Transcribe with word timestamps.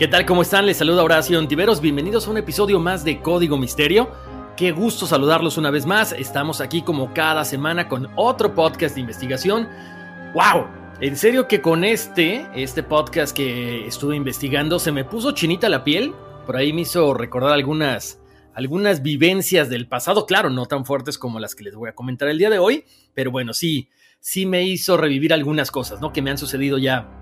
¿Qué 0.00 0.08
tal? 0.08 0.24
¿Cómo 0.24 0.40
están? 0.40 0.64
Les 0.64 0.78
saluda 0.78 1.04
Horacio 1.04 1.38
Antiveros. 1.38 1.82
Bienvenidos 1.82 2.26
a 2.26 2.30
un 2.30 2.38
episodio 2.38 2.80
más 2.80 3.04
de 3.04 3.20
Código 3.20 3.58
Misterio. 3.58 4.10
Qué 4.56 4.72
gusto 4.72 5.04
saludarlos 5.04 5.58
una 5.58 5.70
vez 5.70 5.84
más. 5.84 6.12
Estamos 6.12 6.62
aquí 6.62 6.80
como 6.80 7.12
cada 7.12 7.44
semana 7.44 7.86
con 7.86 8.08
otro 8.16 8.54
podcast 8.54 8.94
de 8.94 9.02
investigación. 9.02 9.68
¡Wow! 10.32 10.68
En 11.02 11.18
serio 11.18 11.46
que 11.46 11.60
con 11.60 11.84
este, 11.84 12.46
este 12.54 12.82
podcast 12.82 13.36
que 13.36 13.86
estuve 13.86 14.16
investigando, 14.16 14.78
se 14.78 14.90
me 14.90 15.04
puso 15.04 15.32
chinita 15.32 15.68
la 15.68 15.84
piel. 15.84 16.14
Por 16.46 16.56
ahí 16.56 16.72
me 16.72 16.80
hizo 16.80 17.12
recordar 17.12 17.52
algunas, 17.52 18.22
algunas 18.54 19.02
vivencias 19.02 19.68
del 19.68 19.86
pasado. 19.86 20.24
Claro, 20.24 20.48
no 20.48 20.64
tan 20.64 20.86
fuertes 20.86 21.18
como 21.18 21.40
las 21.40 21.54
que 21.54 21.64
les 21.64 21.74
voy 21.74 21.90
a 21.90 21.94
comentar 21.94 22.26
el 22.30 22.38
día 22.38 22.48
de 22.48 22.58
hoy. 22.58 22.86
Pero 23.12 23.32
bueno, 23.32 23.52
sí, 23.52 23.90
sí 24.18 24.46
me 24.46 24.62
hizo 24.62 24.96
revivir 24.96 25.34
algunas 25.34 25.70
cosas, 25.70 26.00
¿no? 26.00 26.10
Que 26.10 26.22
me 26.22 26.30
han 26.30 26.38
sucedido 26.38 26.78
ya 26.78 27.19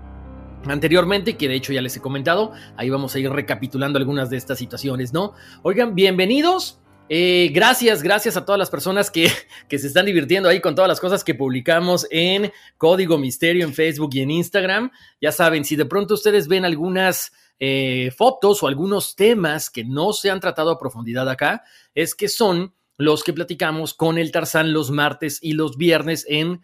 anteriormente, 0.65 1.37
que 1.37 1.47
de 1.47 1.55
hecho 1.55 1.73
ya 1.73 1.81
les 1.81 1.95
he 1.97 2.01
comentado. 2.01 2.51
Ahí 2.75 2.89
vamos 2.89 3.15
a 3.15 3.19
ir 3.19 3.29
recapitulando 3.29 3.97
algunas 3.99 4.29
de 4.29 4.37
estas 4.37 4.57
situaciones, 4.57 5.13
¿no? 5.13 5.33
Oigan, 5.63 5.95
bienvenidos. 5.95 6.79
Eh, 7.11 7.49
gracias, 7.53 8.03
gracias 8.03 8.37
a 8.37 8.45
todas 8.45 8.59
las 8.59 8.69
personas 8.69 9.09
que, 9.09 9.31
que, 9.67 9.79
se 9.79 9.87
están 9.87 10.05
divirtiendo 10.05 10.47
ahí 10.47 10.61
con 10.61 10.75
todas 10.75 10.87
las 10.87 10.99
cosas 10.99 11.23
que 11.23 11.33
publicamos 11.33 12.05
en 12.11 12.51
Código 12.77 13.17
Misterio 13.17 13.65
en 13.65 13.73
Facebook 13.73 14.11
y 14.13 14.21
en 14.21 14.31
Instagram. 14.31 14.91
Ya 15.19 15.31
saben, 15.31 15.65
si 15.65 15.75
de 15.75 15.85
pronto 15.85 16.13
ustedes 16.13 16.47
ven 16.47 16.65
algunas 16.65 17.31
eh, 17.61 18.11
fotos 18.15 18.63
o 18.63 18.67
algunos 18.67 19.15
temas 19.15 19.69
que 19.69 19.83
no 19.83 20.13
se 20.13 20.29
han 20.29 20.39
tratado 20.39 20.71
a 20.71 20.79
profundidad 20.79 21.27
acá, 21.27 21.63
es 21.93 22.15
que 22.15 22.29
son 22.29 22.73
los 22.97 23.23
que 23.23 23.33
platicamos 23.33 23.93
con 23.93 24.17
el 24.17 24.31
Tarzán 24.31 24.71
los 24.71 24.91
martes 24.91 25.39
y 25.41 25.53
los 25.53 25.77
viernes 25.77 26.25
en 26.29 26.61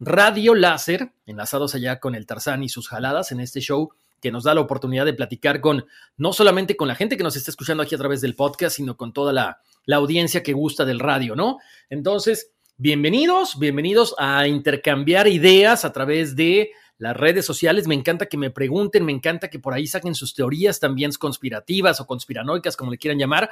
Radio 0.00 0.54
Láser, 0.54 1.10
enlazados 1.26 1.74
allá 1.74 1.98
con 1.98 2.14
el 2.14 2.26
Tarzán 2.26 2.62
y 2.62 2.68
sus 2.68 2.88
jaladas 2.88 3.32
en 3.32 3.40
este 3.40 3.60
show 3.60 3.90
que 4.20 4.30
nos 4.30 4.44
da 4.44 4.54
la 4.54 4.60
oportunidad 4.60 5.04
de 5.04 5.12
platicar 5.12 5.60
con 5.60 5.86
no 6.16 6.32
solamente 6.32 6.76
con 6.76 6.88
la 6.88 6.94
gente 6.94 7.16
que 7.16 7.22
nos 7.22 7.36
está 7.36 7.50
escuchando 7.50 7.82
aquí 7.82 7.94
a 7.94 7.98
través 7.98 8.20
del 8.20 8.34
podcast, 8.34 8.76
sino 8.76 8.96
con 8.96 9.12
toda 9.12 9.32
la, 9.32 9.60
la 9.84 9.96
audiencia 9.96 10.42
que 10.42 10.52
gusta 10.52 10.84
del 10.84 11.00
radio, 11.00 11.34
¿no? 11.34 11.58
Entonces, 11.90 12.50
bienvenidos, 12.76 13.58
bienvenidos 13.58 14.14
a 14.18 14.46
intercambiar 14.46 15.28
ideas 15.28 15.84
a 15.84 15.92
través 15.92 16.36
de 16.36 16.70
las 16.98 17.16
redes 17.16 17.46
sociales. 17.46 17.86
Me 17.86 17.94
encanta 17.94 18.26
que 18.26 18.36
me 18.36 18.50
pregunten, 18.50 19.04
me 19.04 19.12
encanta 19.12 19.48
que 19.48 19.58
por 19.58 19.72
ahí 19.72 19.86
saquen 19.86 20.14
sus 20.14 20.34
teorías 20.34 20.80
también 20.80 21.12
conspirativas 21.12 22.00
o 22.00 22.06
conspiranoicas, 22.06 22.76
como 22.76 22.90
le 22.90 22.98
quieran 22.98 23.18
llamar. 23.18 23.50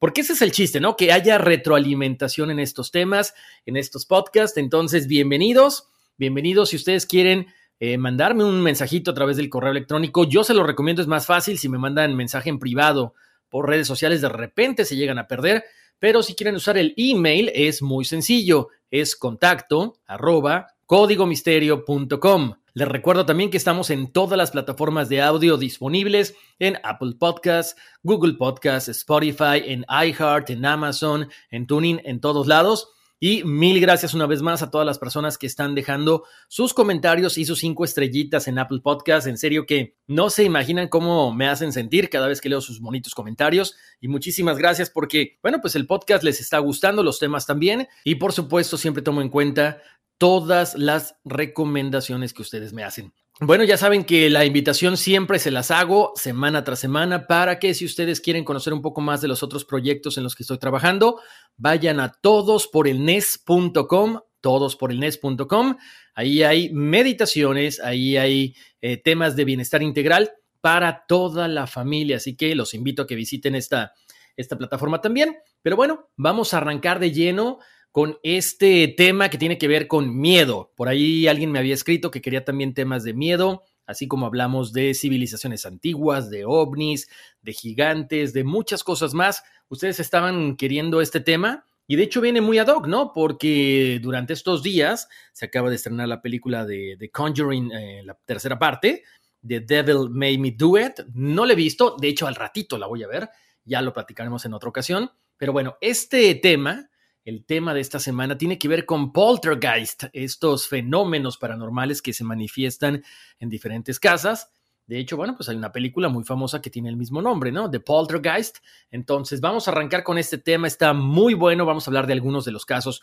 Porque 0.00 0.22
ese 0.22 0.32
es 0.32 0.40
el 0.40 0.50
chiste, 0.50 0.80
¿no? 0.80 0.96
Que 0.96 1.12
haya 1.12 1.36
retroalimentación 1.36 2.50
en 2.50 2.58
estos 2.58 2.90
temas, 2.90 3.34
en 3.66 3.76
estos 3.76 4.06
podcasts. 4.06 4.56
Entonces, 4.56 5.06
bienvenidos, 5.06 5.88
bienvenidos. 6.16 6.70
Si 6.70 6.76
ustedes 6.76 7.04
quieren 7.04 7.48
eh, 7.80 7.98
mandarme 7.98 8.44
un 8.44 8.62
mensajito 8.62 9.10
a 9.10 9.14
través 9.14 9.36
del 9.36 9.50
correo 9.50 9.72
electrónico, 9.72 10.24
yo 10.24 10.42
se 10.42 10.54
lo 10.54 10.64
recomiendo, 10.64 11.02
es 11.02 11.08
más 11.08 11.26
fácil 11.26 11.58
si 11.58 11.68
me 11.68 11.76
mandan 11.76 12.16
mensaje 12.16 12.48
en 12.48 12.58
privado 12.58 13.12
por 13.50 13.68
redes 13.68 13.86
sociales, 13.86 14.22
de 14.22 14.30
repente 14.30 14.86
se 14.86 14.96
llegan 14.96 15.18
a 15.18 15.28
perder. 15.28 15.64
Pero 15.98 16.22
si 16.22 16.34
quieren 16.34 16.56
usar 16.56 16.78
el 16.78 16.94
email, 16.96 17.52
es 17.54 17.82
muy 17.82 18.06
sencillo, 18.06 18.68
es 18.90 19.14
contacto 19.14 19.98
arroba 20.06 20.68
códigomisterio.com. 20.86 22.54
Les 22.72 22.86
recuerdo 22.86 23.26
también 23.26 23.50
que 23.50 23.56
estamos 23.56 23.90
en 23.90 24.12
todas 24.12 24.36
las 24.36 24.52
plataformas 24.52 25.08
de 25.08 25.22
audio 25.22 25.56
disponibles 25.56 26.34
en 26.58 26.78
Apple 26.84 27.14
Podcasts, 27.18 27.74
Google 28.02 28.34
Podcasts, 28.34 28.88
Spotify, 28.88 29.62
en 29.64 29.84
iHeart, 29.88 30.50
en 30.50 30.64
Amazon, 30.64 31.28
en 31.50 31.66
Tuning, 31.66 32.00
en 32.04 32.20
todos 32.20 32.46
lados. 32.46 32.92
Y 33.22 33.44
mil 33.44 33.80
gracias 33.80 34.14
una 34.14 34.26
vez 34.26 34.40
más 34.40 34.62
a 34.62 34.70
todas 34.70 34.86
las 34.86 34.98
personas 34.98 35.36
que 35.36 35.46
están 35.46 35.74
dejando 35.74 36.24
sus 36.48 36.72
comentarios 36.72 37.36
y 37.36 37.44
sus 37.44 37.58
cinco 37.58 37.84
estrellitas 37.84 38.48
en 38.48 38.58
Apple 38.58 38.80
Podcasts. 38.82 39.26
En 39.28 39.36
serio 39.36 39.66
que 39.66 39.98
no 40.06 40.30
se 40.30 40.42
imaginan 40.42 40.88
cómo 40.88 41.30
me 41.30 41.46
hacen 41.46 41.74
sentir 41.74 42.08
cada 42.08 42.28
vez 42.28 42.40
que 42.40 42.48
leo 42.48 42.62
sus 42.62 42.80
bonitos 42.80 43.14
comentarios. 43.14 43.76
Y 44.00 44.08
muchísimas 44.08 44.56
gracias 44.56 44.88
porque, 44.88 45.38
bueno, 45.42 45.60
pues 45.60 45.76
el 45.76 45.86
podcast 45.86 46.24
les 46.24 46.40
está 46.40 46.58
gustando, 46.60 47.02
los 47.02 47.18
temas 47.18 47.44
también. 47.44 47.88
Y 48.04 48.14
por 48.14 48.32
supuesto, 48.32 48.78
siempre 48.78 49.02
tomo 49.02 49.20
en 49.20 49.28
cuenta 49.28 49.82
todas 50.16 50.74
las 50.74 51.16
recomendaciones 51.24 52.32
que 52.32 52.40
ustedes 52.40 52.72
me 52.72 52.84
hacen. 52.84 53.12
Bueno, 53.42 53.64
ya 53.64 53.78
saben 53.78 54.04
que 54.04 54.28
la 54.28 54.44
invitación 54.44 54.98
siempre 54.98 55.38
se 55.38 55.50
las 55.50 55.70
hago 55.70 56.12
semana 56.14 56.62
tras 56.62 56.78
semana 56.78 57.26
para 57.26 57.58
que 57.58 57.72
si 57.72 57.86
ustedes 57.86 58.20
quieren 58.20 58.44
conocer 58.44 58.74
un 58.74 58.82
poco 58.82 59.00
más 59.00 59.22
de 59.22 59.28
los 59.28 59.42
otros 59.42 59.64
proyectos 59.64 60.18
en 60.18 60.24
los 60.24 60.34
que 60.34 60.42
estoy 60.42 60.58
trabajando, 60.58 61.22
vayan 61.56 62.00
a 62.00 62.12
todosporelnes.com, 62.12 64.20
todosporelnes.com. 64.42 65.76
Ahí 66.14 66.42
hay 66.42 66.70
meditaciones, 66.74 67.80
ahí 67.80 68.18
hay 68.18 68.54
eh, 68.82 68.98
temas 68.98 69.36
de 69.36 69.46
bienestar 69.46 69.82
integral 69.82 70.32
para 70.60 71.06
toda 71.08 71.48
la 71.48 71.66
familia, 71.66 72.18
así 72.18 72.36
que 72.36 72.54
los 72.54 72.74
invito 72.74 73.00
a 73.00 73.06
que 73.06 73.14
visiten 73.14 73.54
esta, 73.54 73.94
esta 74.36 74.58
plataforma 74.58 75.00
también. 75.00 75.38
Pero 75.62 75.76
bueno, 75.76 76.10
vamos 76.14 76.52
a 76.52 76.58
arrancar 76.58 76.98
de 76.98 77.10
lleno 77.10 77.58
con 77.92 78.18
este 78.22 78.88
tema 78.88 79.30
que 79.30 79.38
tiene 79.38 79.58
que 79.58 79.68
ver 79.68 79.88
con 79.88 80.16
miedo. 80.16 80.72
Por 80.76 80.88
ahí 80.88 81.26
alguien 81.26 81.50
me 81.50 81.58
había 81.58 81.74
escrito 81.74 82.10
que 82.10 82.22
quería 82.22 82.44
también 82.44 82.74
temas 82.74 83.02
de 83.02 83.14
miedo, 83.14 83.64
así 83.86 84.06
como 84.06 84.26
hablamos 84.26 84.72
de 84.72 84.94
civilizaciones 84.94 85.66
antiguas, 85.66 86.30
de 86.30 86.44
ovnis, 86.44 87.08
de 87.42 87.52
gigantes, 87.52 88.32
de 88.32 88.44
muchas 88.44 88.84
cosas 88.84 89.14
más. 89.14 89.42
Ustedes 89.68 89.98
estaban 89.98 90.56
queriendo 90.56 91.00
este 91.00 91.20
tema 91.20 91.64
y 91.86 91.96
de 91.96 92.04
hecho 92.04 92.20
viene 92.20 92.40
muy 92.40 92.58
ad 92.58 92.68
hoc, 92.68 92.86
¿no? 92.86 93.12
Porque 93.12 93.98
durante 94.00 94.32
estos 94.32 94.62
días 94.62 95.08
se 95.32 95.46
acaba 95.46 95.70
de 95.70 95.76
estrenar 95.76 96.06
la 96.06 96.22
película 96.22 96.64
de, 96.64 96.96
The 96.96 97.10
Conjuring, 97.10 97.72
eh, 97.72 98.02
la 98.04 98.16
tercera 98.24 98.58
parte, 98.60 99.02
The 99.44 99.60
Devil 99.60 100.10
Made 100.10 100.38
Me 100.38 100.52
Do 100.52 100.78
It. 100.78 101.00
No 101.12 101.44
la 101.44 101.54
he 101.54 101.56
visto, 101.56 101.96
de 102.00 102.08
hecho 102.08 102.28
al 102.28 102.36
ratito 102.36 102.78
la 102.78 102.86
voy 102.86 103.02
a 103.02 103.08
ver, 103.08 103.28
ya 103.64 103.82
lo 103.82 103.92
platicaremos 103.92 104.44
en 104.44 104.54
otra 104.54 104.68
ocasión. 104.68 105.10
Pero 105.36 105.52
bueno, 105.52 105.76
este 105.80 106.32
tema 106.36 106.90
el 107.24 107.44
tema 107.44 107.74
de 107.74 107.80
esta 107.80 107.98
semana 107.98 108.38
tiene 108.38 108.58
que 108.58 108.68
ver 108.68 108.86
con 108.86 109.12
poltergeist, 109.12 110.04
estos 110.12 110.68
fenómenos 110.68 111.38
paranormales 111.38 112.02
que 112.02 112.12
se 112.12 112.24
manifiestan 112.24 113.02
en 113.38 113.48
diferentes 113.48 114.00
casas. 114.00 114.52
De 114.86 114.98
hecho, 114.98 115.16
bueno, 115.16 115.36
pues 115.36 115.48
hay 115.48 115.56
una 115.56 115.70
película 115.70 116.08
muy 116.08 116.24
famosa 116.24 116.60
que 116.60 116.70
tiene 116.70 116.88
el 116.88 116.96
mismo 116.96 117.22
nombre, 117.22 117.52
¿no? 117.52 117.70
The 117.70 117.78
Poltergeist. 117.78 118.58
Entonces, 118.90 119.40
vamos 119.40 119.68
a 119.68 119.70
arrancar 119.70 120.02
con 120.02 120.18
este 120.18 120.38
tema, 120.38 120.66
está 120.66 120.92
muy 120.92 121.34
bueno, 121.34 121.64
vamos 121.64 121.86
a 121.86 121.90
hablar 121.90 122.08
de 122.08 122.14
algunos 122.14 122.44
de 122.44 122.50
los 122.52 122.64
casos 122.64 123.00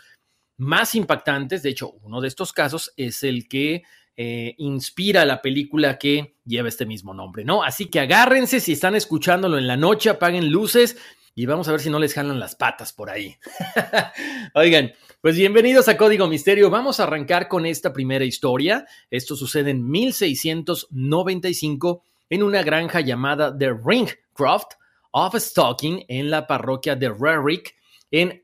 más 0.58 0.96
impactantes. 0.96 1.64
De 1.64 1.70
hecho, 1.70 1.92
uno 2.02 2.20
de 2.20 2.28
estos 2.28 2.52
casos 2.52 2.92
es 2.98 3.24
el 3.24 3.48
que 3.48 3.84
eh, 4.18 4.56
inspira 4.58 5.24
la 5.26 5.42
película 5.42 5.98
que 5.98 6.36
lleva 6.44 6.68
este 6.68 6.86
mismo 6.86 7.14
nombre, 7.14 7.46
¿no? 7.46 7.64
Así 7.64 7.86
que 7.86 8.00
agárrense, 8.00 8.60
si 8.60 8.74
están 8.74 8.96
escuchándolo 8.96 9.58
en 9.58 9.68
la 9.68 9.78
noche, 9.78 10.10
apaguen 10.10 10.52
luces 10.52 10.98
y 11.38 11.46
vamos 11.46 11.68
a 11.68 11.72
ver 11.72 11.82
si 11.82 11.92
no 11.92 12.00
les 12.00 12.16
jalan 12.16 12.40
las 12.40 12.56
patas 12.56 12.92
por 12.92 13.12
ahí. 13.12 13.38
Oigan, 14.56 14.94
pues 15.22 15.36
bienvenidos 15.36 15.88
a 15.88 15.96
Código 15.96 16.28
Misterio. 16.28 16.72
Vamos 16.72 17.00
a 17.00 17.04
arrancar 17.04 17.48
con 17.48 17.68
esta 17.68 17.94
primera 17.94 18.26
historia. 18.26 18.88
Esto 19.12 19.36
sucede 19.36 19.70
en 19.70 19.88
1695 19.88 22.02
en 22.32 22.42
una 22.42 22.64
granja 22.64 23.02
llamada 23.02 23.56
The 23.56 23.72
Ringcroft 23.72 24.78
of 25.12 25.36
Stocking 25.36 26.06
en 26.08 26.32
la 26.32 26.48
parroquia 26.48 26.96
de 26.96 27.10
Rarick 27.10 27.76
en 28.10 28.42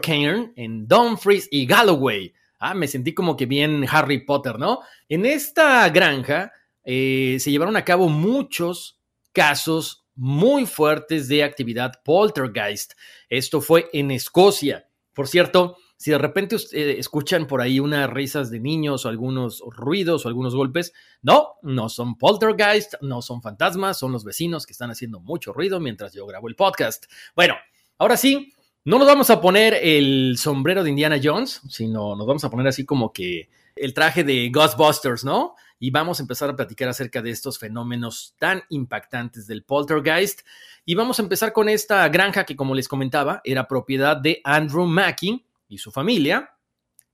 Cairn, 0.00 0.52
en 0.54 0.86
Dumfries 0.86 1.48
y 1.50 1.66
Galloway. 1.66 2.32
Ah, 2.60 2.74
me 2.74 2.86
sentí 2.86 3.12
como 3.12 3.36
que 3.36 3.46
bien 3.46 3.84
Harry 3.90 4.24
Potter, 4.24 4.56
¿no? 4.56 4.82
En 5.08 5.26
esta 5.26 5.88
granja 5.88 6.52
eh, 6.84 7.38
se 7.40 7.50
llevaron 7.50 7.74
a 7.74 7.84
cabo 7.84 8.08
muchos 8.08 9.00
casos 9.32 10.05
muy 10.16 10.66
fuertes 10.66 11.28
de 11.28 11.44
actividad 11.44 12.02
poltergeist. 12.04 12.94
Esto 13.28 13.60
fue 13.60 13.88
en 13.92 14.10
Escocia. 14.10 14.88
Por 15.12 15.28
cierto, 15.28 15.76
si 15.96 16.10
de 16.10 16.18
repente 16.18 16.56
eh, 16.72 16.96
escuchan 16.98 17.46
por 17.46 17.60
ahí 17.60 17.80
unas 17.80 18.10
risas 18.10 18.50
de 18.50 18.60
niños 18.60 19.04
o 19.04 19.08
algunos 19.08 19.62
ruidos 19.66 20.24
o 20.24 20.28
algunos 20.28 20.54
golpes, 20.54 20.92
no, 21.22 21.54
no 21.62 21.88
son 21.88 22.16
poltergeist, 22.16 22.94
no 23.00 23.22
son 23.22 23.40
fantasmas, 23.40 23.98
son 23.98 24.12
los 24.12 24.24
vecinos 24.24 24.66
que 24.66 24.72
están 24.72 24.90
haciendo 24.90 25.20
mucho 25.20 25.52
ruido 25.52 25.80
mientras 25.80 26.12
yo 26.12 26.26
grabo 26.26 26.48
el 26.48 26.56
podcast. 26.56 27.06
Bueno, 27.34 27.54
ahora 27.98 28.16
sí, 28.16 28.52
no 28.84 28.98
nos 28.98 29.06
vamos 29.08 29.30
a 29.30 29.40
poner 29.40 29.74
el 29.74 30.36
sombrero 30.38 30.84
de 30.84 30.90
Indiana 30.90 31.18
Jones, 31.22 31.62
sino 31.68 32.14
nos 32.14 32.26
vamos 32.26 32.44
a 32.44 32.50
poner 32.50 32.66
así 32.68 32.84
como 32.84 33.12
que 33.12 33.48
el 33.74 33.94
traje 33.94 34.22
de 34.22 34.50
Ghostbusters, 34.50 35.24
¿no? 35.24 35.54
Y 35.78 35.90
vamos 35.90 36.18
a 36.18 36.22
empezar 36.22 36.48
a 36.50 36.56
platicar 36.56 36.88
acerca 36.88 37.20
de 37.20 37.30
estos 37.30 37.58
fenómenos 37.58 38.34
tan 38.38 38.62
impactantes 38.70 39.46
del 39.46 39.62
poltergeist. 39.62 40.40
Y 40.84 40.94
vamos 40.94 41.18
a 41.18 41.22
empezar 41.22 41.52
con 41.52 41.68
esta 41.68 42.08
granja 42.08 42.44
que, 42.44 42.56
como 42.56 42.74
les 42.74 42.88
comentaba, 42.88 43.40
era 43.44 43.68
propiedad 43.68 44.16
de 44.16 44.40
Andrew 44.44 44.86
Mackey 44.86 45.44
y 45.68 45.78
su 45.78 45.90
familia. 45.90 46.54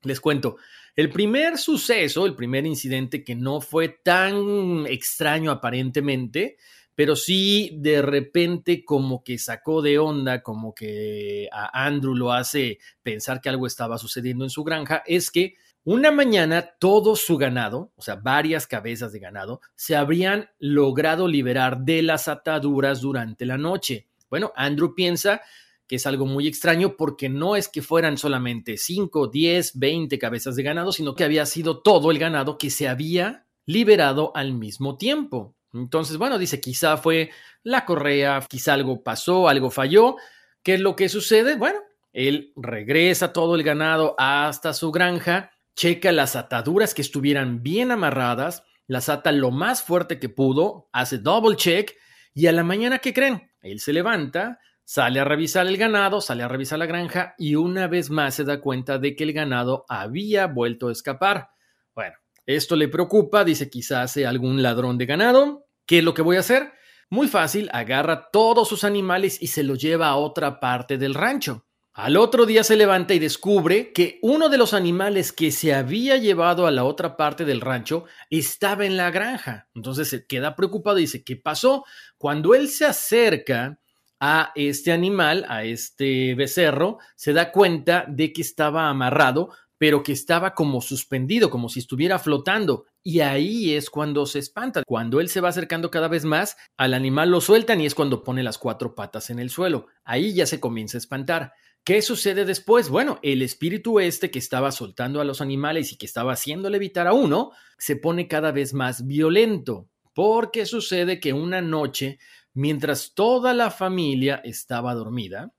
Les 0.02 0.20
cuento, 0.20 0.56
el 0.94 1.10
primer 1.10 1.58
suceso, 1.58 2.26
el 2.26 2.34
primer 2.34 2.66
incidente 2.66 3.24
que 3.24 3.34
no 3.34 3.60
fue 3.60 3.88
tan 3.88 4.86
extraño 4.86 5.50
aparentemente, 5.50 6.58
pero 6.94 7.16
sí 7.16 7.70
de 7.80 8.02
repente 8.02 8.84
como 8.84 9.24
que 9.24 9.38
sacó 9.38 9.80
de 9.80 9.98
onda, 9.98 10.42
como 10.42 10.74
que 10.74 11.48
a 11.50 11.86
Andrew 11.86 12.14
lo 12.14 12.32
hace 12.32 12.78
pensar 13.02 13.40
que 13.40 13.48
algo 13.48 13.66
estaba 13.66 13.96
sucediendo 13.96 14.44
en 14.44 14.50
su 14.50 14.64
granja, 14.64 15.02
es 15.06 15.30
que 15.30 15.56
una 15.84 16.12
mañana 16.12 16.74
todo 16.78 17.16
su 17.16 17.36
ganado, 17.36 17.92
o 17.96 18.02
sea, 18.02 18.16
varias 18.16 18.66
cabezas 18.66 19.12
de 19.12 19.18
ganado, 19.18 19.60
se 19.74 19.96
habrían 19.96 20.48
logrado 20.58 21.26
liberar 21.26 21.78
de 21.80 22.02
las 22.02 22.28
ataduras 22.28 23.00
durante 23.00 23.46
la 23.46 23.58
noche. 23.58 24.08
Bueno, 24.30 24.52
Andrew 24.54 24.94
piensa 24.94 25.42
que 25.86 25.96
es 25.96 26.06
algo 26.06 26.24
muy 26.24 26.46
extraño 26.46 26.96
porque 26.96 27.28
no 27.28 27.56
es 27.56 27.68
que 27.68 27.82
fueran 27.82 28.16
solamente 28.16 28.78
5, 28.78 29.28
10, 29.28 29.78
20 29.78 30.18
cabezas 30.18 30.56
de 30.56 30.62
ganado, 30.62 30.92
sino 30.92 31.14
que 31.14 31.24
había 31.24 31.44
sido 31.44 31.82
todo 31.82 32.10
el 32.10 32.18
ganado 32.18 32.56
que 32.56 32.70
se 32.70 32.88
había 32.88 33.46
liberado 33.66 34.32
al 34.34 34.54
mismo 34.54 34.96
tiempo. 34.96 35.54
Entonces, 35.74 36.16
bueno, 36.16 36.38
dice, 36.38 36.60
quizá 36.60 36.96
fue 36.96 37.30
la 37.62 37.84
correa, 37.84 38.44
quizá 38.48 38.74
algo 38.74 39.02
pasó, 39.02 39.48
algo 39.48 39.70
falló. 39.70 40.16
¿Qué 40.62 40.74
es 40.74 40.80
lo 40.80 40.96
que 40.96 41.08
sucede? 41.08 41.56
Bueno, 41.56 41.80
él 42.12 42.52
regresa 42.56 43.32
todo 43.32 43.54
el 43.54 43.62
ganado 43.62 44.14
hasta 44.18 44.74
su 44.74 44.92
granja, 44.92 45.51
checa 45.74 46.12
las 46.12 46.36
ataduras 46.36 46.94
que 46.94 47.02
estuvieran 47.02 47.62
bien 47.62 47.90
amarradas, 47.90 48.64
las 48.86 49.08
ata 49.08 49.32
lo 49.32 49.50
más 49.50 49.82
fuerte 49.82 50.18
que 50.18 50.28
pudo, 50.28 50.88
hace 50.92 51.18
double 51.18 51.56
check 51.56 51.92
y 52.34 52.46
a 52.46 52.52
la 52.52 52.64
mañana, 52.64 52.98
¿qué 52.98 53.12
creen? 53.12 53.50
Él 53.60 53.80
se 53.80 53.92
levanta, 53.92 54.58
sale 54.84 55.20
a 55.20 55.24
revisar 55.24 55.66
el 55.66 55.76
ganado, 55.76 56.20
sale 56.20 56.42
a 56.42 56.48
revisar 56.48 56.78
la 56.78 56.86
granja 56.86 57.34
y 57.38 57.54
una 57.54 57.86
vez 57.86 58.10
más 58.10 58.34
se 58.34 58.44
da 58.44 58.60
cuenta 58.60 58.98
de 58.98 59.14
que 59.14 59.24
el 59.24 59.32
ganado 59.32 59.84
había 59.88 60.46
vuelto 60.46 60.88
a 60.88 60.92
escapar. 60.92 61.50
Bueno, 61.94 62.16
esto 62.46 62.76
le 62.76 62.88
preocupa, 62.88 63.44
dice 63.44 63.70
quizás 63.70 64.12
sea 64.12 64.28
algún 64.28 64.62
ladrón 64.62 64.98
de 64.98 65.06
ganado. 65.06 65.66
¿Qué 65.86 65.98
es 65.98 66.04
lo 66.04 66.14
que 66.14 66.22
voy 66.22 66.36
a 66.36 66.40
hacer? 66.40 66.72
Muy 67.10 67.28
fácil, 67.28 67.68
agarra 67.72 68.30
todos 68.30 68.68
sus 68.68 68.84
animales 68.84 69.40
y 69.42 69.48
se 69.48 69.62
los 69.62 69.78
lleva 69.78 70.08
a 70.08 70.16
otra 70.16 70.60
parte 70.60 70.96
del 70.96 71.14
rancho. 71.14 71.66
Al 71.94 72.16
otro 72.16 72.46
día 72.46 72.64
se 72.64 72.76
levanta 72.76 73.12
y 73.12 73.18
descubre 73.18 73.92
que 73.92 74.18
uno 74.22 74.48
de 74.48 74.56
los 74.56 74.72
animales 74.72 75.30
que 75.30 75.50
se 75.50 75.74
había 75.74 76.16
llevado 76.16 76.66
a 76.66 76.70
la 76.70 76.84
otra 76.84 77.18
parte 77.18 77.44
del 77.44 77.60
rancho 77.60 78.06
estaba 78.30 78.86
en 78.86 78.96
la 78.96 79.10
granja. 79.10 79.68
Entonces 79.74 80.08
se 80.08 80.26
queda 80.26 80.56
preocupado 80.56 80.96
y 80.98 81.02
dice, 81.02 81.22
¿qué 81.22 81.36
pasó? 81.36 81.84
Cuando 82.16 82.54
él 82.54 82.68
se 82.70 82.86
acerca 82.86 83.78
a 84.20 84.52
este 84.54 84.90
animal, 84.90 85.44
a 85.50 85.64
este 85.64 86.34
becerro, 86.34 86.96
se 87.14 87.34
da 87.34 87.52
cuenta 87.52 88.06
de 88.08 88.32
que 88.32 88.40
estaba 88.40 88.88
amarrado 88.88 89.50
pero 89.82 90.04
que 90.04 90.12
estaba 90.12 90.54
como 90.54 90.80
suspendido, 90.80 91.50
como 91.50 91.68
si 91.68 91.80
estuviera 91.80 92.20
flotando. 92.20 92.84
Y 93.02 93.18
ahí 93.18 93.74
es 93.74 93.90
cuando 93.90 94.26
se 94.26 94.38
espanta. 94.38 94.84
Cuando 94.86 95.18
él 95.18 95.28
se 95.28 95.40
va 95.40 95.48
acercando 95.48 95.90
cada 95.90 96.06
vez 96.06 96.24
más, 96.24 96.56
al 96.76 96.94
animal 96.94 97.32
lo 97.32 97.40
sueltan 97.40 97.80
y 97.80 97.86
es 97.86 97.96
cuando 97.96 98.22
pone 98.22 98.44
las 98.44 98.58
cuatro 98.58 98.94
patas 98.94 99.28
en 99.30 99.40
el 99.40 99.50
suelo. 99.50 99.88
Ahí 100.04 100.34
ya 100.34 100.46
se 100.46 100.60
comienza 100.60 100.98
a 100.98 101.00
espantar. 101.00 101.52
¿Qué 101.84 102.00
sucede 102.00 102.44
después? 102.44 102.88
Bueno, 102.88 103.18
el 103.22 103.42
espíritu 103.42 103.98
este 103.98 104.30
que 104.30 104.38
estaba 104.38 104.70
soltando 104.70 105.20
a 105.20 105.24
los 105.24 105.40
animales 105.40 105.92
y 105.92 105.96
que 105.96 106.06
estaba 106.06 106.34
haciendo 106.34 106.70
levitar 106.70 107.08
a 107.08 107.12
uno, 107.12 107.50
se 107.76 107.96
pone 107.96 108.28
cada 108.28 108.52
vez 108.52 108.72
más 108.72 109.04
violento. 109.04 109.88
Porque 110.14 110.64
sucede 110.64 111.18
que 111.18 111.32
una 111.32 111.60
noche, 111.60 112.20
mientras 112.54 113.14
toda 113.14 113.52
la 113.52 113.72
familia 113.72 114.40
estaba 114.44 114.94
dormida, 114.94 115.52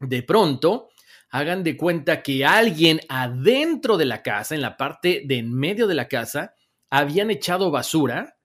de 0.00 0.24
pronto 0.24 0.88
hagan 1.30 1.62
de 1.62 1.76
cuenta 1.76 2.22
que 2.22 2.44
alguien 2.44 3.00
adentro 3.08 3.96
de 3.96 4.06
la 4.06 4.22
casa, 4.24 4.56
en 4.56 4.62
la 4.62 4.76
parte 4.76 5.22
de 5.26 5.38
en 5.38 5.52
medio 5.52 5.86
de 5.86 5.94
la 5.94 6.08
casa, 6.08 6.54
habían 6.90 7.30
echado 7.30 7.70
basura, 7.70 8.36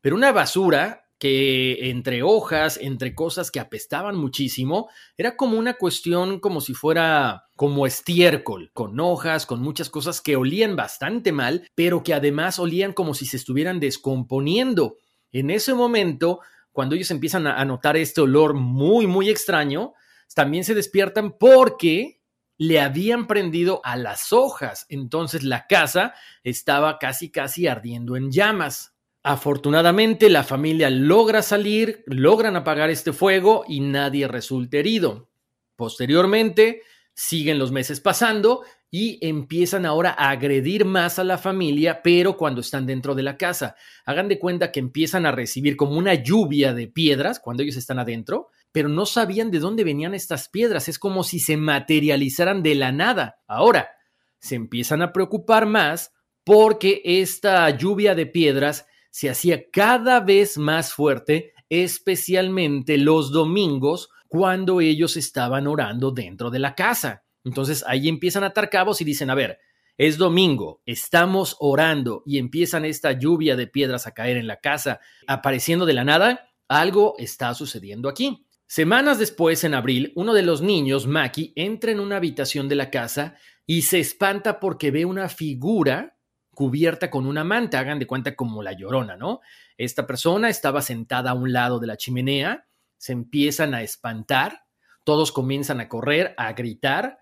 pero 0.00 0.16
una 0.16 0.32
basura 0.32 1.07
que 1.18 1.90
entre 1.90 2.22
hojas, 2.22 2.78
entre 2.80 3.14
cosas 3.14 3.50
que 3.50 3.60
apestaban 3.60 4.16
muchísimo, 4.16 4.88
era 5.16 5.36
como 5.36 5.58
una 5.58 5.74
cuestión 5.74 6.40
como 6.40 6.60
si 6.60 6.74
fuera 6.74 7.46
como 7.56 7.86
estiércol, 7.86 8.70
con 8.72 8.98
hojas, 9.00 9.44
con 9.44 9.60
muchas 9.60 9.90
cosas 9.90 10.20
que 10.20 10.36
olían 10.36 10.76
bastante 10.76 11.32
mal, 11.32 11.68
pero 11.74 12.02
que 12.02 12.14
además 12.14 12.58
olían 12.58 12.92
como 12.92 13.14
si 13.14 13.26
se 13.26 13.36
estuvieran 13.36 13.80
descomponiendo. 13.80 14.96
En 15.32 15.50
ese 15.50 15.74
momento, 15.74 16.40
cuando 16.72 16.94
ellos 16.94 17.10
empiezan 17.10 17.46
a 17.46 17.64
notar 17.64 17.96
este 17.96 18.20
olor 18.20 18.54
muy, 18.54 19.06
muy 19.06 19.28
extraño, 19.28 19.94
también 20.34 20.62
se 20.62 20.74
despiertan 20.74 21.36
porque 21.36 22.18
le 22.58 22.80
habían 22.80 23.26
prendido 23.26 23.80
a 23.84 23.96
las 23.96 24.32
hojas, 24.32 24.84
entonces 24.88 25.44
la 25.44 25.66
casa 25.66 26.14
estaba 26.42 26.98
casi 26.98 27.30
casi 27.30 27.68
ardiendo 27.68 28.16
en 28.16 28.30
llamas. 28.32 28.97
Afortunadamente 29.28 30.30
la 30.30 30.42
familia 30.42 30.88
logra 30.88 31.42
salir, 31.42 32.02
logran 32.06 32.56
apagar 32.56 32.88
este 32.88 33.12
fuego 33.12 33.62
y 33.68 33.80
nadie 33.80 34.26
resulta 34.26 34.78
herido. 34.78 35.28
Posteriormente, 35.76 36.80
siguen 37.12 37.58
los 37.58 37.70
meses 37.70 38.00
pasando 38.00 38.62
y 38.90 39.18
empiezan 39.20 39.84
ahora 39.84 40.14
a 40.16 40.30
agredir 40.30 40.86
más 40.86 41.18
a 41.18 41.24
la 41.24 41.36
familia, 41.36 42.00
pero 42.02 42.38
cuando 42.38 42.62
están 42.62 42.86
dentro 42.86 43.14
de 43.14 43.22
la 43.22 43.36
casa. 43.36 43.76
Hagan 44.06 44.28
de 44.28 44.38
cuenta 44.38 44.72
que 44.72 44.80
empiezan 44.80 45.26
a 45.26 45.32
recibir 45.32 45.76
como 45.76 45.98
una 45.98 46.14
lluvia 46.14 46.72
de 46.72 46.88
piedras 46.88 47.38
cuando 47.38 47.62
ellos 47.62 47.76
están 47.76 47.98
adentro 47.98 48.48
pero 48.72 48.88
no 48.88 49.04
sabían 49.06 49.50
de 49.50 49.58
dónde 49.58 49.84
venían 49.84 50.14
estas 50.14 50.48
piedras. 50.48 50.88
Es 50.88 50.98
como 50.98 51.22
si 51.24 51.38
se 51.38 51.56
materializaran 51.58 52.62
de 52.62 52.74
la 52.74 52.92
nada. 52.92 53.40
Ahora, 53.46 53.90
se 54.38 54.54
empiezan 54.54 55.02
a 55.02 55.12
preocupar 55.12 55.66
más 55.66 56.12
porque 56.44 57.02
esta 57.04 57.68
lluvia 57.70 58.14
de 58.14 58.26
piedras 58.26 58.86
se 59.10 59.30
hacía 59.30 59.70
cada 59.70 60.20
vez 60.20 60.58
más 60.58 60.92
fuerte, 60.92 61.52
especialmente 61.68 62.98
los 62.98 63.32
domingos 63.32 64.10
cuando 64.28 64.80
ellos 64.80 65.16
estaban 65.16 65.66
orando 65.66 66.10
dentro 66.10 66.50
de 66.50 66.58
la 66.58 66.74
casa. 66.74 67.24
Entonces 67.44 67.84
ahí 67.86 68.08
empiezan 68.08 68.44
a 68.44 68.48
atar 68.48 68.68
cabos 68.70 69.00
y 69.00 69.04
dicen, 69.04 69.30
a 69.30 69.34
ver, 69.34 69.58
es 69.96 70.16
domingo, 70.18 70.80
estamos 70.86 71.56
orando 71.58 72.22
y 72.24 72.38
empiezan 72.38 72.84
esta 72.84 73.12
lluvia 73.12 73.56
de 73.56 73.66
piedras 73.66 74.06
a 74.06 74.12
caer 74.12 74.36
en 74.36 74.46
la 74.46 74.60
casa, 74.60 75.00
apareciendo 75.26 75.86
de 75.86 75.94
la 75.94 76.04
nada, 76.04 76.52
algo 76.68 77.14
está 77.18 77.52
sucediendo 77.54 78.08
aquí. 78.08 78.46
Semanas 78.66 79.18
después, 79.18 79.64
en 79.64 79.72
abril, 79.72 80.12
uno 80.14 80.34
de 80.34 80.42
los 80.42 80.60
niños, 80.60 81.06
Maki, 81.06 81.54
entra 81.56 81.90
en 81.90 82.00
una 82.00 82.18
habitación 82.18 82.68
de 82.68 82.74
la 82.74 82.90
casa 82.90 83.36
y 83.66 83.82
se 83.82 83.98
espanta 83.98 84.60
porque 84.60 84.90
ve 84.90 85.06
una 85.06 85.30
figura 85.30 86.17
cubierta 86.58 87.08
con 87.08 87.24
una 87.24 87.44
manta, 87.44 87.78
hagan 87.78 88.00
de 88.00 88.08
cuenta 88.08 88.34
como 88.34 88.64
la 88.64 88.72
llorona, 88.72 89.16
¿no? 89.16 89.38
Esta 89.76 90.08
persona 90.08 90.48
estaba 90.48 90.82
sentada 90.82 91.30
a 91.30 91.34
un 91.34 91.52
lado 91.52 91.78
de 91.78 91.86
la 91.86 91.96
chimenea, 91.96 92.66
se 92.96 93.12
empiezan 93.12 93.74
a 93.74 93.82
espantar, 93.82 94.64
todos 95.04 95.30
comienzan 95.30 95.78
a 95.78 95.88
correr, 95.88 96.34
a 96.36 96.52
gritar, 96.54 97.20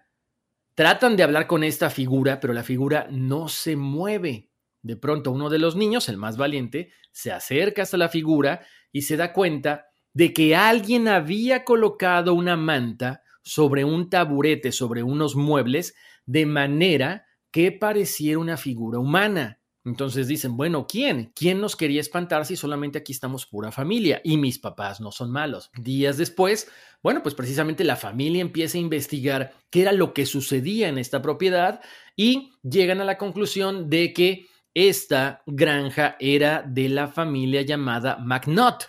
tratan 0.74 1.16
de 1.16 1.22
hablar 1.22 1.46
con 1.46 1.64
esta 1.64 1.90
figura, 1.90 2.40
pero 2.40 2.54
la 2.54 2.62
figura 2.62 3.08
no 3.10 3.48
se 3.48 3.76
mueve. 3.76 4.48
De 4.80 4.96
pronto 4.96 5.32
uno 5.32 5.50
de 5.50 5.58
los 5.58 5.76
niños, 5.76 6.08
el 6.08 6.16
más 6.16 6.38
valiente, 6.38 6.90
se 7.12 7.30
acerca 7.30 7.82
hasta 7.82 7.98
la 7.98 8.08
figura 8.08 8.64
y 8.90 9.02
se 9.02 9.18
da 9.18 9.34
cuenta 9.34 9.88
de 10.14 10.32
que 10.32 10.56
alguien 10.56 11.08
había 11.08 11.62
colocado 11.62 12.32
una 12.32 12.56
manta 12.56 13.22
sobre 13.42 13.84
un 13.84 14.08
taburete, 14.08 14.72
sobre 14.72 15.02
unos 15.02 15.36
muebles, 15.36 15.94
de 16.24 16.46
manera 16.46 17.25
que 17.56 17.72
pareciera 17.72 18.38
una 18.38 18.58
figura 18.58 18.98
humana. 18.98 19.62
Entonces 19.82 20.28
dicen, 20.28 20.58
bueno, 20.58 20.86
¿quién? 20.86 21.32
¿Quién 21.34 21.58
nos 21.58 21.74
quería 21.74 22.02
espantar 22.02 22.44
si 22.44 22.54
solamente 22.54 22.98
aquí 22.98 23.12
estamos 23.12 23.46
pura 23.46 23.72
familia 23.72 24.20
y 24.22 24.36
mis 24.36 24.58
papás 24.58 25.00
no 25.00 25.10
son 25.10 25.30
malos? 25.30 25.70
Días 25.74 26.18
después, 26.18 26.70
bueno, 27.02 27.22
pues 27.22 27.34
precisamente 27.34 27.82
la 27.82 27.96
familia 27.96 28.42
empieza 28.42 28.76
a 28.76 28.82
investigar 28.82 29.54
qué 29.70 29.80
era 29.80 29.92
lo 29.92 30.12
que 30.12 30.26
sucedía 30.26 30.90
en 30.90 30.98
esta 30.98 31.22
propiedad 31.22 31.80
y 32.14 32.52
llegan 32.62 33.00
a 33.00 33.06
la 33.06 33.16
conclusión 33.16 33.88
de 33.88 34.12
que 34.12 34.48
esta 34.74 35.42
granja 35.46 36.16
era 36.20 36.62
de 36.62 36.90
la 36.90 37.08
familia 37.08 37.62
llamada 37.62 38.18
McNaught. 38.18 38.82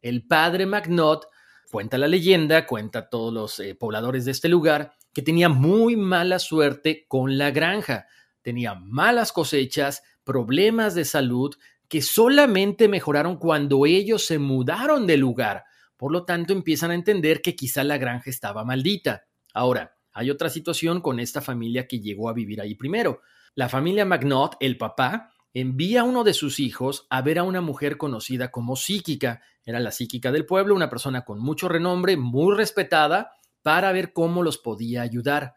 El 0.00 0.24
padre 0.24 0.66
McNaught, 0.66 1.24
cuenta 1.68 1.98
la 1.98 2.06
leyenda, 2.06 2.64
cuenta 2.64 3.08
todos 3.08 3.34
los 3.34 3.58
eh, 3.58 3.74
pobladores 3.74 4.24
de 4.24 4.30
este 4.30 4.48
lugar, 4.48 4.94
que 5.14 5.22
tenía 5.22 5.48
muy 5.48 5.96
mala 5.96 6.38
suerte 6.38 7.06
con 7.08 7.38
la 7.38 7.50
granja. 7.50 8.06
Tenía 8.42 8.74
malas 8.74 9.32
cosechas, 9.32 10.02
problemas 10.24 10.94
de 10.94 11.04
salud 11.04 11.54
que 11.88 12.02
solamente 12.02 12.88
mejoraron 12.88 13.36
cuando 13.36 13.86
ellos 13.86 14.26
se 14.26 14.38
mudaron 14.38 15.06
de 15.06 15.16
lugar. 15.16 15.64
Por 15.96 16.12
lo 16.12 16.24
tanto, 16.24 16.52
empiezan 16.52 16.90
a 16.90 16.94
entender 16.94 17.40
que 17.40 17.54
quizá 17.54 17.84
la 17.84 17.98
granja 17.98 18.28
estaba 18.28 18.64
maldita. 18.64 19.24
Ahora, 19.54 19.96
hay 20.12 20.30
otra 20.30 20.50
situación 20.50 21.00
con 21.00 21.20
esta 21.20 21.40
familia 21.40 21.86
que 21.86 22.00
llegó 22.00 22.28
a 22.28 22.34
vivir 22.34 22.60
ahí 22.60 22.74
primero. 22.74 23.20
La 23.54 23.68
familia 23.68 24.04
McNaught, 24.04 24.54
el 24.60 24.76
papá, 24.76 25.30
envía 25.52 26.00
a 26.00 26.04
uno 26.04 26.24
de 26.24 26.34
sus 26.34 26.58
hijos 26.58 27.06
a 27.10 27.22
ver 27.22 27.38
a 27.38 27.44
una 27.44 27.60
mujer 27.60 27.96
conocida 27.96 28.50
como 28.50 28.74
psíquica. 28.74 29.42
Era 29.64 29.78
la 29.78 29.92
psíquica 29.92 30.32
del 30.32 30.46
pueblo, 30.46 30.74
una 30.74 30.90
persona 30.90 31.24
con 31.24 31.38
mucho 31.38 31.68
renombre, 31.68 32.16
muy 32.16 32.56
respetada, 32.56 33.30
para 33.64 33.92
ver 33.92 34.12
cómo 34.12 34.42
los 34.42 34.58
podía 34.58 35.00
ayudar. 35.00 35.54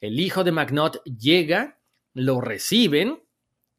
El 0.00 0.18
hijo 0.18 0.42
de 0.42 0.50
McNaught 0.50 0.96
llega, 1.04 1.80
lo 2.12 2.40
reciben 2.40 3.22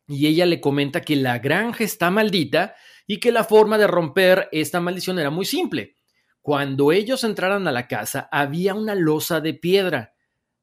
y 0.07 0.27
ella 0.27 0.45
le 0.45 0.61
comenta 0.61 1.01
que 1.01 1.17
la 1.17 1.39
granja 1.39 1.83
está 1.83 2.09
maldita 2.09 2.75
y 3.05 3.19
que 3.19 3.33
la 3.33 3.43
forma 3.43 3.77
de 3.77 3.85
romper 3.85 4.47
esta 4.53 4.79
maldición 4.79 5.19
era 5.19 5.29
muy 5.29 5.45
simple. 5.45 5.97
Cuando 6.41 6.93
ellos 6.93 7.25
entraran 7.25 7.67
a 7.67 7.73
la 7.73 7.89
casa 7.89 8.29
había 8.31 8.73
una 8.73 8.95
losa 8.95 9.41
de 9.41 9.53
piedra. 9.53 10.13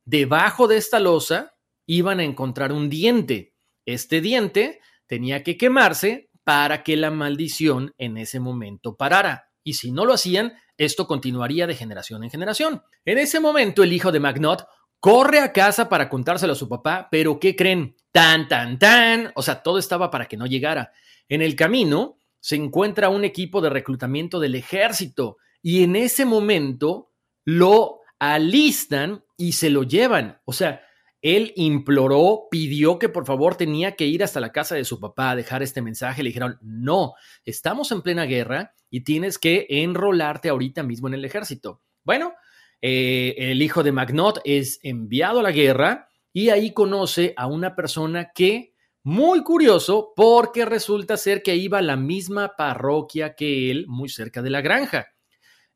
Debajo 0.06 0.66
de 0.66 0.78
esta 0.78 0.98
losa 0.98 1.56
iban 1.84 2.20
a 2.20 2.24
encontrar 2.24 2.72
un 2.72 2.88
diente. 2.88 3.54
Este 3.84 4.22
diente 4.22 4.80
tenía 5.06 5.42
que 5.42 5.58
quemarse 5.58 6.30
para 6.42 6.82
que 6.82 6.96
la 6.96 7.10
maldición 7.10 7.92
en 7.98 8.16
ese 8.16 8.40
momento 8.40 8.96
parara. 8.96 9.50
Y 9.64 9.74
si 9.74 9.90
no 9.90 10.04
lo 10.04 10.12
hacían, 10.12 10.52
esto 10.76 11.06
continuaría 11.06 11.66
de 11.66 11.74
generación 11.74 12.22
en 12.22 12.30
generación. 12.30 12.82
En 13.04 13.18
ese 13.18 13.40
momento 13.40 13.82
el 13.82 13.92
hijo 13.92 14.12
de 14.12 14.20
McNaught 14.20 14.62
corre 15.00 15.40
a 15.40 15.52
casa 15.52 15.88
para 15.88 16.08
contárselo 16.08 16.52
a 16.52 16.56
su 16.56 16.68
papá, 16.68 17.08
pero 17.10 17.40
¿qué 17.40 17.56
creen? 17.56 17.96
Tan, 18.12 18.46
tan, 18.46 18.78
tan. 18.78 19.32
O 19.34 19.42
sea, 19.42 19.62
todo 19.62 19.78
estaba 19.78 20.10
para 20.10 20.26
que 20.26 20.36
no 20.36 20.46
llegara. 20.46 20.92
En 21.28 21.42
el 21.42 21.56
camino 21.56 22.18
se 22.40 22.56
encuentra 22.56 23.08
un 23.08 23.24
equipo 23.24 23.60
de 23.60 23.70
reclutamiento 23.70 24.38
del 24.38 24.54
ejército 24.54 25.38
y 25.62 25.82
en 25.82 25.96
ese 25.96 26.26
momento 26.26 27.10
lo 27.44 28.00
alistan 28.18 29.24
y 29.36 29.52
se 29.52 29.70
lo 29.70 29.82
llevan. 29.82 30.40
O 30.44 30.52
sea, 30.52 30.83
él 31.24 31.54
imploró, 31.56 32.48
pidió 32.50 32.98
que 32.98 33.08
por 33.08 33.24
favor 33.24 33.56
tenía 33.56 33.96
que 33.96 34.04
ir 34.04 34.22
hasta 34.22 34.40
la 34.40 34.52
casa 34.52 34.74
de 34.74 34.84
su 34.84 35.00
papá 35.00 35.30
a 35.30 35.36
dejar 35.36 35.62
este 35.62 35.80
mensaje. 35.80 36.22
Le 36.22 36.28
dijeron, 36.28 36.58
no, 36.60 37.14
estamos 37.46 37.90
en 37.92 38.02
plena 38.02 38.26
guerra 38.26 38.74
y 38.90 39.04
tienes 39.04 39.38
que 39.38 39.66
enrolarte 39.70 40.50
ahorita 40.50 40.82
mismo 40.82 41.08
en 41.08 41.14
el 41.14 41.24
ejército. 41.24 41.80
Bueno, 42.04 42.34
eh, 42.82 43.34
el 43.38 43.62
hijo 43.62 43.82
de 43.82 43.92
Magnot 43.92 44.42
es 44.44 44.80
enviado 44.82 45.40
a 45.40 45.42
la 45.42 45.50
guerra 45.50 46.10
y 46.30 46.50
ahí 46.50 46.74
conoce 46.74 47.32
a 47.38 47.46
una 47.46 47.74
persona 47.74 48.30
que, 48.34 48.74
muy 49.02 49.42
curioso, 49.42 50.12
porque 50.14 50.66
resulta 50.66 51.16
ser 51.16 51.42
que 51.42 51.56
iba 51.56 51.78
a 51.78 51.82
la 51.82 51.96
misma 51.96 52.52
parroquia 52.54 53.34
que 53.34 53.70
él, 53.70 53.86
muy 53.88 54.10
cerca 54.10 54.42
de 54.42 54.50
la 54.50 54.60
granja. 54.60 55.06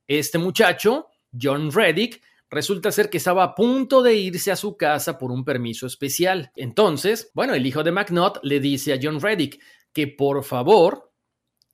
Este 0.07 0.37
muchacho, 0.37 1.07
John 1.33 1.73
Reddick, 1.73 2.21
resulta 2.51 2.93
ser 2.93 3.11
que 3.11 3.19
estaba 3.19 3.43
a 3.43 3.55
punto 3.55 4.03
de 4.03 4.15
irse 4.15 4.51
a 4.51 4.57
su 4.57 4.77
casa 4.77 5.19
por 5.19 5.31
un 5.31 5.45
permiso 5.45 5.87
especial. 5.87 6.51
Entonces, 6.57 7.31
bueno, 7.35 7.55
el 7.55 7.67
hijo 7.67 7.83
de 7.83 7.93
McNaught 7.93 8.39
le 8.43 8.61
dice 8.61 8.93
a 8.93 8.99
John 9.01 9.21
Reddick 9.21 9.61
que 9.93 10.07
por 10.09 10.45
favor 10.45 11.13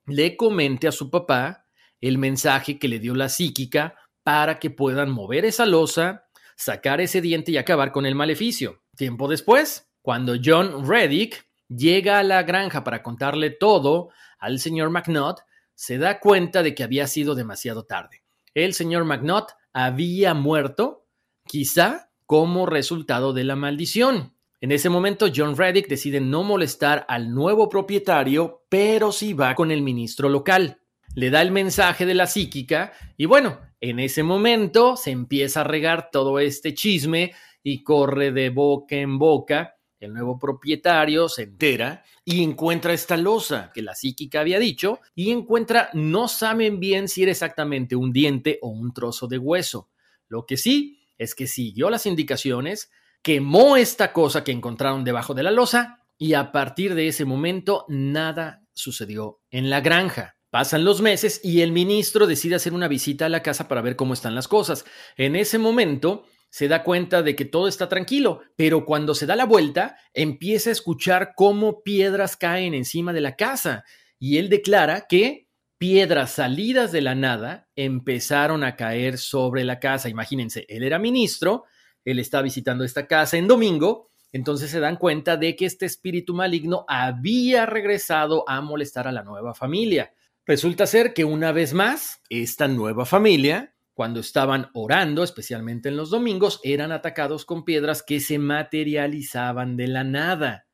le 0.06 0.36
comente 0.36 0.88
a 0.88 0.92
su 0.92 1.10
papá 1.10 1.66
el 2.00 2.18
mensaje 2.18 2.78
que 2.78 2.88
le 2.88 2.98
dio 2.98 3.14
la 3.14 3.28
psíquica 3.28 3.96
para 4.22 4.58
que 4.58 4.70
puedan 4.70 5.10
mover 5.10 5.44
esa 5.44 5.66
losa, 5.66 6.26
sacar 6.56 7.00
ese 7.00 7.20
diente 7.20 7.52
y 7.52 7.56
acabar 7.56 7.92
con 7.92 8.06
el 8.06 8.14
maleficio. 8.14 8.82
Tiempo 8.96 9.28
después, 9.28 9.90
cuando 10.02 10.34
John 10.42 10.86
Reddick 10.88 11.46
llega 11.68 12.18
a 12.18 12.22
la 12.22 12.42
granja 12.42 12.84
para 12.84 13.02
contarle 13.02 13.50
todo 13.50 14.10
al 14.38 14.58
señor 14.58 14.90
McNaught, 14.90 15.40
se 15.74 15.98
da 15.98 16.20
cuenta 16.20 16.62
de 16.62 16.74
que 16.74 16.84
había 16.84 17.06
sido 17.06 17.34
demasiado 17.34 17.84
tarde. 17.84 18.22
El 18.54 18.74
señor 18.74 19.04
McNaught 19.04 19.50
había 19.74 20.32
muerto, 20.32 21.06
quizá 21.46 22.10
como 22.24 22.64
resultado 22.64 23.32
de 23.32 23.44
la 23.44 23.56
maldición. 23.56 24.34
En 24.60 24.72
ese 24.72 24.88
momento, 24.88 25.26
John 25.34 25.56
Reddick 25.56 25.88
decide 25.88 26.20
no 26.20 26.42
molestar 26.42 27.04
al 27.08 27.34
nuevo 27.34 27.68
propietario, 27.68 28.64
pero 28.70 29.12
sí 29.12 29.34
va 29.34 29.54
con 29.54 29.70
el 29.70 29.82
ministro 29.82 30.30
local. 30.30 30.80
Le 31.14 31.28
da 31.28 31.42
el 31.42 31.50
mensaje 31.50 32.06
de 32.06 32.14
la 32.14 32.26
psíquica 32.26 32.92
y 33.16 33.26
bueno, 33.26 33.60
en 33.80 33.98
ese 33.98 34.22
momento 34.22 34.96
se 34.96 35.10
empieza 35.10 35.60
a 35.60 35.64
regar 35.64 36.08
todo 36.10 36.38
este 36.38 36.72
chisme 36.72 37.32
y 37.62 37.82
corre 37.82 38.32
de 38.32 38.48
boca 38.50 38.96
en 38.96 39.18
boca. 39.18 39.76
El 40.04 40.12
nuevo 40.12 40.38
propietario 40.38 41.28
se 41.28 41.44
entera 41.44 42.04
y 42.24 42.42
encuentra 42.42 42.92
esta 42.92 43.16
losa 43.16 43.70
que 43.74 43.82
la 43.82 43.94
psíquica 43.94 44.40
había 44.40 44.58
dicho 44.58 45.00
y 45.14 45.30
encuentra, 45.30 45.90
no 45.94 46.28
saben 46.28 46.80
bien 46.80 47.08
si 47.08 47.22
era 47.22 47.32
exactamente 47.32 47.96
un 47.96 48.12
diente 48.12 48.58
o 48.62 48.68
un 48.68 48.92
trozo 48.92 49.28
de 49.28 49.38
hueso. 49.38 49.88
Lo 50.28 50.46
que 50.46 50.56
sí 50.56 51.00
es 51.18 51.34
que 51.34 51.46
siguió 51.46 51.90
las 51.90 52.06
indicaciones, 52.06 52.90
quemó 53.22 53.76
esta 53.76 54.12
cosa 54.12 54.44
que 54.44 54.52
encontraron 54.52 55.04
debajo 55.04 55.34
de 55.34 55.42
la 55.42 55.50
losa 55.50 56.04
y 56.18 56.34
a 56.34 56.52
partir 56.52 56.94
de 56.94 57.08
ese 57.08 57.24
momento 57.24 57.84
nada 57.88 58.62
sucedió 58.72 59.40
en 59.50 59.70
la 59.70 59.80
granja. 59.80 60.36
Pasan 60.50 60.84
los 60.84 61.00
meses 61.00 61.40
y 61.42 61.62
el 61.62 61.72
ministro 61.72 62.26
decide 62.26 62.54
hacer 62.54 62.74
una 62.74 62.86
visita 62.86 63.26
a 63.26 63.28
la 63.28 63.42
casa 63.42 63.66
para 63.66 63.80
ver 63.80 63.96
cómo 63.96 64.14
están 64.14 64.34
las 64.34 64.46
cosas. 64.46 64.84
En 65.16 65.34
ese 65.34 65.58
momento, 65.58 66.26
se 66.54 66.68
da 66.68 66.84
cuenta 66.84 67.24
de 67.24 67.34
que 67.34 67.46
todo 67.46 67.66
está 67.66 67.88
tranquilo, 67.88 68.42
pero 68.54 68.84
cuando 68.84 69.16
se 69.16 69.26
da 69.26 69.34
la 69.34 69.44
vuelta, 69.44 69.96
empieza 70.12 70.70
a 70.70 70.72
escuchar 70.72 71.32
cómo 71.34 71.82
piedras 71.82 72.36
caen 72.36 72.74
encima 72.74 73.12
de 73.12 73.20
la 73.20 73.34
casa 73.34 73.82
y 74.20 74.38
él 74.38 74.48
declara 74.48 75.06
que 75.08 75.48
piedras 75.78 76.30
salidas 76.30 76.92
de 76.92 77.00
la 77.00 77.16
nada 77.16 77.66
empezaron 77.74 78.62
a 78.62 78.76
caer 78.76 79.18
sobre 79.18 79.64
la 79.64 79.80
casa. 79.80 80.08
Imagínense, 80.08 80.64
él 80.68 80.84
era 80.84 81.00
ministro, 81.00 81.64
él 82.04 82.20
está 82.20 82.40
visitando 82.40 82.84
esta 82.84 83.08
casa 83.08 83.36
en 83.36 83.48
domingo, 83.48 84.12
entonces 84.30 84.70
se 84.70 84.78
dan 84.78 84.94
cuenta 84.94 85.36
de 85.36 85.56
que 85.56 85.66
este 85.66 85.86
espíritu 85.86 86.34
maligno 86.34 86.84
había 86.86 87.66
regresado 87.66 88.48
a 88.48 88.60
molestar 88.60 89.08
a 89.08 89.12
la 89.12 89.24
nueva 89.24 89.54
familia. 89.54 90.14
Resulta 90.46 90.86
ser 90.86 91.14
que 91.14 91.24
una 91.24 91.50
vez 91.50 91.74
más, 91.74 92.20
esta 92.28 92.68
nueva 92.68 93.06
familia 93.06 93.73
cuando 93.94 94.20
estaban 94.20 94.70
orando, 94.74 95.22
especialmente 95.22 95.88
en 95.88 95.96
los 95.96 96.10
domingos, 96.10 96.60
eran 96.64 96.92
atacados 96.92 97.44
con 97.44 97.64
piedras 97.64 98.02
que 98.02 98.20
se 98.20 98.38
materializaban 98.38 99.76
de 99.76 99.86
la 99.86 100.04
nada. 100.04 100.66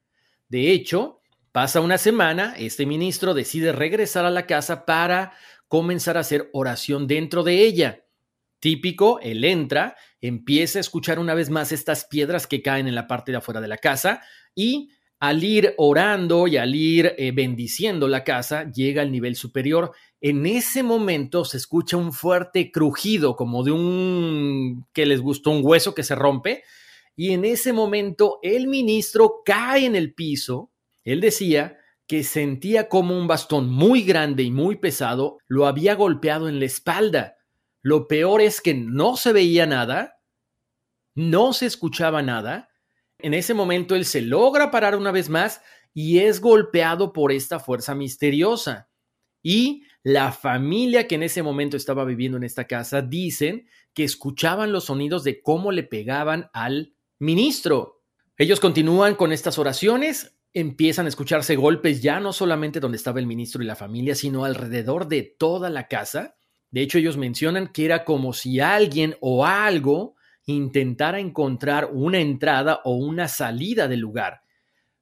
De 0.49 0.73
hecho, 0.73 1.21
pasa 1.53 1.81
una 1.81 1.99
semana, 1.99 2.55
este 2.57 2.87
ministro 2.87 3.35
decide 3.35 3.73
regresar 3.73 4.25
a 4.25 4.31
la 4.31 4.47
casa 4.47 4.87
para 4.87 5.33
comenzar 5.69 6.17
a 6.17 6.21
hacer 6.21 6.49
oración 6.53 7.07
dentro 7.07 7.43
de 7.43 7.63
ella. 7.63 8.05
Típico, 8.59 9.21
él 9.21 9.45
entra, 9.45 9.97
empieza 10.21 10.79
a 10.79 10.81
escuchar 10.81 11.19
una 11.19 11.35
vez 11.35 11.51
más 11.51 11.73
estas 11.73 12.07
piedras 12.07 12.47
que 12.47 12.63
caen 12.63 12.89
en 12.89 12.95
la 12.95 13.07
parte 13.07 13.33
de 13.33 13.39
afuera 13.39 13.61
de 13.61 13.69
la 13.69 13.79
casa 13.79 14.23
y 14.55 14.91
al 15.21 15.45
ir 15.45 15.75
orando 15.77 16.49
y 16.49 16.57
al 16.57 16.75
ir 16.75 17.15
eh, 17.19 17.31
bendiciendo 17.33 18.09
la 18.09 18.25
casa, 18.25 18.71
llega 18.73 19.03
al 19.03 19.13
nivel 19.13 19.37
superior. 19.37 19.93
En 20.23 20.47
ese 20.47 20.83
momento 20.83 21.45
se 21.45 21.59
escucha 21.59 21.99
un 21.99 22.15
fuerte 22.15 22.73
crujido, 22.73 23.37
como 23.37 23.63
de 23.63 23.71
un 23.71 24.87
que 24.95 25.05
les 25.05 25.21
gustó 25.21 25.51
un 25.51 25.61
hueso 25.63 25.95
que 25.95 26.05
se 26.05 26.15
rompe. 26.15 26.65
Y 27.17 27.33
en 27.33 27.45
ese 27.45 27.75
momento 27.75 28.39
el 28.43 28.67
ministro 28.67 29.43
cae 29.45 29.85
en 29.85 29.95
el 29.95 30.15
piso. 30.15 30.73
Él 31.05 31.21
decía 31.21 31.77
que 32.07 32.25
sentía 32.25 32.89
como 32.89 33.17
un 33.17 33.27
bastón 33.27 33.69
muy 33.69 34.03
grande 34.03 34.43
y 34.43 34.51
muy 34.51 34.77
pesado 34.77 35.37
lo 35.47 35.67
había 35.67 35.95
golpeado 35.97 36.49
en 36.49 36.59
la 36.59 36.65
espalda. 36.65 37.37
Lo 37.83 38.09
peor 38.09 38.41
es 38.41 38.63
que 38.63 38.73
no 38.73 39.19
se 39.19 39.35
veía 39.35 39.67
nada, 39.67 40.19
no 41.15 41.53
se 41.53 41.67
escuchaba 41.67 42.23
nada 42.23 42.70
en 43.23 43.35
ese 43.35 43.55
momento 43.55 43.95
él 43.95 44.05
se 44.05 44.23
logra 44.23 44.71
parar 44.71 44.97
una 44.97 45.13
vez 45.13 45.29
más 45.29 45.61
y 45.93 46.19
es 46.19 46.41
golpeado 46.41 47.13
por 47.13 47.33
esta 47.33 47.61
fuerza 47.61 47.95
misteriosa. 47.95 48.89
Y 49.43 49.85
la 50.03 50.33
familia 50.33 51.07
que 51.07 51.15
en 51.15 51.23
ese 51.23 51.43
momento 51.43 51.77
estaba 51.77 52.05
viviendo 52.05 52.37
en 52.37 52.45
esta 52.45 52.67
casa 52.67 53.03
dicen 53.03 53.67
que 53.95 54.05
escuchaban 54.05 54.73
los 54.73 54.85
sonidos 54.85 55.25
de 55.25 55.43
cómo 55.43 55.73
le 55.73 55.83
pegaban 55.83 56.51
al 56.53 56.95
ministro. 57.19 58.03
Ellos 58.37 58.61
continúan 58.61 59.15
con 59.15 59.33
estas 59.33 59.59
oraciones, 59.59 60.39
empiezan 60.53 61.07
a 61.07 61.11
escucharse 61.11 61.57
golpes 61.57 62.03
ya 62.03 62.21
no 62.21 62.33
solamente 62.33 62.81
donde 62.81 62.97
estaba 62.97 63.21
el 63.21 63.27
ministro 63.27 63.63
y 63.63 63.67
la 63.67 63.77
familia, 63.77 64.15
sino 64.15 64.45
alrededor 64.45 65.09
de 65.09 65.23
toda 65.23 65.71
la 65.71 65.89
casa. 65.89 66.37
De 66.71 66.83
hecho, 66.83 66.99
ellos 66.99 67.17
mencionan 67.17 67.69
que 67.69 67.85
era 67.85 68.05
como 68.05 68.33
si 68.33 68.61
alguien 68.61 69.17
o 69.21 69.45
algo 69.45 70.15
intentara 70.51 71.19
encontrar 71.19 71.91
una 71.93 72.19
entrada 72.19 72.81
o 72.85 72.95
una 72.95 73.29
salida 73.29 73.89
del 73.89 74.01
lugar. 74.01 74.43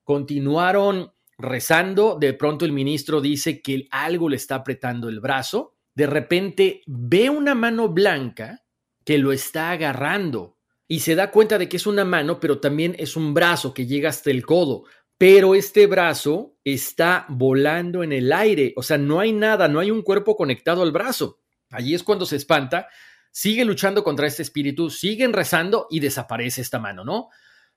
Continuaron 0.04 1.12
rezando, 1.38 2.16
de 2.18 2.34
pronto 2.34 2.64
el 2.64 2.72
ministro 2.72 3.20
dice 3.20 3.62
que 3.62 3.86
algo 3.90 4.28
le 4.28 4.36
está 4.36 4.56
apretando 4.56 5.08
el 5.08 5.20
brazo, 5.20 5.76
de 5.94 6.06
repente 6.06 6.82
ve 6.86 7.30
una 7.30 7.54
mano 7.54 7.88
blanca 7.88 8.64
que 9.04 9.18
lo 9.18 9.32
está 9.32 9.70
agarrando 9.70 10.58
y 10.86 11.00
se 11.00 11.14
da 11.14 11.30
cuenta 11.30 11.58
de 11.58 11.68
que 11.68 11.76
es 11.76 11.86
una 11.86 12.04
mano, 12.04 12.40
pero 12.40 12.60
también 12.60 12.96
es 12.98 13.16
un 13.16 13.34
brazo 13.34 13.74
que 13.74 13.86
llega 13.86 14.08
hasta 14.08 14.30
el 14.30 14.44
codo. 14.44 14.84
Pero 15.18 15.54
este 15.54 15.86
brazo 15.86 16.56
está 16.62 17.26
volando 17.28 18.02
en 18.02 18.12
el 18.12 18.32
aire, 18.32 18.72
o 18.76 18.82
sea, 18.82 18.96
no 18.96 19.18
hay 19.20 19.32
nada, 19.32 19.68
no 19.68 19.80
hay 19.80 19.90
un 19.90 20.02
cuerpo 20.02 20.36
conectado 20.36 20.82
al 20.82 20.92
brazo. 20.92 21.40
Allí 21.70 21.94
es 21.94 22.02
cuando 22.02 22.24
se 22.24 22.36
espanta, 22.36 22.88
sigue 23.30 23.64
luchando 23.64 24.04
contra 24.04 24.26
este 24.26 24.42
espíritu, 24.42 24.90
siguen 24.90 25.32
rezando 25.32 25.86
y 25.90 26.00
desaparece 26.00 26.60
esta 26.60 26.78
mano, 26.78 27.04
¿no? 27.04 27.28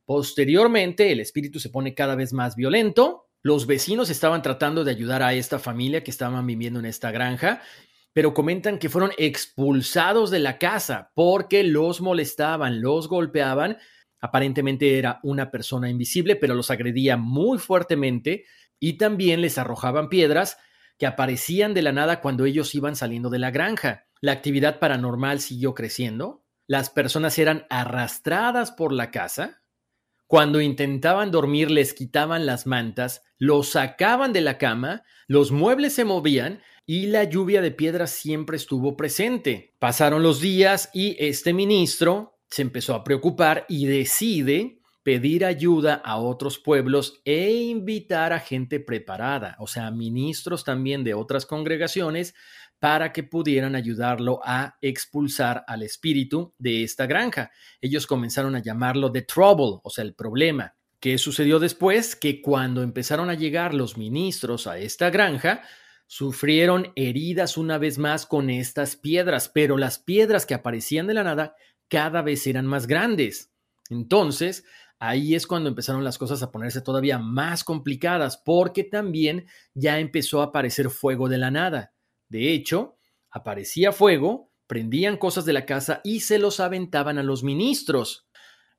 Posteriormente, 0.05 1.11
el 1.11 1.19
espíritu 1.19 1.59
se 1.59 1.69
pone 1.69 1.93
cada 1.93 2.15
vez 2.15 2.33
más 2.33 2.55
violento. 2.55 3.27
Los 3.41 3.67
vecinos 3.67 4.09
estaban 4.09 4.41
tratando 4.41 4.83
de 4.83 4.91
ayudar 4.91 5.23
a 5.23 5.33
esta 5.33 5.59
familia 5.59 6.03
que 6.03 6.11
estaban 6.11 6.45
viviendo 6.45 6.79
en 6.79 6.85
esta 6.85 7.11
granja 7.11 7.61
pero 8.13 8.33
comentan 8.33 8.77
que 8.77 8.89
fueron 8.89 9.11
expulsados 9.17 10.31
de 10.31 10.39
la 10.39 10.57
casa 10.57 11.11
porque 11.15 11.63
los 11.63 12.01
molestaban, 12.01 12.81
los 12.81 13.07
golpeaban. 13.07 13.77
Aparentemente 14.19 14.97
era 14.97 15.19
una 15.23 15.49
persona 15.49 15.89
invisible, 15.89 16.35
pero 16.35 16.53
los 16.53 16.71
agredía 16.71 17.17
muy 17.17 17.57
fuertemente 17.57 18.45
y 18.79 18.97
también 18.97 19.41
les 19.41 19.57
arrojaban 19.57 20.09
piedras 20.09 20.57
que 20.97 21.07
aparecían 21.07 21.73
de 21.73 21.81
la 21.81 21.91
nada 21.91 22.21
cuando 22.21 22.45
ellos 22.45 22.75
iban 22.75 22.95
saliendo 22.95 23.29
de 23.29 23.39
la 23.39 23.51
granja. 23.51 24.07
La 24.21 24.33
actividad 24.33 24.79
paranormal 24.79 25.39
siguió 25.41 25.73
creciendo. 25.73 26.45
Las 26.67 26.91
personas 26.91 27.39
eran 27.39 27.65
arrastradas 27.69 28.71
por 28.71 28.93
la 28.93 29.09
casa. 29.09 29.63
Cuando 30.27 30.61
intentaban 30.61 31.31
dormir 31.31 31.71
les 31.71 31.93
quitaban 31.93 32.45
las 32.45 32.67
mantas, 32.67 33.23
los 33.37 33.69
sacaban 33.69 34.31
de 34.31 34.41
la 34.41 34.59
cama, 34.59 35.03
los 35.27 35.51
muebles 35.51 35.93
se 35.93 36.05
movían 36.05 36.61
y 36.85 37.07
la 37.07 37.23
lluvia 37.23 37.61
de 37.61 37.71
piedras 37.71 38.11
siempre 38.11 38.57
estuvo 38.57 38.95
presente. 38.95 39.73
Pasaron 39.79 40.23
los 40.23 40.39
días 40.39 40.89
y 40.93 41.17
este 41.19 41.51
ministro 41.51 42.39
se 42.49 42.61
empezó 42.61 42.93
a 42.93 43.03
preocupar 43.03 43.65
y 43.67 43.87
decide 43.87 44.81
pedir 45.03 45.45
ayuda 45.45 45.95
a 45.95 46.17
otros 46.17 46.59
pueblos 46.59 47.21
e 47.25 47.51
invitar 47.51 48.33
a 48.33 48.39
gente 48.39 48.79
preparada, 48.79 49.55
o 49.59 49.67
sea, 49.67 49.89
ministros 49.89 50.63
también 50.63 51.03
de 51.03 51.13
otras 51.13 51.45
congregaciones, 51.45 52.35
para 52.81 53.13
que 53.13 53.21
pudieran 53.21 53.75
ayudarlo 53.75 54.41
a 54.43 54.75
expulsar 54.81 55.63
al 55.67 55.83
espíritu 55.83 56.55
de 56.57 56.83
esta 56.83 57.05
granja. 57.05 57.51
Ellos 57.79 58.07
comenzaron 58.07 58.55
a 58.55 58.59
llamarlo 58.59 59.11
The 59.11 59.21
Trouble, 59.21 59.81
o 59.83 59.89
sea, 59.91 60.03
el 60.03 60.15
problema. 60.15 60.73
¿Qué 60.99 61.19
sucedió 61.19 61.59
después? 61.59 62.15
Que 62.15 62.41
cuando 62.41 62.81
empezaron 62.81 63.29
a 63.29 63.35
llegar 63.35 63.75
los 63.75 63.97
ministros 63.97 64.65
a 64.65 64.79
esta 64.79 65.11
granja, 65.11 65.61
sufrieron 66.07 66.91
heridas 66.95 67.55
una 67.55 67.77
vez 67.77 67.99
más 67.99 68.25
con 68.25 68.49
estas 68.49 68.95
piedras, 68.95 69.47
pero 69.53 69.77
las 69.77 69.99
piedras 69.99 70.47
que 70.47 70.55
aparecían 70.55 71.05
de 71.05 71.13
la 71.13 71.23
nada 71.23 71.55
cada 71.87 72.23
vez 72.23 72.47
eran 72.47 72.65
más 72.65 72.87
grandes. 72.87 73.51
Entonces, 73.91 74.65
ahí 74.97 75.35
es 75.35 75.45
cuando 75.45 75.69
empezaron 75.69 76.03
las 76.03 76.17
cosas 76.17 76.41
a 76.41 76.51
ponerse 76.51 76.81
todavía 76.81 77.19
más 77.19 77.63
complicadas, 77.63 78.37
porque 78.37 78.83
también 78.83 79.45
ya 79.75 79.99
empezó 79.99 80.41
a 80.41 80.45
aparecer 80.45 80.89
fuego 80.89 81.29
de 81.29 81.37
la 81.37 81.51
nada. 81.51 81.93
De 82.31 82.53
hecho, 82.53 82.95
aparecía 83.29 83.91
fuego, 83.91 84.53
prendían 84.65 85.17
cosas 85.17 85.43
de 85.43 85.51
la 85.51 85.65
casa 85.65 85.99
y 86.01 86.21
se 86.21 86.39
los 86.39 86.61
aventaban 86.61 87.17
a 87.17 87.23
los 87.23 87.43
ministros. 87.43 88.25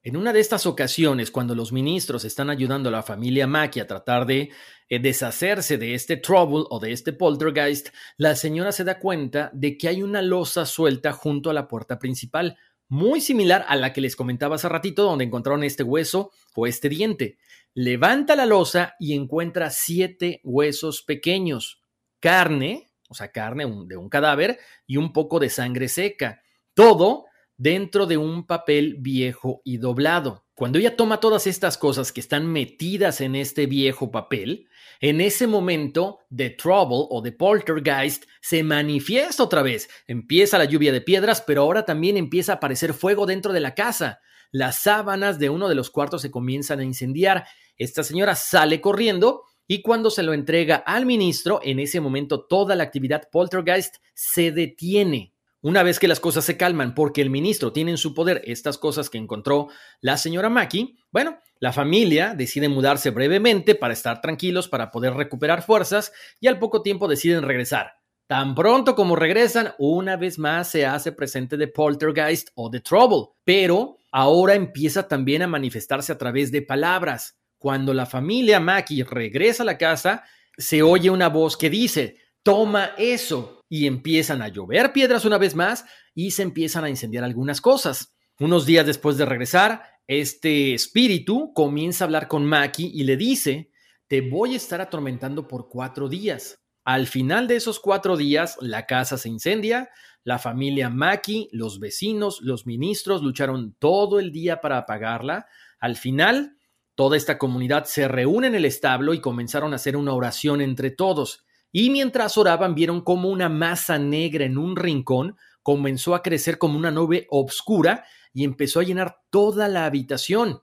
En 0.03 0.17
una 0.17 0.33
de 0.33 0.41
estas 0.41 0.65
ocasiones, 0.65 1.31
cuando 1.31 1.55
los 1.55 1.71
ministros 1.71 2.25
están 2.25 2.49
ayudando 2.49 2.89
a 2.89 2.93
la 2.93 3.03
familia 3.03 3.47
Mackey 3.47 3.83
a 3.83 3.87
tratar 3.87 4.25
de 4.25 4.53
eh, 4.89 4.99
deshacerse 5.01 5.77
de 5.77 5.93
este 5.93 6.17
trouble 6.17 6.65
o 6.71 6.81
de 6.81 6.93
este 6.93 7.13
poltergeist, 7.13 7.91
la 8.17 8.37
señora 8.37 8.73
se 8.73 8.85
da 8.85 8.99
cuenta 8.99 9.51
de 9.53 9.77
que 9.77 9.89
hay 9.89 10.03
una 10.03 10.23
losa 10.23 10.65
suelta 10.65 11.13
junto 11.13 11.51
a 11.51 11.55
la 11.55 11.69
puerta 11.69 11.99
principal, 11.99 12.57
muy 12.89 13.21
similar 13.21 13.67
a 13.69 13.77
la 13.77 13.93
que 13.93 14.01
les 14.01 14.17
comentaba 14.17 14.55
hace 14.55 14.71
ratito, 14.71 15.03
donde 15.03 15.27
encontraron 15.27 15.63
este 15.63 15.83
hueso 15.83 16.31
o 16.55 16.67
este 16.67 16.89
diente. 16.89 17.37
Levanta 17.75 18.35
la 18.35 18.47
losa 18.47 18.97
y 18.99 19.13
encuentra 19.13 19.69
siete 19.69 20.41
huesos 20.43 21.03
pequeños, 21.03 21.83
carne, 22.19 22.92
o 23.13 23.15
sea, 23.15 23.31
carne 23.31 23.65
de 23.87 23.97
un 23.97 24.09
cadáver 24.09 24.59
y 24.87 24.97
un 24.97 25.13
poco 25.13 25.39
de 25.39 25.49
sangre 25.49 25.89
seca. 25.89 26.43
Todo 26.75 27.27
dentro 27.57 28.07
de 28.07 28.17
un 28.17 28.47
papel 28.47 28.97
viejo 28.99 29.63
y 29.65 29.77
doblado. 29.77 30.47
Cuando 30.55 30.79
ella 30.79 30.97
toma 30.97 31.21
todas 31.21 31.47
estas 31.47 31.79
cosas 31.79 32.11
que 32.11 32.21
están 32.21 32.47
metidas 32.47 33.21
en 33.21 33.35
este 33.37 33.67
viejo 33.67 34.11
papel, 34.11 34.69
en 35.01 35.21
ese 35.21 35.47
momento 35.47 36.21
The 36.35 36.51
Trouble 36.51 37.07
o 37.11 37.23
The 37.23 37.33
Poltergeist 37.33 38.25
se 38.41 38.63
manifiesta 38.63 39.43
otra 39.43 39.63
vez. 39.63 39.89
Empieza 40.07 40.59
la 40.59 40.65
lluvia 40.65 40.93
de 40.93 41.01
piedras, 41.01 41.43
pero 41.47 41.63
ahora 41.63 41.85
también 41.85 42.17
empieza 42.17 42.53
a 42.53 42.55
aparecer 42.57 42.95
fuego 42.95 43.27
dentro 43.27 43.53
de 43.53 43.61
la 43.61 43.75
casa. 43.75 44.21
Las 44.51 44.83
sábanas 44.83 45.39
de 45.39 45.51
uno 45.51 45.69
de 45.69 45.75
los 45.75 45.91
cuartos 45.91 46.23
se 46.23 46.31
comienzan 46.31 46.81
a 46.81 46.85
incendiar. 46.85 47.47
Esta 47.77 48.03
señora 48.03 48.35
sale 48.35 48.81
corriendo 48.81 49.43
y 49.67 49.83
cuando 49.83 50.11
se 50.11 50.23
lo 50.23 50.33
entrega 50.33 50.77
al 50.77 51.07
ministro, 51.07 51.61
en 51.63 51.79
ese 51.79 52.01
momento 52.01 52.45
toda 52.45 52.75
la 52.77 52.85
actividad 52.85 53.29
poltergeist 53.31 53.97
se 54.15 54.53
detiene. 54.53 55.33
Una 55.61 55.85
vez 55.85 56.01
que 56.01 56.09
las 56.09 56.19
cosas 56.19 56.45
se 56.45 56.57
calman 56.57 56.93
porque 56.95 57.23
el 57.23 57.31
ministro 57.31 57.73
tiene 57.73 57.93
en 57.93 57.97
su 57.97 58.15
poder 58.15 58.43
estas 58.45 58.79
cosas 58.79 59.09
que 59.09 59.19
encontró 59.19 59.69
la 60.01 60.17
señora 60.17 60.51
Maki, 60.51 60.99
bueno, 61.13 61.39
la 61.61 61.73
familia 61.73 62.35
decide 62.35 62.69
mudarse 62.69 63.11
brevemente 63.11 63.77
para 63.77 63.93
estar 63.93 64.21
tranquilos, 64.21 64.67
para 64.67 64.91
poder 64.91 65.15
recuperar 65.15 65.63
fuerzas 65.63 66.13
y 66.41 66.49
al 66.49 66.59
poco 66.59 66.83
tiempo 66.83 67.07
deciden 67.07 67.45
regresar. 67.45 67.93
Tan 68.27 68.57
pronto 68.57 68.97
como 68.97 69.15
regresan, 69.15 69.75
una 69.79 70.17
vez 70.17 70.39
más 70.39 70.69
se 70.69 70.85
hace 70.85 71.13
presente 71.13 71.57
de 71.57 71.69
poltergeist 71.69 72.49
o 72.55 72.69
de 72.69 72.81
trouble, 72.81 73.29
pero 73.45 73.99
ahora 74.11 74.55
empieza 74.55 75.07
también 75.07 75.43
a 75.43 75.47
manifestarse 75.47 76.11
a 76.11 76.19
través 76.19 76.51
de 76.51 76.63
palabras. 76.63 77.39
Cuando 77.63 77.95
la 77.95 78.07
familia 78.07 78.59
Maki 78.59 79.05
regresa 79.05 79.63
a 79.63 79.67
la 79.67 79.79
casa, 79.79 80.25
se 80.59 80.83
oye 80.83 81.11
una 81.11 81.29
voz 81.29 81.57
que 81.57 81.71
dice, 81.71 82.17
toma 82.43 82.91
eso, 82.99 83.63
y 83.69 83.87
empiezan 83.87 84.43
a 84.43 84.49
llover 84.49 84.93
piedras 84.93 85.25
una 85.25 85.39
vez 85.39 85.55
más 85.55 85.87
y 86.13 86.33
se 86.33 86.43
empiezan 86.43 86.85
a 86.85 86.91
incendiar 86.91 87.23
algunas 87.23 87.61
cosas. 87.61 88.15
Unos 88.41 88.67
días 88.67 88.85
después 88.85 89.17
de 89.17 89.25
regresar, 89.25 89.85
este 90.07 90.75
espíritu 90.75 91.55
comienza 91.55 92.03
a 92.03 92.07
hablar 92.07 92.29
con 92.29 92.45
Maki 92.45 92.91
y 92.93 93.05
le 93.05 93.17
dice, 93.17 93.71
te 94.09 94.21
voy 94.21 94.55
a 94.55 94.57
estar 94.57 94.81
atormentando 94.81 95.49
por 95.49 95.71
cuatro 95.71 96.09
días. 96.09 96.59
Al 96.85 97.07
final 97.07 97.47
de 97.49 97.57
esos 97.57 97.81
cuatro 97.81 98.19
días, 98.19 98.59
la 98.61 98.87
casa 98.87 99.17
se 99.17 99.29
incendia, 99.29 99.89
la 100.25 100.39
familia 100.39 100.91
Maki, 100.91 101.49
los 101.53 101.81
vecinos, 101.81 102.43
los 102.43 102.67
ministros 102.67 103.23
lucharon 103.23 103.75
todo 103.79 104.19
el 104.21 104.33
día 104.33 104.61
para 104.61 104.77
apagarla. 104.77 105.47
Al 105.79 105.97
final, 105.97 106.59
toda 106.95 107.17
esta 107.17 107.39
comunidad 107.39 107.85
se 107.85 108.09
reúne 108.09 108.49
en 108.49 108.55
el 108.55 108.65
establo 108.65 109.15
y 109.15 109.21
comenzaron 109.21 109.73
a 109.73 109.77
hacer 109.77 109.97
una 109.97 110.13
oración 110.13 110.61
entre 110.61 110.91
todos. 110.91 111.45
Y 111.73 111.91
mientras 111.91 112.37
oraban 112.37 112.75
vieron 112.75 113.01
como 113.01 113.31
una 113.31 113.49
masa 113.49 113.99
negra 113.99 114.45
en 114.45 114.59
un 114.59 114.77
rincón 114.77 115.37
comenzó 115.63 116.15
a 116.15 116.23
crecer 116.23 116.59
como 116.59 116.77
una 116.77 116.91
nube 116.91 117.27
oscura 117.31 118.05
y 118.35 118.45
empezó 118.45 118.81
a 118.81 118.85
llenar 118.85 119.21
toda 119.31 119.69
la 119.69 119.87
habitación. 119.87 120.63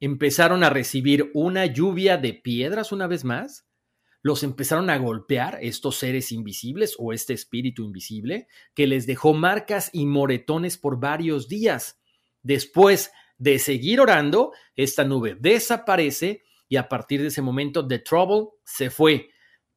Empezaron 0.00 0.64
a 0.64 0.70
recibir 0.70 1.30
una 1.34 1.66
lluvia 1.66 2.16
de 2.16 2.34
piedras 2.34 2.92
una 2.92 3.06
vez 3.06 3.24
más. 3.24 3.66
Los 4.22 4.42
empezaron 4.42 4.90
a 4.90 4.98
golpear 4.98 5.58
estos 5.62 5.96
seres 5.96 6.32
invisibles 6.32 6.94
o 6.98 7.12
este 7.12 7.32
espíritu 7.32 7.84
invisible 7.84 8.48
que 8.74 8.86
les 8.86 9.06
dejó 9.06 9.34
marcas 9.34 9.90
y 9.92 10.06
moretones 10.06 10.76
por 10.76 11.00
varios 11.00 11.48
días. 11.48 12.00
Después 12.42 13.12
de 13.40 13.58
seguir 13.58 14.00
orando, 14.00 14.52
esta 14.76 15.02
nube 15.02 15.36
desaparece 15.40 16.44
y 16.68 16.76
a 16.76 16.88
partir 16.88 17.20
de 17.20 17.26
ese 17.26 17.42
momento 17.42 17.84
The 17.84 17.98
Trouble 17.98 18.50
se 18.64 18.90
fue 18.90 19.30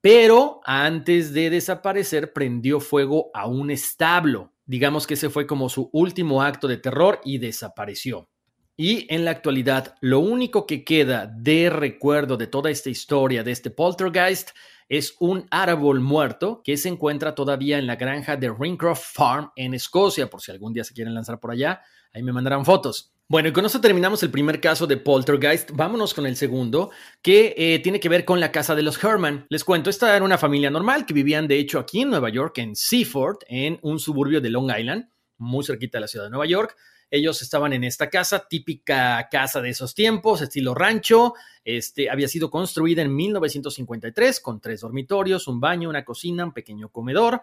pero 0.03 0.59
antes 0.65 1.31
de 1.31 1.49
desaparecer 1.49 2.33
prendió 2.33 2.81
fuego 2.81 3.31
a 3.33 3.47
un 3.47 3.71
establo. 3.71 4.51
Digamos 4.65 5.07
que 5.07 5.13
ese 5.13 5.29
fue 5.29 5.47
como 5.47 5.69
su 5.69 5.89
último 5.93 6.41
acto 6.41 6.67
de 6.67 6.75
terror 6.75 7.21
y 7.23 7.37
desapareció. 7.37 8.27
Y 8.75 9.07
en 9.13 9.23
la 9.23 9.31
actualidad, 9.31 9.95
lo 10.01 10.19
único 10.19 10.67
que 10.67 10.83
queda 10.83 11.27
de 11.33 11.69
recuerdo 11.69 12.35
de 12.35 12.47
toda 12.47 12.69
esta 12.69 12.89
historia 12.89 13.43
de 13.43 13.51
este 13.53 13.69
poltergeist 13.69 14.49
es 14.89 15.15
un 15.21 15.47
árbol 15.51 16.01
muerto 16.01 16.61
que 16.65 16.75
se 16.75 16.89
encuentra 16.89 17.33
todavía 17.33 17.77
en 17.77 17.87
la 17.87 17.95
granja 17.95 18.35
de 18.35 18.53
Rincroft 18.53 19.05
Farm 19.13 19.51
en 19.55 19.73
Escocia, 19.73 20.29
por 20.29 20.41
si 20.41 20.51
algún 20.51 20.73
día 20.73 20.83
se 20.83 20.93
quieren 20.93 21.13
lanzar 21.13 21.39
por 21.39 21.51
allá, 21.51 21.81
ahí 22.11 22.23
me 22.23 22.33
mandarán 22.33 22.65
fotos. 22.65 23.12
Bueno, 23.29 23.47
y 23.47 23.53
con 23.53 23.65
eso 23.65 23.79
terminamos 23.79 24.21
el 24.21 24.31
primer 24.31 24.59
caso 24.59 24.85
de 24.85 24.97
Poltergeist. 24.97 25.71
Vámonos 25.71 26.13
con 26.13 26.25
el 26.25 26.35
segundo, 26.35 26.91
que 27.21 27.55
eh, 27.57 27.79
tiene 27.79 27.99
que 27.99 28.09
ver 28.09 28.25
con 28.25 28.39
la 28.39 28.51
casa 28.51 28.75
de 28.75 28.83
los 28.83 29.01
Herman. 29.01 29.45
Les 29.49 29.63
cuento, 29.63 29.89
esta 29.89 30.15
era 30.15 30.25
una 30.25 30.37
familia 30.37 30.69
normal 30.69 31.05
que 31.05 31.13
vivían 31.13 31.47
de 31.47 31.57
hecho 31.57 31.79
aquí 31.79 32.01
en 32.01 32.09
Nueva 32.09 32.29
York, 32.29 32.57
en 32.57 32.75
Seaford, 32.75 33.37
en 33.47 33.79
un 33.81 33.97
suburbio 33.99 34.41
de 34.41 34.49
Long 34.49 34.69
Island, 34.77 35.09
muy 35.37 35.63
cerquita 35.63 35.97
de 35.97 36.01
la 36.01 36.07
ciudad 36.07 36.25
de 36.25 36.31
Nueva 36.31 36.45
York. 36.45 36.75
ellos 37.09 37.41
estaban 37.41 37.71
en 37.73 37.85
esta 37.85 38.09
casa, 38.09 38.45
típica 38.47 39.29
casa 39.31 39.61
de 39.61 39.69
esos 39.69 39.95
tiempos, 39.95 40.41
estilo 40.41 40.75
rancho. 40.75 41.33
Este 41.63 42.09
había 42.09 42.27
sido 42.27 42.51
construida 42.51 43.03
en 43.03 43.15
1953 43.15 44.41
con 44.41 44.59
tres 44.59 44.81
dormitorios, 44.81 45.47
un 45.47 45.61
baño, 45.61 45.89
una 45.89 46.03
cocina, 46.03 46.43
un 46.43 46.53
pequeño 46.53 46.89
comedor, 46.89 47.41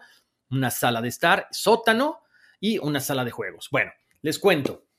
una 0.51 0.69
sala 0.69 1.01
de 1.01 1.07
estar, 1.07 1.47
sótano 1.51 2.19
y 2.59 2.77
una 2.77 2.99
sala 2.99 3.25
de 3.25 3.31
juegos. 3.31 3.67
Bueno, 3.71 3.91
les 4.21 4.37
cuento. 4.37 4.90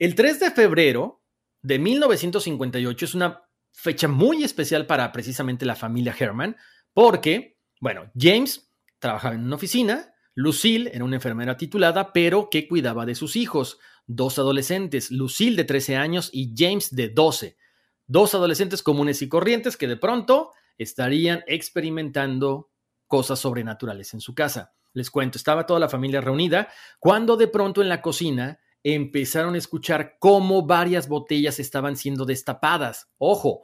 El 0.00 0.14
3 0.14 0.40
de 0.40 0.50
febrero 0.50 1.22
de 1.60 1.78
1958 1.78 3.04
es 3.04 3.14
una 3.14 3.42
fecha 3.70 4.08
muy 4.08 4.42
especial 4.42 4.86
para 4.86 5.12
precisamente 5.12 5.66
la 5.66 5.76
familia 5.76 6.16
Herman, 6.18 6.56
porque, 6.94 7.58
bueno, 7.82 8.10
James 8.18 8.72
trabajaba 8.98 9.34
en 9.34 9.44
una 9.44 9.56
oficina, 9.56 10.14
Lucille 10.34 10.90
era 10.94 11.04
una 11.04 11.16
enfermera 11.16 11.58
titulada, 11.58 12.14
pero 12.14 12.48
que 12.48 12.66
cuidaba 12.66 13.04
de 13.04 13.14
sus 13.14 13.36
hijos, 13.36 13.78
dos 14.06 14.38
adolescentes, 14.38 15.10
Lucille 15.10 15.54
de 15.54 15.64
13 15.64 15.96
años 15.96 16.30
y 16.32 16.54
James 16.56 16.96
de 16.96 17.10
12. 17.10 17.58
Dos 18.06 18.34
adolescentes 18.34 18.82
comunes 18.82 19.20
y 19.20 19.28
corrientes 19.28 19.76
que 19.76 19.86
de 19.86 19.98
pronto 19.98 20.52
estarían 20.78 21.44
experimentando 21.46 22.70
cosas 23.06 23.38
sobrenaturales 23.38 24.14
en 24.14 24.22
su 24.22 24.34
casa. 24.34 24.72
Les 24.94 25.10
cuento, 25.10 25.36
estaba 25.36 25.66
toda 25.66 25.78
la 25.78 25.90
familia 25.90 26.22
reunida 26.22 26.70
cuando 26.98 27.36
de 27.36 27.48
pronto 27.48 27.82
en 27.82 27.90
la 27.90 28.00
cocina 28.00 28.58
empezaron 28.82 29.54
a 29.54 29.58
escuchar 29.58 30.16
cómo 30.18 30.66
varias 30.66 31.08
botellas 31.08 31.58
estaban 31.58 31.96
siendo 31.96 32.24
destapadas. 32.24 33.08
Ojo, 33.18 33.62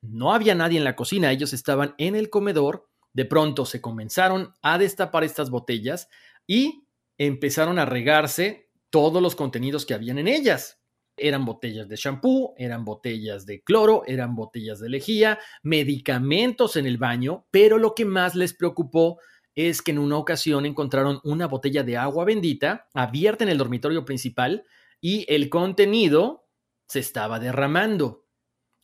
no 0.00 0.32
había 0.32 0.54
nadie 0.54 0.78
en 0.78 0.84
la 0.84 0.96
cocina, 0.96 1.32
ellos 1.32 1.52
estaban 1.52 1.94
en 1.98 2.14
el 2.14 2.30
comedor 2.30 2.88
de 3.18 3.24
pronto 3.24 3.66
se 3.66 3.80
comenzaron 3.80 4.54
a 4.62 4.78
destapar 4.78 5.24
estas 5.24 5.50
botellas 5.50 6.08
y 6.46 6.84
empezaron 7.16 7.78
a 7.78 7.84
regarse 7.84 8.70
todos 8.90 9.20
los 9.20 9.34
contenidos 9.34 9.84
que 9.84 9.94
habían 9.94 10.18
en 10.18 10.28
ellas. 10.28 10.80
Eran 11.16 11.44
botellas 11.44 11.88
de 11.88 11.96
shampoo, 11.96 12.54
eran 12.56 12.84
botellas 12.84 13.44
de 13.44 13.62
cloro, 13.62 14.04
eran 14.06 14.36
botellas 14.36 14.78
de 14.78 14.88
lejía, 14.88 15.40
medicamentos 15.64 16.76
en 16.76 16.86
el 16.86 16.96
baño, 16.96 17.46
pero 17.50 17.76
lo 17.76 17.94
que 17.94 18.04
más 18.04 18.36
les 18.36 18.54
preocupó 18.54 19.18
es 19.58 19.82
que 19.82 19.90
en 19.90 19.98
una 19.98 20.16
ocasión 20.16 20.66
encontraron 20.66 21.20
una 21.24 21.48
botella 21.48 21.82
de 21.82 21.96
agua 21.96 22.24
bendita 22.24 22.86
abierta 22.94 23.42
en 23.42 23.50
el 23.50 23.58
dormitorio 23.58 24.04
principal 24.04 24.64
y 25.00 25.26
el 25.28 25.48
contenido 25.48 26.46
se 26.86 27.00
estaba 27.00 27.40
derramando. 27.40 28.24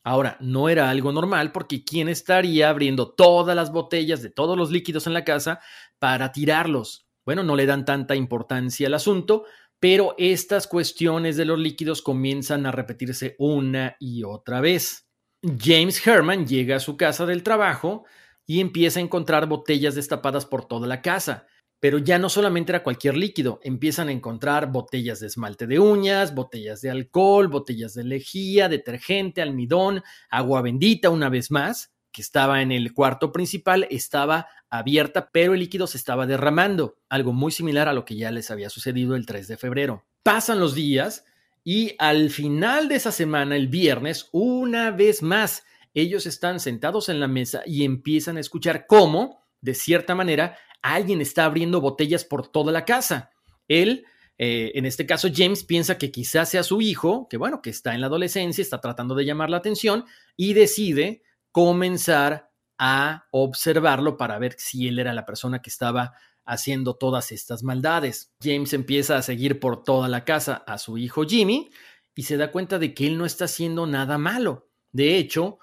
Ahora, 0.03 0.37
no 0.41 0.69
era 0.69 0.91
algo 0.91 1.13
normal 1.13 1.53
porque 1.53 1.85
¿quién 1.85 2.09
estaría 2.09 2.71
abriendo 2.71 3.13
todas 3.13 3.55
las 3.55 3.71
botellas 3.71 4.21
de 4.21 4.31
todos 4.31 4.59
los 4.59 4.73
líquidos 4.73 5.07
en 5.07 5.15
la 5.15 5.25
casa 5.25 5.61
para 6.01 6.33
tirarlos? 6.33 7.07
Bueno, 7.25 7.45
no 7.45 7.55
le 7.55 7.67
dan 7.67 7.85
tanta 7.85 8.17
importancia 8.17 8.89
al 8.89 8.95
asunto, 8.95 9.45
pero 9.79 10.17
estas 10.19 10.67
cuestiones 10.67 11.37
de 11.37 11.45
los 11.45 11.59
líquidos 11.61 12.03
comienzan 12.03 12.67
a 12.67 12.73
repetirse 12.73 13.37
una 13.39 13.97
y 14.01 14.25
otra 14.25 14.61
vez. 14.61 15.09
James 15.41 16.05
Herman 16.05 16.49
llega 16.49 16.77
a 16.77 16.81
su 16.81 16.97
casa 16.97 17.27
del 17.27 17.45
trabajo 17.45 18.07
y 18.47 18.61
empieza 18.61 19.01
a 19.01 19.03
encontrar 19.03 19.47
botellas 19.47 19.95
destapadas 19.95 20.47
por 20.47 20.67
toda 20.67 20.87
la 20.87 21.03
casa. 21.03 21.47
Pero 21.81 21.99
ya 21.99 22.19
no 22.19 22.29
solamente 22.29 22.73
era 22.73 22.83
cualquier 22.83 23.17
líquido, 23.17 23.61
empiezan 23.63 24.09
a 24.09 24.13
encontrar 24.13 24.73
botellas 24.73 25.21
de 25.21 25.27
esmalte 25.27 25.67
de 25.67 25.79
uñas, 25.79 26.35
botellas 26.35 26.81
de 26.81 26.91
alcohol, 26.91 27.49
botellas 27.49 27.95
de 27.95 28.05
lejía, 28.05 28.69
detergente, 28.69 29.43
almidón, 29.43 30.03
agua 30.31 30.63
bendita 30.63 31.11
una 31.11 31.29
vez 31.29 31.51
más, 31.51 31.93
que 32.11 32.23
estaba 32.23 32.63
en 32.63 32.73
el 32.73 32.95
cuarto 32.95 33.33
principal, 33.33 33.87
estaba 33.91 34.47
abierta, 34.71 35.31
pero 35.33 35.53
el 35.53 35.61
líquido 35.61 35.87
se 35.87 35.99
estaba 35.99 36.27
derramando, 36.27 36.97
algo 37.09 37.33
muy 37.33 37.53
similar 37.53 37.89
a 37.89 37.93
lo 37.93 38.05
que 38.05 38.17
ya 38.17 38.31
les 38.31 38.51
había 38.51 38.71
sucedido 38.71 39.15
el 39.17 39.27
3 39.27 39.47
de 39.49 39.57
febrero. 39.57 40.07
Pasan 40.23 40.61
los 40.61 40.75
días 40.75 41.27
y 41.65 41.97
al 41.99 42.31
final 42.31 42.89
de 42.89 42.95
esa 42.95 43.11
semana, 43.11 43.57
el 43.57 43.69
viernes, 43.69 44.29
una 44.33 44.91
vez 44.91 45.23
más, 45.23 45.65
ellos 45.95 46.27
están 46.27 46.61
sentados 46.61 47.09
en 47.09 47.21
la 47.21 47.29
mesa 47.29 47.63
y 47.65 47.85
empiezan 47.85 48.37
a 48.37 48.41
escuchar 48.41 48.87
cómo, 48.87 49.45
de 49.61 49.75
cierta 49.75 50.15
manera, 50.15 50.59
alguien 50.83 51.21
está 51.21 51.45
abriendo 51.45 51.81
botellas 51.81 52.25
por 52.25 52.49
toda 52.49 52.73
la 52.73 52.85
casa. 52.85 53.31
Él, 53.69 54.05
eh, 54.37 54.73
en 54.75 54.85
este 54.85 55.07
caso 55.07 55.29
James, 55.33 55.65
piensa 55.65 55.97
que 55.97 56.11
quizás 56.11 56.51
sea 56.51 56.63
su 56.63 56.83
hijo, 56.83 57.29
que 57.31 57.37
bueno, 57.37 57.63
que 57.63 57.71
está 57.71 57.95
en 57.95 58.01
la 58.01 58.09
adolescencia, 58.09 58.61
está 58.61 58.81
tratando 58.81 59.15
de 59.15 59.25
llamar 59.25 59.49
la 59.51 59.57
atención 59.59 60.05
y 60.37 60.53
decide 60.53 61.23
comenzar 61.53 62.51
a 62.79 63.27
observarlo 63.31 64.17
para 64.17 64.39
ver 64.39 64.57
si 64.59 64.89
él 64.89 64.99
era 64.99 65.15
la 65.15 65.25
persona 65.25 65.63
que 65.63 65.71
estaba 65.71 66.13
haciendo 66.45 66.97
todas 66.97 67.33
estas 67.33 67.63
maldades. 67.63 68.33
James 68.43 68.73
empieza 68.73 69.17
a 69.17 69.23
seguir 69.23 69.61
por 69.61 69.85
toda 69.85 70.09
la 70.09 70.25
casa 70.25 70.65
a 70.67 70.79
su 70.79 70.99
hijo 70.99 71.25
Jimmy 71.25 71.71
y 72.15 72.25
se 72.25 72.37
da 72.37 72.51
cuenta 72.51 72.79
de 72.79 72.95
que 72.95 73.07
él 73.07 73.17
no 73.17 73.25
está 73.25 73.47
haciendo 73.47 73.87
nada 73.87 74.19
malo. 74.19 74.69
De 74.93 75.17
hecho, 75.17 75.59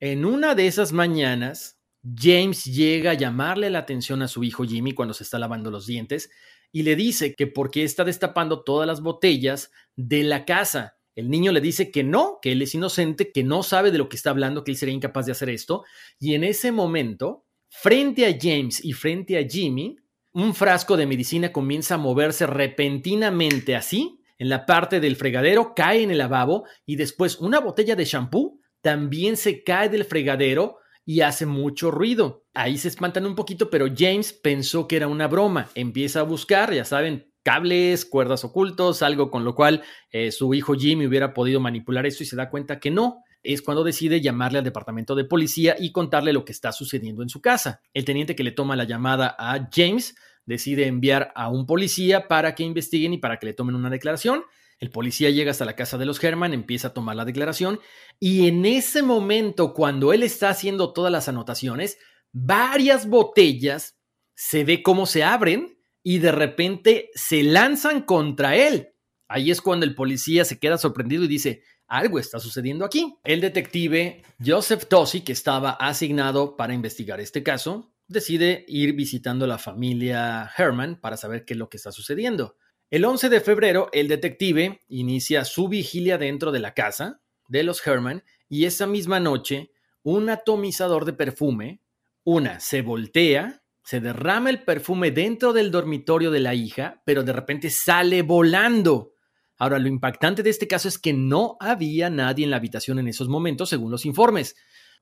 en 0.00 0.24
una 0.24 0.54
de 0.54 0.66
esas 0.66 0.92
mañanas, 0.92 1.78
James 2.02 2.64
llega 2.64 3.10
a 3.10 3.14
llamarle 3.14 3.68
la 3.68 3.80
atención 3.80 4.22
a 4.22 4.28
su 4.28 4.42
hijo 4.42 4.64
Jimmy 4.64 4.92
cuando 4.92 5.12
se 5.12 5.24
está 5.24 5.38
lavando 5.38 5.70
los 5.70 5.86
dientes 5.86 6.30
y 6.72 6.82
le 6.82 6.96
dice 6.96 7.34
que 7.34 7.46
porque 7.46 7.84
está 7.84 8.04
destapando 8.04 8.62
todas 8.64 8.86
las 8.86 9.02
botellas 9.02 9.70
de 9.96 10.22
la 10.22 10.46
casa. 10.46 10.96
El 11.14 11.28
niño 11.28 11.52
le 11.52 11.60
dice 11.60 11.90
que 11.90 12.02
no, 12.02 12.38
que 12.40 12.52
él 12.52 12.62
es 12.62 12.74
inocente, 12.74 13.30
que 13.32 13.44
no 13.44 13.62
sabe 13.62 13.90
de 13.90 13.98
lo 13.98 14.08
que 14.08 14.16
está 14.16 14.30
hablando, 14.30 14.64
que 14.64 14.70
él 14.70 14.78
sería 14.78 14.94
incapaz 14.94 15.26
de 15.26 15.32
hacer 15.32 15.50
esto. 15.50 15.84
Y 16.18 16.34
en 16.34 16.44
ese 16.44 16.72
momento, 16.72 17.44
frente 17.68 18.24
a 18.26 18.34
James 18.40 18.82
y 18.82 18.92
frente 18.92 19.36
a 19.36 19.46
Jimmy, 19.46 19.96
un 20.32 20.54
frasco 20.54 20.96
de 20.96 21.06
medicina 21.06 21.52
comienza 21.52 21.96
a 21.96 21.98
moverse 21.98 22.46
repentinamente 22.46 23.74
así 23.74 24.20
en 24.38 24.48
la 24.48 24.64
parte 24.64 25.00
del 25.00 25.16
fregadero, 25.16 25.74
cae 25.74 26.02
en 26.02 26.12
el 26.12 26.18
lavabo 26.18 26.64
y 26.86 26.96
después 26.96 27.38
una 27.40 27.60
botella 27.60 27.96
de 27.96 28.06
shampoo 28.06 28.59
también 28.82 29.36
se 29.36 29.62
cae 29.62 29.88
del 29.88 30.04
fregadero 30.04 30.78
y 31.04 31.22
hace 31.22 31.46
mucho 31.46 31.90
ruido. 31.90 32.44
Ahí 32.54 32.78
se 32.78 32.88
espantan 32.88 33.26
un 33.26 33.34
poquito, 33.34 33.70
pero 33.70 33.86
James 33.94 34.32
pensó 34.32 34.86
que 34.86 34.96
era 34.96 35.08
una 35.08 35.28
broma. 35.28 35.68
Empieza 35.74 36.20
a 36.20 36.24
buscar, 36.24 36.72
ya 36.72 36.84
saben, 36.84 37.32
cables, 37.42 38.04
cuerdas 38.04 38.44
ocultos, 38.44 39.02
algo 39.02 39.30
con 39.30 39.44
lo 39.44 39.54
cual 39.54 39.82
eh, 40.12 40.30
su 40.30 40.52
hijo 40.54 40.74
Jimmy 40.74 41.06
hubiera 41.06 41.34
podido 41.34 41.60
manipular 41.60 42.06
eso 42.06 42.22
y 42.22 42.26
se 42.26 42.36
da 42.36 42.50
cuenta 42.50 42.78
que 42.78 42.90
no. 42.90 43.24
Es 43.42 43.62
cuando 43.62 43.84
decide 43.84 44.20
llamarle 44.20 44.58
al 44.58 44.64
departamento 44.64 45.14
de 45.14 45.24
policía 45.24 45.74
y 45.78 45.92
contarle 45.92 46.32
lo 46.32 46.44
que 46.44 46.52
está 46.52 46.72
sucediendo 46.72 47.22
en 47.22 47.30
su 47.30 47.40
casa. 47.40 47.80
El 47.94 48.04
teniente 48.04 48.36
que 48.36 48.44
le 48.44 48.52
toma 48.52 48.76
la 48.76 48.84
llamada 48.84 49.34
a 49.38 49.68
James 49.72 50.14
decide 50.44 50.86
enviar 50.86 51.32
a 51.34 51.48
un 51.48 51.66
policía 51.66 52.28
para 52.28 52.54
que 52.54 52.64
investiguen 52.64 53.14
y 53.14 53.18
para 53.18 53.38
que 53.38 53.46
le 53.46 53.54
tomen 53.54 53.74
una 53.74 53.88
declaración. 53.88 54.42
El 54.80 54.90
policía 54.90 55.28
llega 55.28 55.50
hasta 55.50 55.66
la 55.66 55.76
casa 55.76 55.98
de 55.98 56.06
los 56.06 56.22
Herman, 56.24 56.54
empieza 56.54 56.88
a 56.88 56.94
tomar 56.94 57.14
la 57.14 57.26
declaración 57.26 57.80
y 58.18 58.48
en 58.48 58.64
ese 58.64 59.02
momento, 59.02 59.74
cuando 59.74 60.14
él 60.14 60.22
está 60.22 60.48
haciendo 60.48 60.94
todas 60.94 61.12
las 61.12 61.28
anotaciones, 61.28 61.98
varias 62.32 63.06
botellas 63.06 63.98
se 64.34 64.64
ve 64.64 64.82
cómo 64.82 65.04
se 65.04 65.22
abren 65.22 65.78
y 66.02 66.18
de 66.18 66.32
repente 66.32 67.10
se 67.14 67.42
lanzan 67.42 68.02
contra 68.02 68.56
él. 68.56 68.88
Ahí 69.28 69.50
es 69.50 69.60
cuando 69.60 69.84
el 69.84 69.94
policía 69.94 70.46
se 70.46 70.58
queda 70.58 70.78
sorprendido 70.78 71.24
y 71.24 71.28
dice, 71.28 71.62
algo 71.86 72.18
está 72.18 72.40
sucediendo 72.40 72.86
aquí. 72.86 73.18
El 73.22 73.42
detective 73.42 74.22
Joseph 74.44 74.86
Tosi, 74.86 75.20
que 75.20 75.32
estaba 75.32 75.72
asignado 75.72 76.56
para 76.56 76.72
investigar 76.72 77.20
este 77.20 77.42
caso, 77.42 77.92
decide 78.08 78.64
ir 78.66 78.94
visitando 78.94 79.44
a 79.44 79.48
la 79.48 79.58
familia 79.58 80.50
Herman 80.56 81.00
para 81.00 81.18
saber 81.18 81.44
qué 81.44 81.52
es 81.52 81.58
lo 81.58 81.68
que 81.68 81.76
está 81.76 81.92
sucediendo. 81.92 82.56
El 82.90 83.04
11 83.04 83.28
de 83.28 83.40
febrero, 83.40 83.88
el 83.92 84.08
detective 84.08 84.80
inicia 84.88 85.44
su 85.44 85.68
vigilia 85.68 86.18
dentro 86.18 86.50
de 86.50 86.58
la 86.58 86.74
casa 86.74 87.22
de 87.46 87.62
los 87.62 87.86
Herman 87.86 88.24
y 88.48 88.64
esa 88.64 88.88
misma 88.88 89.20
noche, 89.20 89.70
un 90.02 90.28
atomizador 90.28 91.04
de 91.04 91.12
perfume, 91.12 91.82
una 92.24 92.58
se 92.58 92.82
voltea, 92.82 93.62
se 93.84 94.00
derrama 94.00 94.50
el 94.50 94.64
perfume 94.64 95.12
dentro 95.12 95.52
del 95.52 95.70
dormitorio 95.70 96.32
de 96.32 96.40
la 96.40 96.56
hija, 96.56 97.00
pero 97.06 97.22
de 97.22 97.32
repente 97.32 97.70
sale 97.70 98.22
volando. 98.22 99.12
Ahora, 99.56 99.78
lo 99.78 99.86
impactante 99.86 100.42
de 100.42 100.50
este 100.50 100.66
caso 100.66 100.88
es 100.88 100.98
que 100.98 101.12
no 101.12 101.58
había 101.60 102.10
nadie 102.10 102.44
en 102.44 102.50
la 102.50 102.56
habitación 102.56 102.98
en 102.98 103.06
esos 103.06 103.28
momentos, 103.28 103.68
según 103.68 103.92
los 103.92 104.04
informes. 104.04 104.56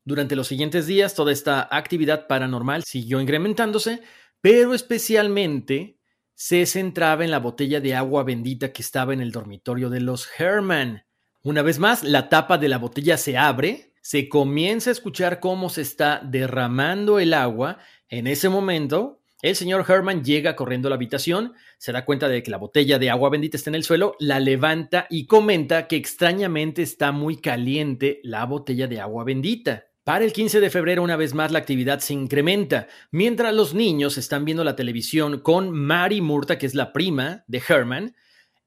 Durante 0.05 0.37
los 0.37 0.47
siguientes 0.47 0.87
días, 0.87 1.15
toda 1.15 1.33
esta 1.33 1.67
actividad 1.71 2.27
paranormal 2.27 2.85
siguió 2.85 3.19
incrementándose, 3.19 4.03
pero 4.43 4.75
especialmente 4.75 5.98
se 6.39 6.67
centraba 6.67 7.25
en 7.25 7.33
la 7.33 7.41
botella 7.41 7.81
de 7.81 7.97
agua 7.97 8.23
bendita 8.23 8.73
que 8.73 8.81
estaba 8.81 9.13
en 9.13 9.21
el 9.21 9.33
dormitorio 9.33 9.91
de 9.91 9.99
los 9.99 10.29
Herman. 10.39 11.03
Una 11.43 11.63
vez 11.63 11.81
más, 11.81 12.05
la 12.05 12.29
tapa 12.29 12.59
de 12.59 12.69
la 12.69 12.79
botella 12.79 13.17
se 13.17 13.37
abre, 13.37 13.93
se 14.03 14.29
comienza 14.29 14.91
a 14.91 14.93
escuchar 14.93 15.41
cómo 15.41 15.69
se 15.69 15.83
está 15.83 16.21
derramando 16.25 17.19
el 17.19 17.35
agua. 17.35 17.79
En 18.09 18.29
ese 18.29 18.49
momento, 18.49 19.21
el 19.43 19.57
señor 19.57 19.85
Herman 19.89 20.23
llega 20.23 20.55
corriendo 20.55 20.87
a 20.87 20.91
la 20.91 20.95
habitación, 20.95 21.55
se 21.77 21.91
da 21.91 22.05
cuenta 22.05 22.29
de 22.29 22.41
que 22.45 22.53
la 22.53 22.59
botella 22.59 23.01
de 23.01 23.11
agua 23.11 23.31
bendita 23.31 23.57
está 23.57 23.71
en 23.71 23.75
el 23.75 23.83
suelo, 23.83 24.15
la 24.21 24.39
levanta 24.39 25.09
y 25.11 25.27
comenta 25.27 25.89
que 25.89 25.97
extrañamente 25.97 26.83
está 26.83 27.11
muy 27.11 27.41
caliente 27.41 28.21
la 28.23 28.47
botella 28.47 28.87
de 28.87 29.01
agua 29.01 29.25
bendita. 29.25 29.88
Para 30.09 30.25
el 30.25 30.33
15 30.33 30.61
de 30.61 30.71
febrero, 30.71 31.03
una 31.03 31.17
vez 31.17 31.35
más, 31.35 31.53
la 31.53 31.59
actividad 31.59 31.99
se 31.99 32.15
incrementa. 32.15 32.89
Mientras 33.11 33.53
los 33.53 33.75
niños 33.75 34.17
están 34.17 34.47
viendo 34.47 34.65
la 34.65 34.75
televisión 34.75 35.41
con 35.41 35.71
Mary 35.71 36.23
Murta, 36.23 36.57
que 36.57 36.65
es 36.65 36.75
la 36.75 36.95
prima 36.95 37.45
de 37.47 37.61
Herman, 37.69 38.17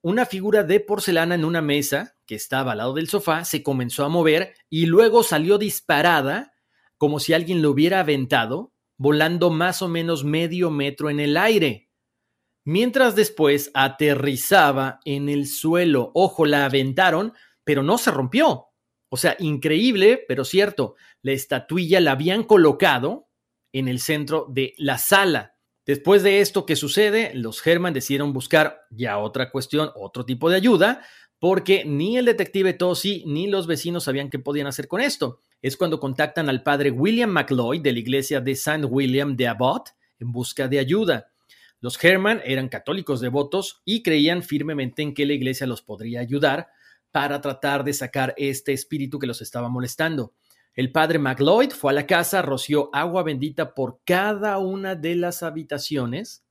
una 0.03 0.27
figura 0.27 0.61
de 0.63 0.79
porcelana 0.81 1.33
en 1.33 1.43
una 1.43 1.63
mesa 1.63 2.15
que 2.27 2.35
estaba 2.35 2.73
al 2.73 2.77
lado 2.77 2.93
del 2.93 3.09
sofá 3.09 3.43
se 3.43 3.63
comenzó 3.63 4.05
a 4.05 4.09
mover 4.09 4.53
y 4.69 4.85
luego 4.85 5.23
salió 5.23 5.57
disparada 5.57 6.53
como 6.99 7.19
si 7.19 7.33
alguien 7.33 7.63
lo 7.63 7.71
hubiera 7.71 8.01
aventado, 8.01 8.71
volando 8.97 9.49
más 9.49 9.81
o 9.81 9.87
menos 9.87 10.23
medio 10.23 10.69
metro 10.69 11.09
en 11.09 11.19
el 11.19 11.37
aire. 11.37 11.89
Mientras 12.65 13.15
después 13.15 13.71
aterrizaba 13.73 14.99
en 15.05 15.27
el 15.27 15.47
suelo. 15.47 16.11
Ojo, 16.13 16.45
la 16.45 16.65
aventaron, 16.65 17.33
pero 17.63 17.81
no 17.81 17.97
se 17.97 18.11
rompió. 18.11 18.70
O 19.13 19.17
sea, 19.17 19.35
increíble, 19.39 20.23
pero 20.25 20.45
cierto. 20.45 20.95
La 21.21 21.33
estatuilla 21.33 21.99
la 21.99 22.13
habían 22.13 22.45
colocado 22.45 23.27
en 23.73 23.89
el 23.89 23.99
centro 23.99 24.47
de 24.49 24.73
la 24.77 24.97
sala. 24.97 25.57
Después 25.85 26.23
de 26.23 26.39
esto 26.39 26.65
que 26.65 26.77
sucede, 26.77 27.33
los 27.35 27.65
Herman 27.67 27.93
decidieron 27.93 28.31
buscar 28.31 28.83
ya 28.89 29.17
otra 29.17 29.51
cuestión, 29.51 29.91
otro 29.95 30.23
tipo 30.25 30.49
de 30.49 30.55
ayuda, 30.55 31.05
porque 31.39 31.83
ni 31.83 32.17
el 32.17 32.23
detective 32.23 32.71
Tosi 32.71 33.25
ni 33.27 33.47
los 33.47 33.67
vecinos 33.67 34.05
sabían 34.05 34.29
qué 34.29 34.39
podían 34.39 34.67
hacer 34.67 34.87
con 34.87 35.01
esto. 35.01 35.41
Es 35.61 35.75
cuando 35.75 35.99
contactan 35.99 36.47
al 36.47 36.63
padre 36.63 36.89
William 36.89 37.31
McLeod 37.31 37.81
de 37.81 37.91
la 37.91 37.99
iglesia 37.99 38.39
de 38.39 38.53
St. 38.53 38.85
William 38.85 39.35
de 39.35 39.49
Abbott 39.49 39.89
en 40.19 40.31
busca 40.31 40.69
de 40.69 40.79
ayuda. 40.79 41.33
Los 41.81 42.01
Herman 42.01 42.41
eran 42.45 42.69
católicos 42.69 43.19
devotos 43.19 43.81
y 43.83 44.03
creían 44.03 44.41
firmemente 44.41 45.01
en 45.01 45.13
que 45.13 45.25
la 45.25 45.33
iglesia 45.33 45.67
los 45.67 45.81
podría 45.81 46.21
ayudar 46.21 46.69
para 47.11 47.41
tratar 47.41 47.83
de 47.83 47.93
sacar 47.93 48.33
este 48.37 48.73
espíritu 48.73 49.19
que 49.19 49.27
los 49.27 49.41
estaba 49.41 49.69
molestando. 49.69 50.33
El 50.73 50.91
padre 50.91 51.19
McLeod 51.19 51.71
fue 51.71 51.91
a 51.91 51.95
la 51.95 52.07
casa, 52.07 52.41
roció 52.41 52.89
agua 52.93 53.23
bendita 53.23 53.73
por 53.73 53.99
cada 54.05 54.57
una 54.57 54.95
de 54.95 55.15
las 55.15 55.43
habitaciones, 55.43 56.45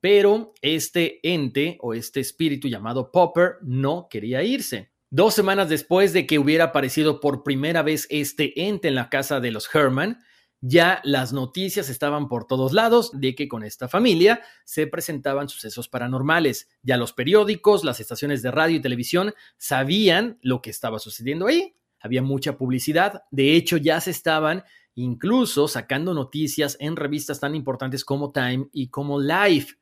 pero 0.00 0.52
este 0.60 1.20
ente 1.22 1.78
o 1.80 1.94
este 1.94 2.20
espíritu 2.20 2.68
llamado 2.68 3.10
Popper 3.10 3.54
no 3.62 4.08
quería 4.10 4.42
irse. 4.42 4.92
Dos 5.08 5.32
semanas 5.32 5.68
después 5.68 6.12
de 6.12 6.26
que 6.26 6.38
hubiera 6.38 6.64
aparecido 6.64 7.20
por 7.20 7.42
primera 7.42 7.82
vez 7.82 8.06
este 8.10 8.66
ente 8.66 8.88
en 8.88 8.96
la 8.96 9.08
casa 9.08 9.40
de 9.40 9.50
los 9.50 9.72
Herman, 9.74 10.18
ya 10.66 11.00
las 11.04 11.32
noticias 11.32 11.88
estaban 11.88 12.28
por 12.28 12.46
todos 12.46 12.72
lados 12.72 13.10
de 13.12 13.34
que 13.34 13.48
con 13.48 13.64
esta 13.64 13.88
familia 13.88 14.40
se 14.64 14.86
presentaban 14.86 15.48
sucesos 15.48 15.88
paranormales. 15.88 16.68
Ya 16.82 16.96
los 16.96 17.12
periódicos, 17.12 17.84
las 17.84 18.00
estaciones 18.00 18.40
de 18.42 18.50
radio 18.50 18.76
y 18.76 18.80
televisión 18.80 19.34
sabían 19.58 20.38
lo 20.40 20.62
que 20.62 20.70
estaba 20.70 20.98
sucediendo 20.98 21.46
ahí 21.46 21.74
había 22.04 22.20
mucha 22.20 22.58
publicidad, 22.58 23.24
de 23.30 23.56
hecho 23.56 23.78
ya 23.78 23.98
se 23.98 24.10
estaban 24.10 24.62
incluso 24.94 25.68
sacando 25.68 26.12
noticias 26.12 26.76
en 26.78 26.96
revistas 26.96 27.40
tan 27.40 27.54
importantes 27.54 28.04
como 28.04 28.30
Time 28.30 28.68
y 28.72 28.88
como 28.88 29.18
Life. 29.18 29.76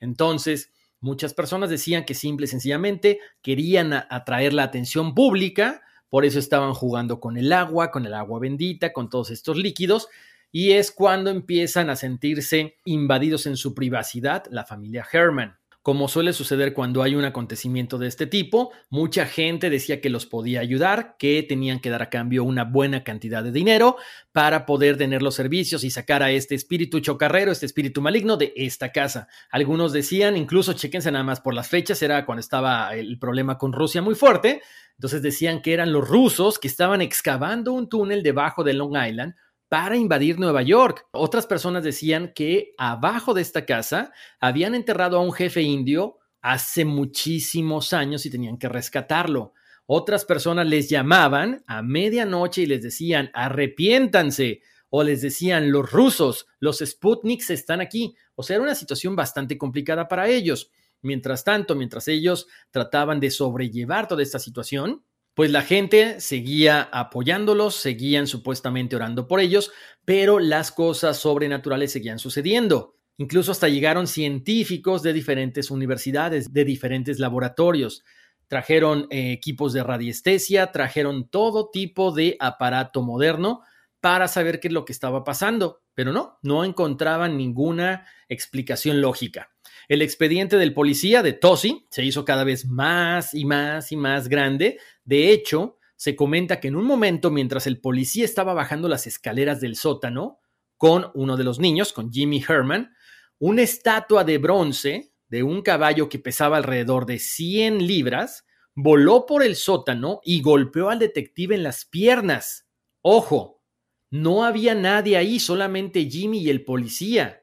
Entonces, 0.00 0.72
muchas 1.00 1.34
personas 1.34 1.68
decían 1.68 2.06
que 2.06 2.14
simple 2.14 2.46
y 2.46 2.48
sencillamente 2.48 3.20
querían 3.42 3.92
atraer 3.92 4.54
la 4.54 4.62
atención 4.62 5.14
pública, 5.14 5.82
por 6.08 6.24
eso 6.24 6.38
estaban 6.38 6.74
jugando 6.74 7.20
con 7.20 7.36
el 7.36 7.52
agua, 7.52 7.90
con 7.90 8.06
el 8.06 8.14
agua 8.14 8.38
bendita, 8.38 8.92
con 8.92 9.10
todos 9.10 9.30
estos 9.30 9.56
líquidos, 9.56 10.08
y 10.52 10.72
es 10.72 10.90
cuando 10.90 11.30
empiezan 11.30 11.90
a 11.90 11.96
sentirse 11.96 12.76
invadidos 12.84 13.46
en 13.46 13.56
su 13.56 13.74
privacidad 13.74 14.44
la 14.50 14.64
familia 14.64 15.06
Herman. 15.10 15.58
Como 15.86 16.08
suele 16.08 16.32
suceder 16.32 16.74
cuando 16.74 17.04
hay 17.04 17.14
un 17.14 17.24
acontecimiento 17.24 17.96
de 17.96 18.08
este 18.08 18.26
tipo, 18.26 18.72
mucha 18.90 19.24
gente 19.24 19.70
decía 19.70 20.00
que 20.00 20.10
los 20.10 20.26
podía 20.26 20.58
ayudar, 20.58 21.14
que 21.16 21.44
tenían 21.44 21.78
que 21.78 21.90
dar 21.90 22.02
a 22.02 22.10
cambio 22.10 22.42
una 22.42 22.64
buena 22.64 23.04
cantidad 23.04 23.44
de 23.44 23.52
dinero 23.52 23.94
para 24.32 24.66
poder 24.66 24.96
tener 24.96 25.22
los 25.22 25.36
servicios 25.36 25.84
y 25.84 25.90
sacar 25.90 26.24
a 26.24 26.32
este 26.32 26.56
espíritu 26.56 26.98
chocarrero, 26.98 27.52
este 27.52 27.66
espíritu 27.66 28.02
maligno 28.02 28.36
de 28.36 28.52
esta 28.56 28.90
casa. 28.90 29.28
Algunos 29.48 29.92
decían, 29.92 30.36
incluso 30.36 30.72
chequense 30.72 31.12
nada 31.12 31.22
más 31.22 31.40
por 31.40 31.54
las 31.54 31.68
fechas, 31.68 32.02
era 32.02 32.26
cuando 32.26 32.40
estaba 32.40 32.92
el 32.96 33.20
problema 33.20 33.56
con 33.56 33.72
Rusia 33.72 34.02
muy 34.02 34.16
fuerte, 34.16 34.62
entonces 34.96 35.22
decían 35.22 35.62
que 35.62 35.72
eran 35.72 35.92
los 35.92 36.08
rusos 36.08 36.58
que 36.58 36.66
estaban 36.66 37.00
excavando 37.00 37.72
un 37.72 37.88
túnel 37.88 38.24
debajo 38.24 38.64
de 38.64 38.72
Long 38.72 38.96
Island 38.96 39.36
para 39.68 39.96
invadir 39.96 40.38
Nueva 40.38 40.62
York. 40.62 41.06
Otras 41.12 41.46
personas 41.46 41.82
decían 41.82 42.32
que 42.34 42.74
abajo 42.78 43.34
de 43.34 43.42
esta 43.42 43.64
casa 43.64 44.12
habían 44.40 44.74
enterrado 44.74 45.18
a 45.18 45.22
un 45.22 45.32
jefe 45.32 45.62
indio 45.62 46.18
hace 46.40 46.84
muchísimos 46.84 47.92
años 47.92 48.24
y 48.26 48.30
tenían 48.30 48.58
que 48.58 48.68
rescatarlo. 48.68 49.52
Otras 49.86 50.24
personas 50.24 50.66
les 50.66 50.88
llamaban 50.88 51.64
a 51.66 51.82
medianoche 51.82 52.62
y 52.62 52.66
les 52.66 52.82
decían, 52.82 53.30
arrepiéntanse, 53.34 54.60
o 54.88 55.02
les 55.02 55.22
decían, 55.22 55.72
los 55.72 55.90
rusos, 55.90 56.46
los 56.60 56.78
Sputniks 56.78 57.50
están 57.50 57.80
aquí. 57.80 58.16
O 58.34 58.42
sea, 58.42 58.56
era 58.56 58.64
una 58.64 58.74
situación 58.74 59.16
bastante 59.16 59.58
complicada 59.58 60.08
para 60.08 60.28
ellos. 60.28 60.70
Mientras 61.02 61.44
tanto, 61.44 61.74
mientras 61.74 62.08
ellos 62.08 62.46
trataban 62.70 63.20
de 63.20 63.30
sobrellevar 63.30 64.08
toda 64.08 64.22
esta 64.22 64.38
situación, 64.38 65.04
pues 65.36 65.50
la 65.50 65.60
gente 65.60 66.18
seguía 66.18 66.88
apoyándolos, 66.90 67.74
seguían 67.76 68.26
supuestamente 68.26 68.96
orando 68.96 69.28
por 69.28 69.38
ellos, 69.38 69.70
pero 70.06 70.38
las 70.38 70.72
cosas 70.72 71.18
sobrenaturales 71.18 71.92
seguían 71.92 72.18
sucediendo. 72.18 72.96
Incluso 73.18 73.52
hasta 73.52 73.68
llegaron 73.68 74.06
científicos 74.06 75.02
de 75.02 75.12
diferentes 75.12 75.70
universidades, 75.70 76.54
de 76.54 76.64
diferentes 76.64 77.18
laboratorios. 77.18 78.02
Trajeron 78.48 79.08
eh, 79.10 79.32
equipos 79.32 79.74
de 79.74 79.82
radiestesia, 79.82 80.72
trajeron 80.72 81.28
todo 81.28 81.68
tipo 81.68 82.12
de 82.12 82.38
aparato 82.40 83.02
moderno 83.02 83.60
para 84.00 84.28
saber 84.28 84.58
qué 84.58 84.68
es 84.68 84.74
lo 84.74 84.86
que 84.86 84.94
estaba 84.94 85.22
pasando, 85.22 85.82
pero 85.92 86.14
no, 86.14 86.38
no 86.40 86.64
encontraban 86.64 87.36
ninguna 87.36 88.06
explicación 88.30 89.02
lógica. 89.02 89.50
El 89.88 90.02
expediente 90.02 90.56
del 90.56 90.74
policía 90.74 91.22
de 91.22 91.32
Tosi 91.32 91.86
se 91.90 92.04
hizo 92.04 92.24
cada 92.24 92.44
vez 92.44 92.66
más 92.66 93.34
y 93.34 93.44
más 93.44 93.92
y 93.92 93.96
más 93.96 94.28
grande. 94.28 94.78
De 95.04 95.30
hecho, 95.30 95.78
se 95.96 96.16
comenta 96.16 96.60
que 96.60 96.68
en 96.68 96.76
un 96.76 96.84
momento, 96.84 97.30
mientras 97.30 97.66
el 97.66 97.80
policía 97.80 98.24
estaba 98.24 98.52
bajando 98.52 98.88
las 98.88 99.06
escaleras 99.06 99.60
del 99.60 99.76
sótano 99.76 100.40
con 100.76 101.10
uno 101.14 101.36
de 101.36 101.44
los 101.44 101.58
niños, 101.58 101.92
con 101.92 102.12
Jimmy 102.12 102.44
Herman, 102.46 102.94
una 103.38 103.62
estatua 103.62 104.24
de 104.24 104.38
bronce 104.38 105.12
de 105.28 105.42
un 105.42 105.62
caballo 105.62 106.08
que 106.08 106.18
pesaba 106.18 106.56
alrededor 106.56 107.06
de 107.06 107.18
100 107.18 107.86
libras 107.86 108.44
voló 108.74 109.24
por 109.24 109.42
el 109.42 109.56
sótano 109.56 110.20
y 110.22 110.42
golpeó 110.42 110.90
al 110.90 110.98
detective 110.98 111.54
en 111.54 111.62
las 111.62 111.86
piernas. 111.86 112.68
Ojo, 113.00 113.62
no 114.10 114.44
había 114.44 114.74
nadie 114.74 115.16
ahí, 115.16 115.40
solamente 115.40 116.08
Jimmy 116.08 116.40
y 116.40 116.50
el 116.50 116.62
policía. 116.62 117.42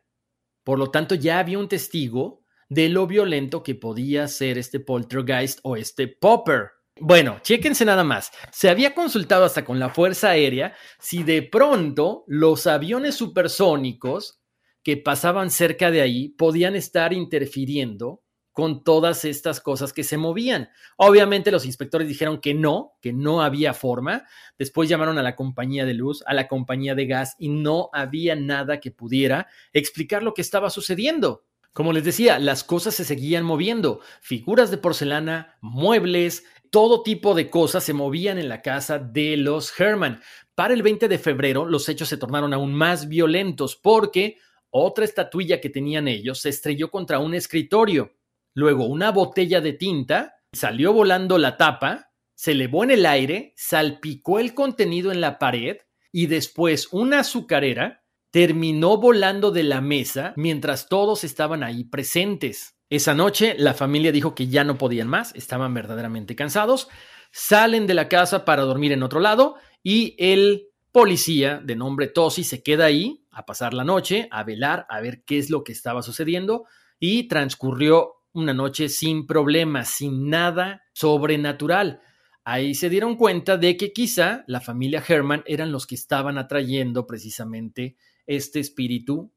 Por 0.63 0.80
lo 0.80 0.91
tanto, 0.91 1.15
ya 1.15 1.39
había 1.39 1.60
un 1.60 1.67
testigo 1.67 2.43
de 2.69 2.89
lo 2.89 3.06
violento 3.08 3.63
que 3.63 3.76
podía 3.76 4.28
ser 4.28 4.58
este 4.58 4.80
poltergeist 4.80 5.60
o 5.63 5.76
este 5.76 6.08
popper. 6.08 6.71
Bueno, 6.99 7.39
chéquense 7.41 7.86
nada 7.86 8.04
más. 8.04 8.32
Se 8.52 8.69
había 8.69 8.93
consultado 8.93 9.45
hasta 9.45 9.65
con 9.65 9.80
la 9.80 9.89
Fuerza 9.89 10.30
Aérea 10.30 10.76
si 10.99 11.23
de 11.23 11.41
pronto 11.43 12.23
los 12.28 12.67
aviones 12.67 13.15
supersónicos 13.15 14.41
que 14.84 14.97
pasaban 14.97 15.49
cerca 15.49 15.91
de 15.91 16.02
ahí 16.02 16.30
podían 16.30 16.76
estar 16.76 17.13
interfiriendo 17.13 18.23
con 18.54 18.84
todas 18.84 19.26
estas 19.26 19.60
cosas 19.60 19.92
que 19.92 20.04
se 20.04 20.18
movían. 20.18 20.70
Obviamente 20.96 21.52
los 21.52 21.66
inspectores 21.66 22.08
dijeron 22.08 22.39
que 22.39 22.54
no, 22.54 22.94
que 23.02 23.12
no 23.12 23.42
había 23.42 23.74
forma. 23.74 24.26
Después 24.58 24.88
llamaron 24.88 25.18
a 25.18 25.24
la 25.24 25.36
compañía 25.36 25.86
de 25.86 25.96
luz, 25.96 26.24
a 26.28 26.34
la 26.34 26.48
compañía 26.48 26.96
de 26.96 27.08
gas 27.08 27.36
y 27.39 27.50
no 27.50 27.89
había 27.92 28.36
nada 28.36 28.80
que 28.80 28.92
pudiera 28.92 29.48
explicar 29.74 30.24
lo 30.24 30.34
que 30.34 30.44
estaba 30.44 30.70
sucediendo. 30.70 31.46
Como 31.74 31.92
les 31.92 32.04
decía, 32.04 32.38
las 32.38 32.63
cosas 32.63 32.94
se 32.94 33.04
seguían 33.04 33.44
moviendo. 33.44 34.00
Figuras 34.22 34.70
de 34.70 34.78
porcelana, 34.78 35.58
muebles, 35.60 36.44
todo 36.70 37.02
tipo 37.02 37.34
de 37.34 37.50
cosas 37.50 37.84
se 37.84 37.94
movían 37.94 38.38
en 38.38 38.48
la 38.48 38.62
casa 38.62 39.00
de 39.00 39.38
los 39.38 39.80
Herman. 39.80 40.22
Para 40.54 40.76
el 40.76 40.84
20 40.84 41.08
de 41.08 41.18
febrero, 41.18 41.66
los 41.66 41.89
hechos 41.89 42.10
se 42.10 42.18
tornaron 42.18 42.54
aún 42.54 42.76
más 42.76 43.10
violentos 43.10 43.76
porque 43.76 44.38
otra 44.70 45.06
estatuilla 45.06 45.60
que 45.60 45.70
tenían 45.70 46.08
ellos 46.08 46.42
se 46.42 46.50
estrelló 46.50 46.92
contra 46.92 47.18
un 47.18 47.34
escritorio. 47.34 48.12
Luego 48.54 48.86
una 48.86 49.12
botella 49.12 49.62
de 49.62 49.74
tinta 49.74 50.36
salió 50.52 50.94
volando 50.94 51.38
la 51.38 51.58
tapa, 51.58 52.12
se 52.36 52.52
elevó 52.52 52.84
en 52.84 52.92
el 52.92 53.06
aire, 53.06 53.54
salpicó 53.56 54.39
el 54.39 54.54
contenido 54.54 55.12
en 55.12 55.22
la 55.22 55.39
pared 55.39 55.78
y 56.12 56.28
después 56.28 56.89
una 56.92 57.20
azucarera 57.22 58.04
terminó 58.32 58.98
volando 58.98 59.52
de 59.52 59.63
la 59.63 59.82
mesa 59.82 60.34
mientras 60.36 60.88
todos 60.88 61.24
estaban 61.24 61.63
ahí 61.63 61.84
presentes. 61.84 62.76
Esa 62.89 63.13
noche 63.13 63.56
la 63.58 63.74
familia 63.74 64.12
dijo 64.12 64.36
que 64.36 64.48
ya 64.48 64.63
no 64.63 64.78
podían 64.78 65.08
más, 65.08 65.34
estaban 65.36 65.74
verdaderamente 65.74 66.36
cansados, 66.36 66.89
salen 67.32 67.88
de 67.88 67.96
la 67.96 68.08
casa 68.08 68.46
para 68.46 68.63
dormir 68.63 68.92
en 68.92 69.04
otro 69.04 69.20
lado 69.20 69.56
y 69.82 70.16
el 70.20 70.68
policía 70.92 71.60
de 71.63 71.76
nombre 71.76 72.08
Tosi 72.08 72.44
se 72.44 72.62
queda 72.62 72.86
ahí 72.86 73.26
a 73.32 73.46
pasar 73.46 73.74
la 73.74 73.84
noche, 73.84 74.28
a 74.30 74.44
velar, 74.44 74.86
a 74.89 75.02
ver 75.02 75.24
qué 75.26 75.39
es 75.39 75.50
lo 75.50 75.63
que 75.63 75.72
estaba 75.72 76.04
sucediendo 76.04 76.66
y 77.00 77.28
transcurrió 77.28 78.23
una 78.34 78.54
noche 78.54 78.89
sin 78.89 79.26
problemas, 79.26 79.89
sin 79.89 80.30
nada 80.30 80.84
sobrenatural. 80.93 82.02
Ahí 82.43 82.76
se 82.76 82.89
dieron 82.89 83.15
cuenta 83.15 83.58
de 83.58 83.78
que 83.78 83.93
quizá 83.93 84.43
la 84.48 84.60
familia 84.60 85.04
Herman 85.08 85.43
eran 85.46 85.72
los 85.72 85.88
que 85.88 85.96
estaban 85.96 86.38
atrayendo 86.38 87.08
precisamente 87.08 87.96
este 88.26 88.60
espíritu 88.60 89.32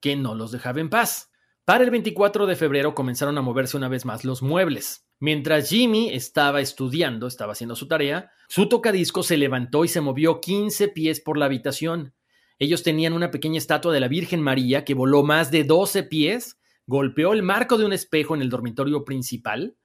que 0.00 0.16
no 0.16 0.34
los 0.34 0.50
dejaba 0.50 0.80
en 0.80 0.90
paz. 0.90 1.30
Para 1.64 1.84
el 1.84 1.90
24 1.90 2.46
de 2.46 2.56
febrero 2.56 2.94
comenzaron 2.94 3.36
a 3.38 3.42
moverse 3.42 3.76
una 3.76 3.88
vez 3.88 4.04
más 4.04 4.24
los 4.24 4.42
muebles. 4.42 5.06
Mientras 5.20 5.68
Jimmy 5.68 6.10
estaba 6.10 6.60
estudiando, 6.60 7.26
estaba 7.26 7.52
haciendo 7.52 7.76
su 7.76 7.88
tarea, 7.88 8.30
su 8.48 8.68
tocadisco 8.68 9.22
se 9.22 9.36
levantó 9.36 9.84
y 9.84 9.88
se 9.88 10.00
movió 10.00 10.40
15 10.40 10.88
pies 10.88 11.20
por 11.20 11.36
la 11.36 11.46
habitación. 11.46 12.14
Ellos 12.58 12.82
tenían 12.82 13.12
una 13.12 13.30
pequeña 13.30 13.58
estatua 13.58 13.92
de 13.92 14.00
la 14.00 14.08
Virgen 14.08 14.40
María 14.40 14.84
que 14.84 14.94
voló 14.94 15.22
más 15.22 15.50
de 15.50 15.64
12 15.64 16.04
pies, 16.04 16.57
golpeó 16.88 17.34
el 17.34 17.42
marco 17.42 17.76
de 17.76 17.84
un 17.84 17.92
espejo 17.92 18.34
en 18.34 18.40
el 18.40 18.48
dormitorio 18.48 19.04
principal, 19.04 19.76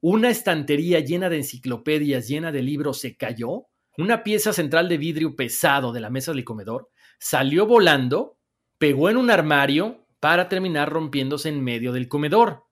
una 0.00 0.30
estantería 0.30 1.00
llena 1.00 1.28
de 1.28 1.38
enciclopedias, 1.38 2.28
llena 2.28 2.52
de 2.52 2.62
libros, 2.62 3.00
se 3.00 3.16
cayó, 3.16 3.66
una 3.98 4.22
pieza 4.22 4.52
central 4.52 4.88
de 4.88 4.96
vidrio 4.96 5.34
pesado 5.34 5.92
de 5.92 6.00
la 6.00 6.10
mesa 6.10 6.32
del 6.32 6.44
comedor 6.44 6.90
salió 7.18 7.66
volando, 7.66 8.38
pegó 8.78 9.10
en 9.10 9.16
un 9.16 9.30
armario 9.30 10.06
para 10.20 10.48
terminar 10.48 10.90
rompiéndose 10.90 11.48
en 11.48 11.62
medio 11.62 11.92
del 11.92 12.06
comedor. 12.06 12.62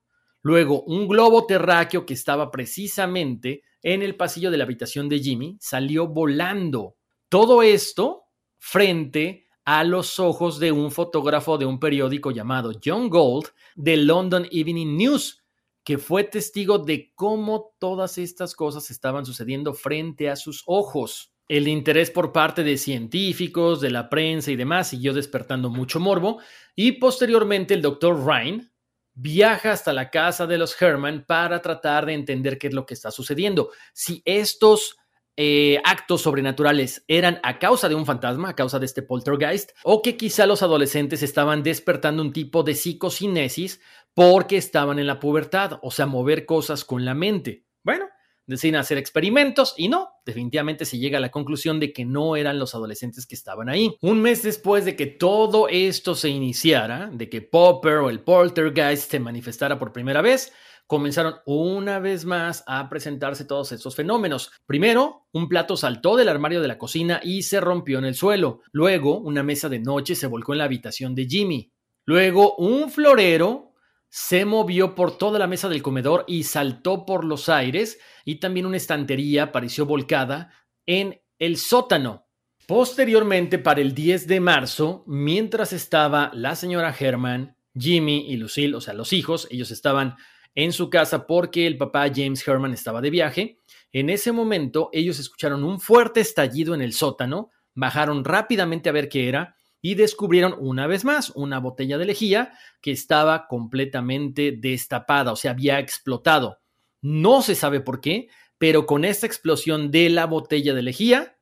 Luego, 0.41 0.83
un 0.83 1.09
globo 1.09 1.45
terráqueo 1.45 2.05
que 2.05 2.13
estaba 2.13 2.51
precisamente 2.51 3.63
en 3.81 4.01
el 4.01 4.15
pasillo 4.15 4.49
de 4.49 4.57
la 4.57 4.63
habitación 4.63 5.09
de 5.09 5.19
Jimmy 5.19 5.57
salió 5.59 6.07
volando. 6.07 6.95
Todo 7.27 7.63
esto 7.63 8.27
frente 8.59 9.42
a 9.65 9.83
los 9.83 10.19
ojos 10.19 10.59
de 10.59 10.71
un 10.71 10.91
fotógrafo 10.91 11.57
de 11.57 11.65
un 11.65 11.79
periódico 11.79 12.31
llamado 12.31 12.71
John 12.83 13.09
Gold 13.09 13.47
de 13.75 13.97
London 13.97 14.47
Evening 14.51 14.97
News, 14.97 15.43
que 15.83 15.97
fue 15.97 16.23
testigo 16.23 16.79
de 16.79 17.13
cómo 17.15 17.73
todas 17.79 18.17
estas 18.17 18.55
cosas 18.55 18.89
estaban 18.91 19.25
sucediendo 19.25 19.73
frente 19.73 20.29
a 20.29 20.35
sus 20.35 20.63
ojos. 20.65 21.33
El 21.47 21.67
interés 21.67 22.09
por 22.09 22.31
parte 22.31 22.63
de 22.63 22.77
científicos, 22.77 23.81
de 23.81 23.91
la 23.91 24.09
prensa 24.09 24.51
y 24.51 24.55
demás 24.55 24.89
siguió 24.89 25.13
despertando 25.13 25.69
mucho 25.69 25.99
morbo 25.99 26.39
y 26.75 26.93
posteriormente 26.93 27.73
el 27.73 27.81
doctor 27.81 28.25
Ryan 28.25 28.71
viaja 29.13 29.73
hasta 29.73 29.93
la 29.93 30.09
casa 30.09 30.47
de 30.47 30.57
los 30.57 30.81
Herman 30.81 31.25
para 31.27 31.61
tratar 31.61 32.05
de 32.05 32.13
entender 32.13 32.57
qué 32.57 32.67
es 32.67 32.73
lo 32.73 32.85
que 32.85 32.93
está 32.93 33.11
sucediendo. 33.11 33.71
Si 33.93 34.21
estos 34.25 34.97
eh, 35.35 35.79
actos 35.83 36.21
sobrenaturales 36.21 37.03
eran 37.07 37.39
a 37.43 37.59
causa 37.59 37.89
de 37.89 37.95
un 37.95 38.05
fantasma, 38.05 38.49
a 38.49 38.55
causa 38.55 38.79
de 38.79 38.85
este 38.85 39.01
poltergeist, 39.01 39.71
o 39.83 40.01
que 40.01 40.15
quizá 40.15 40.45
los 40.45 40.61
adolescentes 40.61 41.23
estaban 41.23 41.63
despertando 41.63 42.21
un 42.21 42.33
tipo 42.33 42.63
de 42.63 42.75
psicocinesis 42.75 43.81
porque 44.13 44.57
estaban 44.57 44.99
en 44.99 45.07
la 45.07 45.19
pubertad, 45.19 45.79
o 45.81 45.91
sea, 45.91 46.05
mover 46.05 46.45
cosas 46.45 46.85
con 46.85 47.03
la 47.03 47.15
mente. 47.15 47.65
Bueno, 47.83 48.05
deciden 48.45 48.75
hacer 48.75 48.97
experimentos 48.97 49.73
y 49.77 49.87
no, 49.87 50.09
definitivamente 50.25 50.85
se 50.85 50.97
llega 50.97 51.17
a 51.17 51.21
la 51.21 51.31
conclusión 51.31 51.79
de 51.79 51.93
que 51.93 52.05
no 52.05 52.35
eran 52.35 52.59
los 52.59 52.75
adolescentes 52.75 53.25
que 53.25 53.35
estaban 53.35 53.69
ahí. 53.69 53.95
Un 54.01 54.21
mes 54.21 54.43
después 54.43 54.85
de 54.85 54.95
que 54.95 55.07
todo 55.07 55.67
esto 55.69 56.15
se 56.15 56.29
iniciara, 56.29 57.09
de 57.11 57.29
que 57.29 57.41
Popper 57.41 57.97
o 57.97 58.09
el 58.09 58.19
poltergeist 58.19 59.11
se 59.11 59.19
manifestara 59.19 59.79
por 59.79 59.93
primera 59.93 60.21
vez, 60.21 60.51
comenzaron 60.87 61.35
una 61.45 61.99
vez 61.99 62.25
más 62.25 62.63
a 62.67 62.89
presentarse 62.89 63.45
todos 63.45 63.71
estos 63.71 63.95
fenómenos. 63.95 64.51
Primero, 64.65 65.27
un 65.31 65.47
plato 65.47 65.77
saltó 65.77 66.15
del 66.15 66.29
armario 66.29 66.61
de 66.61 66.67
la 66.67 66.77
cocina 66.77 67.19
y 67.23 67.43
se 67.43 67.59
rompió 67.59 67.99
en 67.99 68.05
el 68.05 68.15
suelo. 68.15 68.61
Luego, 68.71 69.19
una 69.19 69.43
mesa 69.43 69.69
de 69.69 69.79
noche 69.79 70.15
se 70.15 70.27
volcó 70.27 70.53
en 70.53 70.59
la 70.59 70.65
habitación 70.65 71.15
de 71.15 71.25
Jimmy. 71.25 71.71
Luego, 72.05 72.55
un 72.55 72.91
florero 72.91 73.73
se 74.09 74.45
movió 74.45 74.93
por 74.93 75.17
toda 75.17 75.39
la 75.39 75.47
mesa 75.47 75.69
del 75.69 75.81
comedor 75.81 76.23
y 76.27 76.43
saltó 76.43 77.05
por 77.05 77.25
los 77.25 77.49
aires 77.49 77.99
y 78.25 78.35
también 78.35 78.67
una 78.67 78.77
estantería 78.77 79.43
apareció 79.43 79.87
volcada 79.87 80.51
en 80.85 81.19
el 81.39 81.57
sótano. 81.57 82.27
Posteriormente, 82.67 83.57
para 83.57 83.81
el 83.81 83.95
10 83.95 84.27
de 84.27 84.39
marzo, 84.39 85.03
mientras 85.07 85.73
estaba 85.73 86.29
la 86.33 86.55
señora 86.55 86.95
Herman, 86.97 87.57
Jimmy 87.75 88.27
y 88.29 88.37
Lucille, 88.37 88.75
o 88.75 88.81
sea, 88.81 88.93
los 88.93 89.13
hijos, 89.13 89.47
ellos 89.49 89.71
estaban 89.71 90.15
en 90.55 90.71
su 90.71 90.89
casa 90.89 91.25
porque 91.25 91.67
el 91.67 91.77
papá 91.77 92.11
James 92.13 92.47
Herman 92.47 92.73
estaba 92.73 93.01
de 93.01 93.09
viaje. 93.09 93.59
En 93.91 94.09
ese 94.09 94.31
momento, 94.31 94.89
ellos 94.93 95.19
escucharon 95.19 95.63
un 95.63 95.79
fuerte 95.79 96.21
estallido 96.21 96.73
en 96.73 96.81
el 96.81 96.93
sótano, 96.93 97.51
bajaron 97.73 98.23
rápidamente 98.23 98.89
a 98.89 98.93
ver 98.93 99.09
qué 99.09 99.27
era 99.27 99.55
y 99.81 99.95
descubrieron 99.95 100.55
una 100.59 100.87
vez 100.87 101.03
más 101.03 101.31
una 101.35 101.59
botella 101.59 101.97
de 101.97 102.05
lejía 102.05 102.53
que 102.81 102.91
estaba 102.91 103.47
completamente 103.47 104.53
destapada, 104.57 105.31
o 105.33 105.35
sea, 105.35 105.51
había 105.51 105.79
explotado. 105.79 106.59
No 107.01 107.41
se 107.41 107.53
sabe 107.53 107.81
por 107.81 107.99
qué, 107.99 108.29
pero 108.57 108.85
con 108.85 109.03
esta 109.03 109.27
explosión 109.27 109.91
de 109.91 110.09
la 110.09 110.25
botella 110.25 110.73
de 110.73 110.83
lejía 110.83 111.37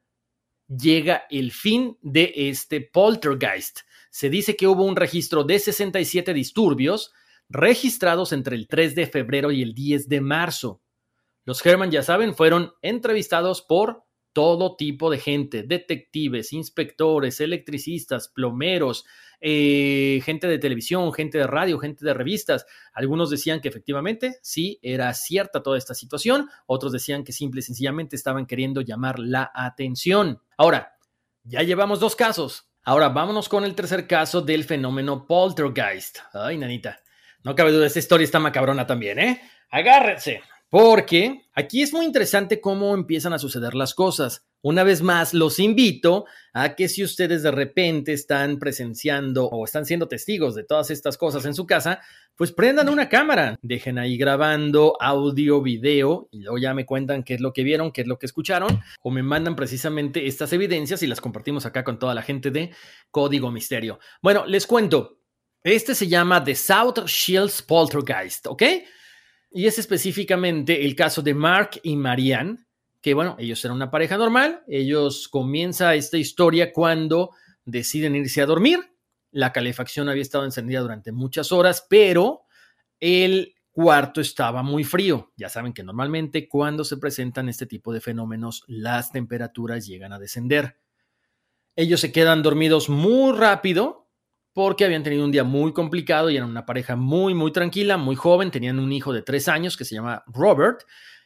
llega 0.67 1.25
el 1.29 1.51
fin 1.51 1.97
de 2.01 2.33
este 2.35 2.81
poltergeist. 2.81 3.81
Se 4.09 4.29
dice 4.29 4.55
que 4.55 4.67
hubo 4.67 4.85
un 4.85 4.95
registro 4.95 5.43
de 5.43 5.59
67 5.59 6.33
disturbios 6.33 7.13
registrados 7.51 8.31
entre 8.33 8.55
el 8.55 8.67
3 8.67 8.95
de 8.95 9.07
febrero 9.07 9.51
y 9.51 9.61
el 9.61 9.73
10 9.73 10.07
de 10.07 10.21
marzo. 10.21 10.81
Los 11.43 11.65
Herman, 11.65 11.91
ya 11.91 12.03
saben, 12.03 12.35
fueron 12.35 12.73
entrevistados 12.81 13.61
por 13.61 14.03
todo 14.33 14.75
tipo 14.77 15.09
de 15.09 15.19
gente, 15.19 15.63
detectives, 15.63 16.53
inspectores, 16.53 17.41
electricistas, 17.41 18.29
plomeros, 18.29 19.05
eh, 19.41 20.21
gente 20.23 20.47
de 20.47 20.59
televisión, 20.59 21.11
gente 21.11 21.37
de 21.37 21.47
radio, 21.47 21.79
gente 21.79 22.05
de 22.05 22.13
revistas. 22.13 22.65
Algunos 22.93 23.29
decían 23.29 23.59
que 23.59 23.67
efectivamente 23.67 24.37
sí 24.41 24.79
era 24.81 25.13
cierta 25.13 25.63
toda 25.63 25.77
esta 25.77 25.93
situación, 25.93 26.49
otros 26.65 26.93
decían 26.93 27.23
que 27.23 27.33
simple 27.33 27.59
y 27.59 27.63
sencillamente 27.63 28.15
estaban 28.15 28.45
queriendo 28.45 28.81
llamar 28.81 29.19
la 29.19 29.51
atención. 29.53 30.41
Ahora, 30.57 30.93
ya 31.43 31.63
llevamos 31.63 31.99
dos 31.99 32.15
casos. 32.15 32.69
Ahora 32.83 33.09
vámonos 33.09 33.49
con 33.49 33.63
el 33.63 33.75
tercer 33.75 34.07
caso 34.07 34.41
del 34.41 34.63
fenómeno 34.63 35.27
poltergeist. 35.27 36.19
Ay, 36.33 36.57
nanita. 36.57 36.99
No 37.43 37.55
cabe 37.55 37.71
duda, 37.71 37.87
esta 37.87 37.99
historia 37.99 38.25
está 38.25 38.39
macabrona 38.39 38.85
también, 38.85 39.19
¿eh? 39.19 39.41
Agárrense. 39.69 40.41
Porque 40.69 41.41
aquí 41.53 41.81
es 41.81 41.91
muy 41.91 42.05
interesante 42.05 42.61
cómo 42.61 42.93
empiezan 42.93 43.33
a 43.33 43.39
suceder 43.39 43.73
las 43.75 43.93
cosas. 43.93 44.45
Una 44.61 44.83
vez 44.83 45.01
más, 45.01 45.33
los 45.33 45.59
invito 45.59 46.25
a 46.53 46.75
que 46.75 46.87
si 46.87 47.03
ustedes 47.03 47.43
de 47.43 47.51
repente 47.51 48.13
están 48.13 48.57
presenciando 48.57 49.47
o 49.47 49.65
están 49.65 49.85
siendo 49.85 50.07
testigos 50.07 50.55
de 50.55 50.63
todas 50.63 50.91
estas 50.91 51.17
cosas 51.17 51.45
en 51.45 51.55
su 51.55 51.65
casa, 51.65 51.99
pues 52.35 52.51
prendan 52.51 52.87
una 52.87 53.09
cámara, 53.09 53.57
dejen 53.63 53.97
ahí 53.97 54.17
grabando 54.17 54.95
audio, 55.01 55.61
video 55.61 56.29
y 56.31 56.41
luego 56.41 56.57
ya 56.57 56.73
me 56.73 56.85
cuentan 56.85 57.23
qué 57.23 57.33
es 57.33 57.41
lo 57.41 57.53
que 57.53 57.63
vieron, 57.63 57.91
qué 57.91 58.01
es 58.01 58.07
lo 58.07 58.17
que 58.17 58.27
escucharon 58.27 58.81
o 59.01 59.11
me 59.11 59.23
mandan 59.23 59.55
precisamente 59.55 60.27
estas 60.27 60.53
evidencias 60.53 61.03
y 61.03 61.07
las 61.07 61.21
compartimos 61.21 61.65
acá 61.65 61.83
con 61.83 61.99
toda 61.99 62.13
la 62.13 62.21
gente 62.21 62.51
de 62.51 62.71
Código 63.09 63.51
Misterio. 63.51 63.99
Bueno, 64.21 64.45
les 64.45 64.67
cuento. 64.67 65.20
Este 65.63 65.93
se 65.93 66.07
llama 66.07 66.43
The 66.43 66.55
South 66.55 67.05
Shields 67.05 67.61
Poltergeist, 67.61 68.47
¿ok? 68.47 68.63
Y 69.51 69.67
es 69.67 69.77
específicamente 69.77 70.83
el 70.85 70.95
caso 70.95 71.21
de 71.21 71.33
Mark 71.33 71.79
y 71.83 71.95
Marianne, 71.95 72.57
que 73.01 73.13
bueno, 73.13 73.35
ellos 73.37 73.63
eran 73.63 73.75
una 73.75 73.91
pareja 73.91 74.17
normal, 74.17 74.63
ellos 74.67 75.27
comienza 75.27 75.93
esta 75.93 76.17
historia 76.17 76.71
cuando 76.71 77.31
deciden 77.65 78.15
irse 78.15 78.41
a 78.41 78.45
dormir, 78.45 78.79
la 79.31 79.53
calefacción 79.53 80.09
había 80.09 80.21
estado 80.23 80.45
encendida 80.45 80.81
durante 80.81 81.11
muchas 81.11 81.51
horas, 81.51 81.85
pero 81.89 82.43
el 82.99 83.55
cuarto 83.71 84.19
estaba 84.19 84.63
muy 84.63 84.83
frío. 84.83 85.31
Ya 85.37 85.49
saben 85.49 85.73
que 85.73 85.83
normalmente 85.83 86.49
cuando 86.49 86.83
se 86.83 86.97
presentan 86.97 87.49
este 87.49 87.65
tipo 87.65 87.93
de 87.93 88.01
fenómenos, 88.01 88.63
las 88.67 89.11
temperaturas 89.11 89.87
llegan 89.87 90.11
a 90.11 90.19
descender. 90.19 90.79
Ellos 91.75 92.01
se 92.01 92.11
quedan 92.11 92.43
dormidos 92.43 92.89
muy 92.89 93.37
rápido, 93.37 94.00
porque 94.53 94.85
habían 94.85 95.03
tenido 95.03 95.23
un 95.23 95.31
día 95.31 95.43
muy 95.43 95.73
complicado 95.73 96.29
y 96.29 96.37
eran 96.37 96.49
una 96.49 96.65
pareja 96.65 96.95
muy, 96.95 97.33
muy 97.33 97.51
tranquila, 97.51 97.97
muy 97.97 98.15
joven, 98.15 98.51
tenían 98.51 98.79
un 98.79 98.91
hijo 98.91 99.13
de 99.13 99.21
tres 99.21 99.47
años 99.47 99.77
que 99.77 99.85
se 99.85 99.95
llama 99.95 100.23
Robert, 100.27 100.83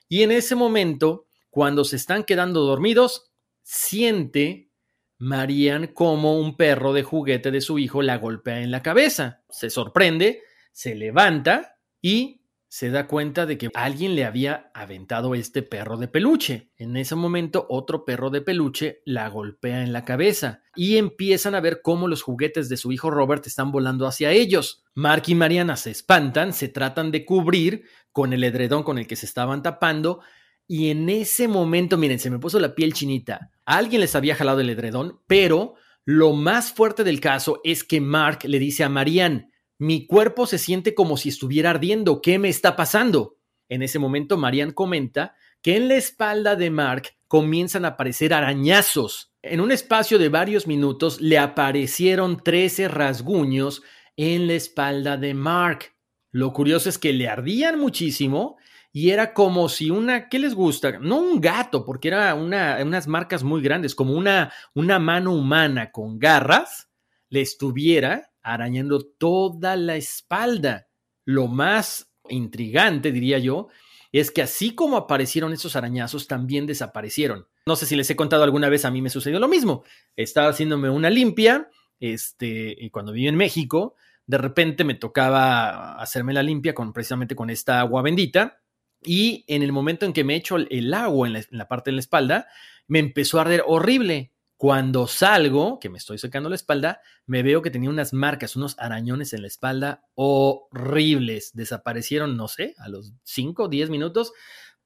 y 0.08 0.24
en 0.24 0.32
ese 0.32 0.56
momento, 0.56 1.28
cuando 1.50 1.84
se 1.84 1.96
están 1.96 2.24
quedando 2.24 2.62
dormidos, 2.62 3.32
siente 3.64 4.70
Marian 5.18 5.88
como 5.88 6.40
un 6.40 6.56
perro 6.58 6.94
de 6.94 7.04
juguete 7.04 7.52
de 7.52 7.62
su 7.62 7.80
hijo 7.80 8.02
la 8.02 8.18
golpea 8.18 8.62
en 8.62 8.72
la 8.72 8.84
cabeza. 8.84 9.44
Se 9.50 9.70
sorprende, 9.70 10.44
se 10.72 10.94
levanta 10.94 11.80
y 12.02 12.45
se 12.76 12.90
da 12.90 13.08
cuenta 13.08 13.46
de 13.46 13.58
que 13.58 13.70
alguien 13.74 14.16
le 14.16 14.26
había 14.26 14.70
aventado 14.74 15.34
este 15.34 15.64
perro 15.64 15.96
de 15.96 16.10
peluche. 16.10 16.72
En 16.76 16.98
ese 16.98 17.16
momento, 17.16 17.66
otro 17.70 18.04
perro 18.04 18.30
de 18.32 18.42
peluche 18.42 19.02
la 19.06 19.30
golpea 19.30 19.82
en 19.82 19.94
la 19.94 20.04
cabeza 20.04 20.62
y 20.76 20.98
empiezan 20.98 21.56
a 21.56 21.62
ver 21.62 21.80
cómo 21.82 22.10
los 22.10 22.22
juguetes 22.22 22.68
de 22.68 22.76
su 22.76 22.92
hijo 22.92 23.10
Robert 23.10 23.48
están 23.48 23.72
volando 23.72 24.08
hacia 24.08 24.32
ellos. 24.32 24.84
Mark 24.94 25.24
y 25.28 25.36
Mariana 25.36 25.78
se 25.78 25.90
espantan, 25.90 26.52
se 26.52 26.68
tratan 26.68 27.12
de 27.12 27.24
cubrir 27.24 27.86
con 28.12 28.34
el 28.34 28.44
edredón 28.44 28.84
con 28.84 28.98
el 28.98 29.08
que 29.08 29.16
se 29.16 29.26
estaban 29.26 29.64
tapando 29.64 30.20
y 30.68 30.90
en 30.90 31.08
ese 31.08 31.48
momento, 31.48 31.98
miren, 31.98 32.20
se 32.20 32.30
me 32.30 32.40
puso 32.40 32.60
la 32.60 32.76
piel 32.76 32.92
chinita. 32.92 33.52
alguien 33.64 34.02
les 34.02 34.16
había 34.16 34.36
jalado 34.36 34.60
el 34.60 34.70
edredón, 34.70 35.22
pero 35.28 35.76
lo 36.04 36.34
más 36.34 36.74
fuerte 36.74 37.06
del 37.06 37.22
caso 37.22 37.62
es 37.64 37.86
que 37.86 38.02
Mark 38.02 38.40
le 38.44 38.60
dice 38.60 38.84
a 38.84 38.90
Marianne, 38.90 39.50
mi 39.78 40.08
cuerpo 40.08 40.48
se 40.48 40.58
siente 40.58 40.96
como 40.96 41.18
si 41.18 41.30
estuviera 41.30 41.72
ardiendo. 41.72 42.22
¿Qué 42.22 42.40
me 42.40 42.50
está 42.50 42.76
pasando? 42.76 43.38
En 43.68 43.82
ese 43.82 44.00
momento, 44.00 44.38
Marianne 44.38 44.74
comenta 44.74 45.36
que 45.62 45.76
en 45.76 45.88
la 45.88 45.96
espalda 45.96 46.56
de 46.56 46.70
Mark 46.70 47.10
comienzan 47.28 47.86
a 47.86 47.90
aparecer 47.90 48.34
arañazos. 48.34 49.34
En 49.42 49.60
un 49.60 49.72
espacio 49.72 50.20
de 50.20 50.30
varios 50.30 50.68
minutos 50.68 51.20
le 51.22 51.38
aparecieron 51.38 52.42
13 52.42 52.88
rasguños 52.88 53.82
en 54.16 54.48
la 54.48 54.54
espalda 54.54 55.18
de 55.18 55.34
Mark. 55.34 55.94
Lo 56.32 56.54
curioso 56.54 56.90
es 56.90 56.98
que 56.98 57.14
le 57.14 57.28
ardían 57.28 57.80
muchísimo 57.80 58.58
y 58.92 59.10
era 59.10 59.34
como 59.34 59.68
si 59.68 59.90
una, 59.90 60.30
¿qué 60.30 60.40
les 60.40 60.54
gusta? 60.54 61.00
No 61.00 61.20
un 61.20 61.42
gato, 61.42 61.84
porque 61.84 62.08
era 62.08 62.34
una, 62.36 62.78
unas 62.82 63.08
marcas 63.08 63.44
muy 63.44 63.62
grandes, 63.62 63.94
como 63.94 64.14
una, 64.14 64.54
una 64.74 65.00
mano 65.00 65.34
humana 65.34 65.92
con 65.92 66.18
garras, 66.18 66.90
le 67.30 67.42
estuviera 67.42 68.32
arañando 68.46 69.06
toda 69.06 69.76
la 69.76 69.96
espalda. 69.96 70.88
Lo 71.26 71.48
más 71.48 72.12
intrigante, 72.30 73.12
diría 73.12 73.40
yo, 73.40 73.68
es 74.12 74.32
que 74.32 74.42
así 74.42 74.76
como 74.76 74.98
aparecieron 74.98 75.52
esos 75.52 75.76
arañazos, 75.76 76.28
también 76.28 76.66
desaparecieron. 76.68 77.48
No 77.66 77.76
sé 77.76 77.86
si 77.86 77.96
les 77.96 78.10
he 78.10 78.16
contado 78.16 78.44
alguna 78.44 78.70
vez, 78.70 78.86
a 78.86 78.92
mí 78.92 79.02
me 79.02 79.10
sucedió 79.10 79.40
lo 79.40 79.48
mismo. 79.48 79.84
Estaba 80.16 80.50
haciéndome 80.50 80.90
una 80.90 81.10
limpia, 81.10 81.70
este, 82.00 82.76
y 82.80 82.92
cuando 82.92 83.12
viví 83.12 83.28
en 83.28 83.36
México, 83.36 83.96
de 84.28 84.38
repente 84.38 84.84
me 84.84 84.94
tocaba 84.94 86.00
hacerme 86.00 86.34
la 86.34 86.44
limpia 86.44 86.74
con 86.74 86.94
precisamente 86.94 87.36
con 87.36 87.50
esta 87.50 87.80
agua 87.80 88.02
bendita 88.02 88.62
y 89.02 89.44
en 89.48 89.64
el 89.64 89.72
momento 89.72 90.06
en 90.06 90.14
que 90.14 90.24
me 90.24 90.36
echo 90.36 90.58
el 90.58 90.94
agua 90.94 91.28
en 91.28 91.34
la, 91.34 91.40
en 91.40 91.58
la 91.58 91.68
parte 91.68 91.92
de 91.92 91.96
la 91.96 92.00
espalda, 92.00 92.48
me 92.88 93.00
empezó 93.00 93.38
a 93.38 93.42
arder 93.42 93.64
horrible. 93.66 94.32
Cuando 94.58 95.08
salgo, 95.08 95.80
que 95.80 95.90
me 95.90 95.98
estoy 95.98 96.18
secando 96.18 96.50
la 96.50 96.56
espalda, 96.56 97.02
me 97.26 97.44
veo 97.44 97.62
que 97.62 97.72
tenía 97.72 97.90
unas 97.90 98.14
marcas, 98.14 98.56
unos 98.56 98.76
arañones 98.80 99.34
en 99.34 99.42
la 99.42 99.48
espalda 99.48 100.06
horribles. 100.16 101.52
Desaparecieron, 101.54 102.38
no 102.38 102.48
sé, 102.48 102.74
a 102.78 102.88
los 102.88 103.14
5 103.24 103.64
o 103.64 103.68
10 103.68 103.90
minutos, 103.90 104.32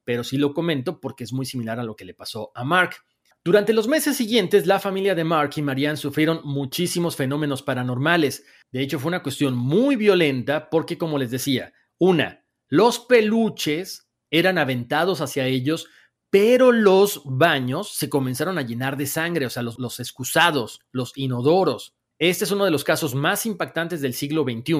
pero 0.04 0.24
sí 0.24 0.38
lo 0.38 0.54
comento 0.56 1.00
porque 1.00 1.24
es 1.24 1.34
muy 1.34 1.46
similar 1.46 1.80
a 1.80 1.84
lo 1.84 1.96
que 1.96 2.06
le 2.06 2.16
pasó 2.16 2.52
a 2.56 2.64
Mark. 2.64 2.96
Durante 3.44 3.74
los 3.74 3.88
meses 3.88 4.18
siguientes, 4.18 4.66
la 4.66 4.80
familia 4.80 5.16
de 5.16 5.24
Mark 5.24 5.52
y 5.56 5.62
Marianne 5.62 5.98
sufrieron 5.98 6.42
muchísimos 6.44 7.16
fenómenos 7.16 7.64
paranormales. 7.64 8.44
De 8.72 8.82
hecho, 8.82 9.00
fue 9.00 9.10
una 9.10 9.24
cuestión 9.24 9.56
muy 9.56 9.96
violenta 9.96 10.70
porque, 10.70 10.98
como 10.98 11.18
les 11.18 11.32
decía, 11.32 11.74
una, 11.98 12.44
los 12.68 13.00
peluches 13.00 14.10
eran 14.30 14.58
aventados 14.58 15.22
hacia 15.22 15.46
ellos 15.46 15.88
pero 16.30 16.72
los 16.72 17.22
baños 17.26 17.94
se 17.94 18.10
comenzaron 18.10 18.58
a 18.58 18.62
llenar 18.62 18.98
de 18.98 19.08
sangre, 19.08 19.46
o 19.46 19.50
sea, 19.50 19.64
los, 19.64 20.00
excusados, 20.00 20.82
los 20.92 21.14
inodoros. 21.16 21.96
Este 22.20 22.44
es 22.44 22.52
uno 22.52 22.66
de 22.66 22.72
los 22.72 22.84
casos 22.84 23.16
más 23.16 23.46
impactantes 23.46 24.02
del 24.02 24.14
siglo 24.14 24.44
XXI, 24.44 24.76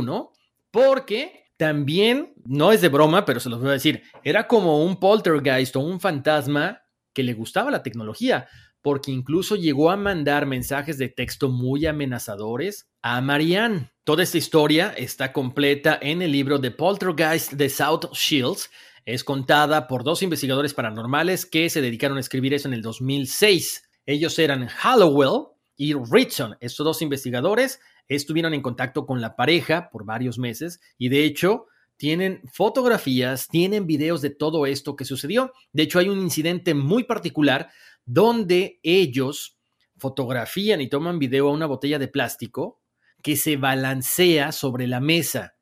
porque 0.72 1.46
también, 1.58 2.34
no 2.46 2.72
es 2.72 2.82
de 2.82 2.90
broma, 2.90 3.26
pero 3.26 3.40
se 3.40 3.50
los 3.50 3.60
voy 3.60 3.70
a 3.70 3.74
decir, 3.74 4.04
era 4.24 4.48
como 4.48 4.84
un 4.84 5.00
poltergeist 5.00 5.76
o 5.76 5.80
un 5.80 6.00
fantasma 6.00 6.84
que 7.14 7.24
le 7.24 7.34
gustaba 7.34 7.72
la 7.72 7.84
tecnología, 7.84 8.48
porque 8.82 9.12
incluso 9.12 9.56
llegó 9.56 9.90
a 9.92 9.98
mandar 9.98 10.46
mensajes 10.46 10.98
de 10.98 11.10
texto 11.10 11.50
muy 11.50 11.86
amenazadores 11.86 12.90
a 13.02 13.20
Marianne. 13.22 13.92
Toda 14.04 14.24
esta 14.24 14.38
historia 14.38 14.94
está 14.96 15.34
completa 15.34 15.98
en 16.02 16.22
el 16.22 16.32
libro 16.32 16.60
de 16.60 16.72
Poltergeist 16.72 17.54
de 17.54 17.70
South 17.70 18.12
Shields, 18.14 18.70
es 19.06 19.24
contada 19.24 19.88
por 19.88 20.04
dos 20.04 20.22
investigadores 20.24 20.74
paranormales 20.74 21.46
que 21.46 21.70
se 21.70 21.82
dedicaron 21.82 22.18
a 22.18 22.22
escribir 22.22 22.54
eso 22.54 22.68
en 22.68 22.74
el 22.74 22.82
2006. 22.82 23.90
Ellos 24.06 24.38
eran 24.40 24.68
Hallowell 24.68 25.48
y 25.76 25.94
Richson. 25.94 26.58
Estos 26.60 26.84
dos 26.84 27.02
investigadores 27.02 27.80
estuvieron 28.08 28.54
en 28.54 28.62
contacto 28.62 29.06
con 29.06 29.22
la 29.22 29.36
pareja 29.36 29.90
por 29.92 30.06
varios 30.06 30.38
meses 30.38 30.80
y 30.98 31.10
de 31.10 31.26
hecho 31.26 31.68
tienen 31.98 32.42
fotografías, 32.52 33.48
tienen 33.50 33.86
videos 33.86 34.22
de 34.22 34.30
todo 34.30 34.66
esto 34.66 34.96
que 34.96 35.06
sucedió. 35.06 35.52
De 35.74 35.84
hecho, 35.84 36.00
hay 36.00 36.08
un 36.08 36.20
incidente 36.20 36.74
muy 36.74 37.04
particular 37.04 37.70
donde 38.06 38.80
ellos 38.84 39.58
fotografían 39.98 40.80
y 40.82 40.88
toman 40.88 41.20
video 41.20 41.50
a 41.50 41.52
una 41.52 41.66
botella 41.66 42.00
de 42.00 42.08
plástico 42.08 42.82
que 43.22 43.36
se 43.36 43.58
balancea 43.58 44.54
sobre 44.54 44.88
la 44.88 45.02
mesa 45.02 45.56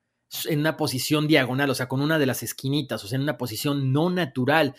en 0.46 0.60
una 0.60 0.76
posición 0.76 1.26
diagonal, 1.26 1.70
o 1.70 1.74
sea, 1.74 1.88
con 1.88 2.00
una 2.00 2.18
de 2.18 2.26
las 2.26 2.42
esquinitas, 2.42 3.02
o 3.04 3.08
sea, 3.08 3.16
en 3.16 3.22
una 3.22 3.38
posición 3.38 3.92
no 3.92 4.10
natural. 4.10 4.74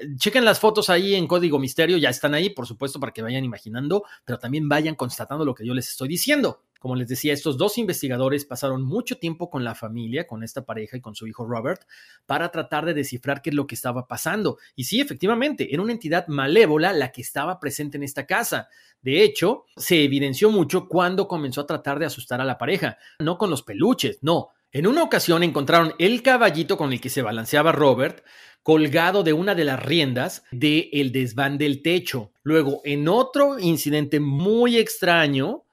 Eh, 0.00 0.16
chequen 0.16 0.44
las 0.44 0.60
fotos 0.60 0.90
ahí 0.90 1.14
en 1.14 1.26
Código 1.26 1.58
Misterio, 1.58 1.96
ya 1.96 2.10
están 2.10 2.34
ahí, 2.34 2.50
por 2.50 2.66
supuesto, 2.66 3.00
para 3.00 3.12
que 3.12 3.22
vayan 3.22 3.44
imaginando, 3.44 4.04
pero 4.24 4.38
también 4.38 4.68
vayan 4.68 4.94
constatando 4.94 5.44
lo 5.44 5.54
que 5.54 5.66
yo 5.66 5.74
les 5.74 5.88
estoy 5.88 6.08
diciendo. 6.08 6.64
Como 6.80 6.94
les 6.94 7.08
decía, 7.08 7.32
estos 7.32 7.58
dos 7.58 7.76
investigadores 7.76 8.44
pasaron 8.44 8.84
mucho 8.84 9.18
tiempo 9.18 9.50
con 9.50 9.64
la 9.64 9.74
familia, 9.74 10.28
con 10.28 10.44
esta 10.44 10.64
pareja 10.64 10.96
y 10.96 11.00
con 11.00 11.16
su 11.16 11.26
hijo 11.26 11.44
Robert, 11.44 11.82
para 12.24 12.50
tratar 12.50 12.86
de 12.86 12.94
descifrar 12.94 13.42
qué 13.42 13.50
es 13.50 13.56
lo 13.56 13.66
que 13.66 13.74
estaba 13.74 14.06
pasando. 14.06 14.58
Y 14.76 14.84
sí, 14.84 15.00
efectivamente, 15.00 15.72
era 15.72 15.82
una 15.82 15.92
entidad 15.92 16.28
malévola 16.28 16.92
la 16.92 17.10
que 17.10 17.22
estaba 17.22 17.58
presente 17.58 17.96
en 17.96 18.04
esta 18.04 18.26
casa. 18.26 18.68
De 19.02 19.24
hecho, 19.24 19.64
se 19.76 20.04
evidenció 20.04 20.50
mucho 20.50 20.86
cuando 20.86 21.26
comenzó 21.26 21.62
a 21.62 21.66
tratar 21.66 21.98
de 21.98 22.06
asustar 22.06 22.40
a 22.40 22.44
la 22.44 22.58
pareja, 22.58 22.96
no 23.18 23.38
con 23.38 23.50
los 23.50 23.64
peluches, 23.64 24.18
no, 24.22 24.50
en 24.72 24.86
una 24.86 25.02
ocasión 25.02 25.42
encontraron 25.42 25.94
el 25.98 26.22
caballito 26.22 26.76
con 26.76 26.92
el 26.92 27.00
que 27.00 27.08
se 27.08 27.22
balanceaba 27.22 27.72
Robert 27.72 28.24
colgado 28.62 29.22
de 29.22 29.32
una 29.32 29.54
de 29.54 29.64
las 29.64 29.82
riendas 29.82 30.44
del 30.50 30.90
el 30.92 31.10
desván 31.10 31.56
del 31.56 31.80
techo. 31.80 32.32
Luego, 32.42 32.82
en 32.84 33.08
otro 33.08 33.58
incidente 33.58 34.20
muy 34.20 34.76
extraño, 34.76 35.64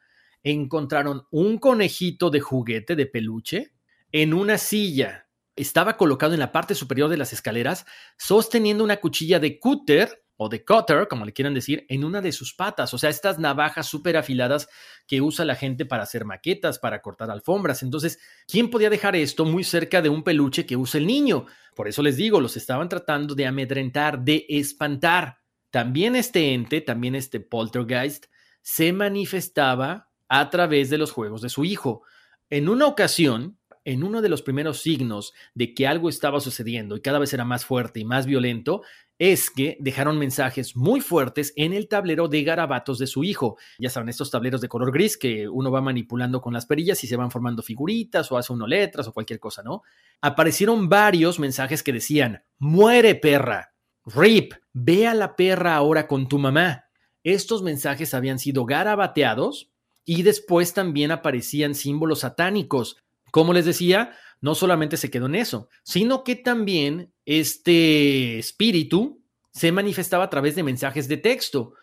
encontraron 0.44 1.24
un 1.32 1.58
conejito 1.58 2.30
de 2.30 2.40
juguete 2.40 2.96
de 2.96 3.06
peluche 3.06 3.74
en 4.14 4.34
una 4.34 4.58
silla. 4.58 5.28
Estaba 5.58 5.98
colocado 5.98 6.34
en 6.34 6.40
la 6.40 6.52
parte 6.54 6.76
superior 6.76 7.10
de 7.10 7.18
las 7.18 7.34
escaleras, 7.34 7.86
sosteniendo 8.18 8.84
una 8.84 8.98
cuchilla 8.98 9.40
de 9.40 9.60
cúter 9.60 10.25
o 10.38 10.50
de 10.50 10.66
cutter, 10.66 11.08
como 11.08 11.26
le 11.26 11.34
quieran 11.34 11.54
decir, 11.54 11.86
en 11.90 12.04
una 12.04 12.22
de 12.22 12.32
sus 12.32 12.54
patas. 12.54 12.94
O 12.94 12.98
sea, 12.98 13.10
estas 13.10 13.40
navajas 13.40 13.88
súper 13.88 14.18
afiladas 14.18 14.68
que 15.08 15.22
usa 15.22 15.46
la 15.46 15.56
gente 15.56 15.86
para 15.86 16.04
hacer 16.04 16.26
maquetas, 16.26 16.80
para 16.80 17.02
cortar 17.02 17.32
alfombras. 17.32 17.84
Entonces, 17.84 18.20
¿quién 18.48 18.70
podía 18.70 18.90
dejar 18.90 19.16
esto 19.16 19.46
muy 19.46 19.64
cerca 19.64 20.02
de 20.02 20.10
un 20.10 20.24
peluche 20.24 20.66
que 20.66 20.76
usa 20.76 21.00
el 21.00 21.08
niño? 21.08 21.46
Por 21.76 21.88
eso 21.88 22.02
les 22.02 22.18
digo, 22.18 22.42
los 22.42 22.58
estaban 22.58 22.90
tratando 22.90 23.36
de 23.36 23.46
amedrentar, 23.46 24.20
de 24.20 24.46
espantar. 24.50 25.40
También 25.72 26.16
este 26.16 26.54
ente, 26.54 26.82
también 26.82 27.16
este 27.16 27.40
poltergeist, 27.40 28.26
se 28.62 28.94
manifestaba 28.94 30.10
a 30.28 30.50
través 30.50 30.90
de 30.90 30.98
los 30.98 31.12
juegos 31.12 31.42
de 31.42 31.50
su 31.50 31.66
hijo. 31.66 32.04
En 32.50 32.70
una 32.70 32.88
ocasión, 32.88 33.58
en 33.84 34.04
uno 34.04 34.22
de 34.22 34.30
los 34.30 34.42
primeros 34.42 34.82
signos 34.82 35.34
de 35.54 35.74
que 35.74 35.88
algo 35.88 36.10
estaba 36.10 36.40
sucediendo 36.40 36.96
y 36.96 37.02
cada 37.02 37.20
vez 37.20 37.34
era 37.34 37.46
más 37.46 37.66
fuerte 37.66 38.00
y 38.00 38.06
más 38.06 38.26
violento, 38.26 38.82
es 39.18 39.50
que 39.50 39.78
dejaron 39.80 40.20
mensajes 40.20 40.76
muy 40.76 41.00
fuertes 41.00 41.54
en 41.56 41.74
el 41.74 41.88
tablero 41.88 42.28
de 42.28 42.44
garabatos 42.44 43.00
de 43.00 43.08
su 43.08 43.24
hijo. 43.24 43.58
Ya 43.80 43.90
saben, 43.90 44.10
estos 44.10 44.30
tableros 44.30 44.62
de 44.62 44.68
color 44.68 44.92
gris 44.92 45.18
que 45.18 45.48
uno 45.48 45.72
va 45.72 45.82
manipulando 45.82 46.42
con 46.42 46.54
las 46.54 46.66
perillas 46.66 47.04
y 47.04 47.08
se 47.08 47.16
van 47.16 47.32
formando 47.32 47.64
figuritas 47.64 48.32
o 48.32 48.38
hace 48.38 48.52
uno 48.52 48.68
letras 48.68 49.08
o 49.08 49.14
cualquier 49.14 49.40
cosa, 49.40 49.64
¿no? 49.64 49.84
Aparecieron 50.22 50.90
varios 50.90 51.40
mensajes 51.40 51.82
que 51.82 51.94
decían, 51.94 52.44
muere 52.58 53.16
perra, 53.16 53.74
rip, 54.06 54.54
ve 54.74 55.08
a 55.08 55.14
la 55.14 55.36
perra 55.36 55.76
ahora 55.76 56.08
con 56.08 56.28
tu 56.28 56.38
mamá. 56.38 56.86
Estos 57.24 57.64
mensajes 57.64 58.14
habían 58.14 58.38
sido 58.38 58.66
garabateados 58.66 59.72
y 60.04 60.24
después 60.24 60.74
también 60.74 61.12
aparecían 61.12 61.74
símbolos 61.74 62.20
satánicos. 62.20 62.98
Como 63.32 63.54
les 63.54 63.66
decía, 63.66 64.12
no 64.42 64.56
solamente 64.56 64.98
se 64.98 65.10
quedó 65.10 65.26
en 65.26 65.36
eso, 65.36 65.70
sino 65.84 66.24
que 66.24 66.36
también 66.36 67.14
este 67.26 68.38
espíritu 68.40 69.22
se 69.52 69.72
manifestaba 69.72 70.26
a 70.26 70.30
través 70.30 70.56
de 70.56 70.64
mensajes 70.64 71.08
de 71.08 71.18
texto. 71.18 71.74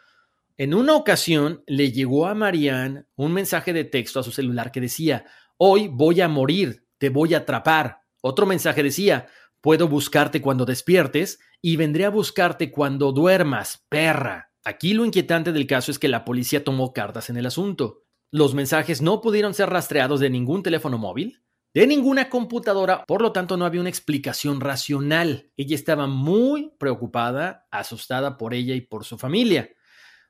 En 0.56 0.74
una 0.74 0.94
ocasión 0.94 1.62
le 1.66 1.90
llegó 1.90 2.26
a 2.26 2.34
Marianne 2.34 3.04
un 3.16 3.32
mensaje 3.32 3.72
de 3.72 3.84
texto 3.84 4.20
a 4.20 4.22
su 4.22 4.30
celular 4.30 4.70
que 4.70 4.80
decía, 4.80 5.24
hoy 5.56 5.88
voy 5.88 6.20
a 6.20 6.28
morir, 6.28 6.86
te 6.98 7.08
voy 7.08 7.34
a 7.34 7.38
atrapar. 7.38 8.02
Otro 8.20 8.46
mensaje 8.46 8.82
decía, 8.82 9.28
puedo 9.60 9.88
buscarte 9.88 10.42
cuando 10.42 10.64
despiertes 10.64 11.40
y 11.60 11.76
vendré 11.76 12.04
a 12.04 12.10
buscarte 12.10 12.70
cuando 12.70 13.12
duermas, 13.12 13.86
perra. 13.88 14.52
Aquí 14.64 14.94
lo 14.94 15.04
inquietante 15.04 15.52
del 15.52 15.66
caso 15.66 15.90
es 15.90 15.98
que 15.98 16.08
la 16.08 16.24
policía 16.24 16.62
tomó 16.62 16.92
cartas 16.92 17.30
en 17.30 17.36
el 17.36 17.46
asunto. 17.46 18.02
Los 18.30 18.54
mensajes 18.54 19.02
no 19.02 19.20
pudieron 19.20 19.54
ser 19.54 19.70
rastreados 19.70 20.20
de 20.20 20.30
ningún 20.30 20.62
teléfono 20.62 20.98
móvil, 20.98 21.42
de 21.74 21.86
ninguna 21.86 22.28
computadora, 22.28 23.04
por 23.06 23.22
lo 23.22 23.32
tanto 23.32 23.56
no 23.56 23.64
había 23.64 23.80
una 23.80 23.88
explicación 23.90 24.60
racional. 24.60 25.50
Ella 25.56 25.74
estaba 25.74 26.06
muy 26.06 26.72
preocupada, 26.78 27.66
asustada 27.70 28.36
por 28.36 28.52
ella 28.52 28.74
y 28.74 28.82
por 28.82 29.04
su 29.04 29.16
familia. 29.16 29.70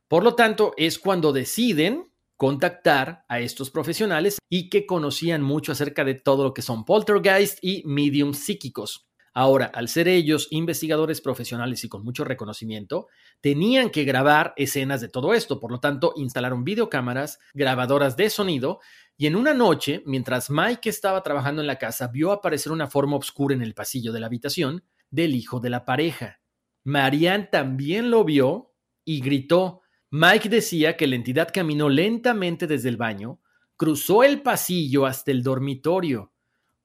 Por 0.06 0.22
lo 0.22 0.34
tanto, 0.34 0.72
es 0.76 0.98
cuando 0.98 1.32
deciden 1.32 2.12
contactar 2.36 3.24
a 3.28 3.40
estos 3.40 3.70
profesionales 3.70 4.38
y 4.48 4.68
que 4.68 4.84
conocían 4.84 5.42
mucho 5.42 5.72
acerca 5.72 6.04
de 6.04 6.14
todo 6.14 6.44
lo 6.44 6.54
que 6.54 6.62
son 6.62 6.84
poltergeist 6.84 7.58
y 7.62 7.82
mediums 7.86 8.38
psíquicos. 8.38 9.06
Ahora, 9.34 9.70
al 9.72 9.88
ser 9.88 10.08
ellos 10.08 10.48
investigadores 10.50 11.22
profesionales 11.22 11.82
y 11.84 11.88
con 11.88 12.04
mucho 12.04 12.24
reconocimiento, 12.24 13.06
tenían 13.40 13.88
que 13.88 14.04
grabar 14.04 14.52
escenas 14.56 15.00
de 15.00 15.08
todo 15.08 15.32
esto. 15.32 15.58
Por 15.58 15.70
lo 15.70 15.80
tanto, 15.80 16.12
instalaron 16.16 16.64
videocámaras, 16.64 17.38
grabadoras 17.54 18.16
de 18.16 18.28
sonido 18.28 18.80
y 19.16 19.26
en 19.26 19.36
una 19.36 19.54
noche, 19.54 20.02
mientras 20.06 20.50
Mike 20.50 20.88
estaba 20.88 21.22
trabajando 21.22 21.60
en 21.60 21.66
la 21.66 21.78
casa, 21.78 22.08
vio 22.08 22.32
aparecer 22.32 22.72
una 22.72 22.88
forma 22.88 23.16
oscura 23.16 23.54
en 23.54 23.62
el 23.62 23.74
pasillo 23.74 24.12
de 24.12 24.20
la 24.20 24.26
habitación 24.26 24.84
del 25.10 25.34
hijo 25.34 25.60
de 25.60 25.70
la 25.70 25.84
pareja. 25.84 26.40
Marianne 26.84 27.48
también 27.52 28.10
lo 28.10 28.24
vio 28.24 28.72
y 29.04 29.20
gritó. 29.20 29.82
Mike 30.10 30.48
decía 30.48 30.96
que 30.96 31.06
la 31.06 31.16
entidad 31.16 31.50
caminó 31.52 31.88
lentamente 31.88 32.66
desde 32.66 32.88
el 32.88 32.96
baño, 32.96 33.40
cruzó 33.76 34.24
el 34.24 34.42
pasillo 34.42 35.06
hasta 35.06 35.30
el 35.30 35.42
dormitorio. 35.42 36.32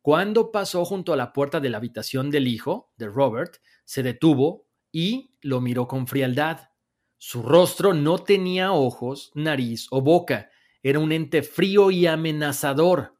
Cuando 0.02 0.52
pasó 0.52 0.86
junto 0.86 1.14
a 1.14 1.18
la 1.18 1.34
puerta 1.34 1.60
de 1.60 1.70
la 1.70 1.78
habitación 1.78 2.30
del 2.30 2.48
hijo, 2.48 2.92
de 2.98 3.08
Robert, 3.08 3.58
se 3.84 4.04
detuvo 4.04 4.68
y 4.92 5.34
lo 5.42 5.60
miró 5.60 5.88
con 5.88 6.08
frialdad. 6.08 6.70
Su 7.18 7.42
rostro 7.42 7.94
no 7.94 8.20
tenía 8.20 8.72
ojos, 8.72 9.32
nariz 9.34 9.88
o 9.92 10.02
boca. 10.02 10.50
Era 10.84 11.00
un 11.00 11.12
ente 11.12 11.44
frío 11.44 11.92
y 11.92 12.08
amenazador. 12.08 13.16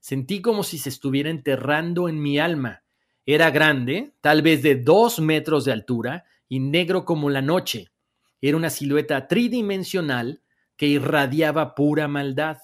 Sentí 0.00 0.42
como 0.42 0.62
si 0.62 0.78
se 0.78 0.88
estuviera 0.88 1.30
enterrando 1.30 2.08
en 2.08 2.20
mi 2.20 2.38
alma. 2.38 2.82
Era 3.24 3.50
grande, 3.50 4.14
tal 4.20 4.42
vez 4.42 4.62
de 4.62 4.76
dos 4.76 5.20
metros 5.20 5.64
de 5.64 5.72
altura, 5.72 6.24
y 6.48 6.60
negro 6.60 7.04
como 7.04 7.30
la 7.30 7.40
noche. 7.40 7.92
Era 8.40 8.56
una 8.56 8.70
silueta 8.70 9.28
tridimensional 9.28 10.42
que 10.76 10.86
irradiaba 10.86 11.74
pura 11.74 12.08
maldad. 12.08 12.58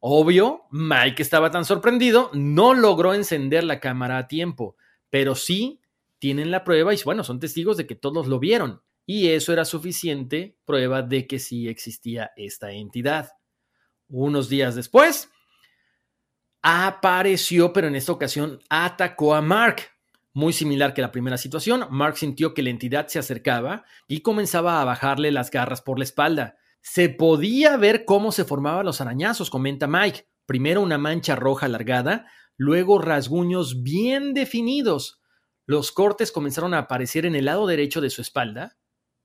Obvio, 0.00 0.62
Mike 0.70 1.22
estaba 1.22 1.50
tan 1.50 1.64
sorprendido, 1.64 2.30
no 2.34 2.74
logró 2.74 3.14
encender 3.14 3.64
la 3.64 3.80
cámara 3.80 4.18
a 4.18 4.28
tiempo, 4.28 4.76
pero 5.08 5.34
sí 5.34 5.80
tienen 6.18 6.50
la 6.50 6.64
prueba 6.64 6.92
y 6.92 6.98
bueno, 7.04 7.22
son 7.22 7.38
testigos 7.38 7.76
de 7.76 7.86
que 7.86 7.94
todos 7.94 8.26
lo 8.26 8.38
vieron. 8.38 8.82
Y 9.06 9.28
eso 9.28 9.52
era 9.52 9.64
suficiente 9.64 10.56
prueba 10.64 11.02
de 11.02 11.26
que 11.26 11.38
sí 11.38 11.68
existía 11.68 12.32
esta 12.36 12.72
entidad. 12.72 13.30
Unos 14.10 14.48
días 14.48 14.74
después, 14.74 15.30
apareció, 16.62 17.72
pero 17.72 17.86
en 17.86 17.94
esta 17.94 18.12
ocasión 18.12 18.58
atacó 18.68 19.34
a 19.34 19.40
Mark. 19.40 19.82
Muy 20.32 20.52
similar 20.52 20.94
que 20.94 21.02
la 21.02 21.12
primera 21.12 21.38
situación, 21.38 21.86
Mark 21.90 22.16
sintió 22.16 22.52
que 22.52 22.62
la 22.62 22.70
entidad 22.70 23.06
se 23.06 23.20
acercaba 23.20 23.84
y 24.08 24.20
comenzaba 24.20 24.80
a 24.80 24.84
bajarle 24.84 25.30
las 25.30 25.50
garras 25.50 25.80
por 25.80 25.98
la 25.98 26.04
espalda. 26.04 26.56
Se 26.82 27.08
podía 27.08 27.76
ver 27.76 28.04
cómo 28.04 28.32
se 28.32 28.44
formaban 28.44 28.84
los 28.84 29.00
arañazos, 29.00 29.48
comenta 29.48 29.86
Mike. 29.86 30.26
Primero 30.44 30.82
una 30.82 30.98
mancha 30.98 31.36
roja 31.36 31.66
alargada, 31.66 32.26
luego 32.56 32.98
rasguños 32.98 33.82
bien 33.82 34.34
definidos. 34.34 35.20
Los 35.66 35.92
cortes 35.92 36.32
comenzaron 36.32 36.74
a 36.74 36.78
aparecer 36.78 37.26
en 37.26 37.36
el 37.36 37.44
lado 37.44 37.68
derecho 37.68 38.00
de 38.00 38.10
su 38.10 38.22
espalda, 38.22 38.76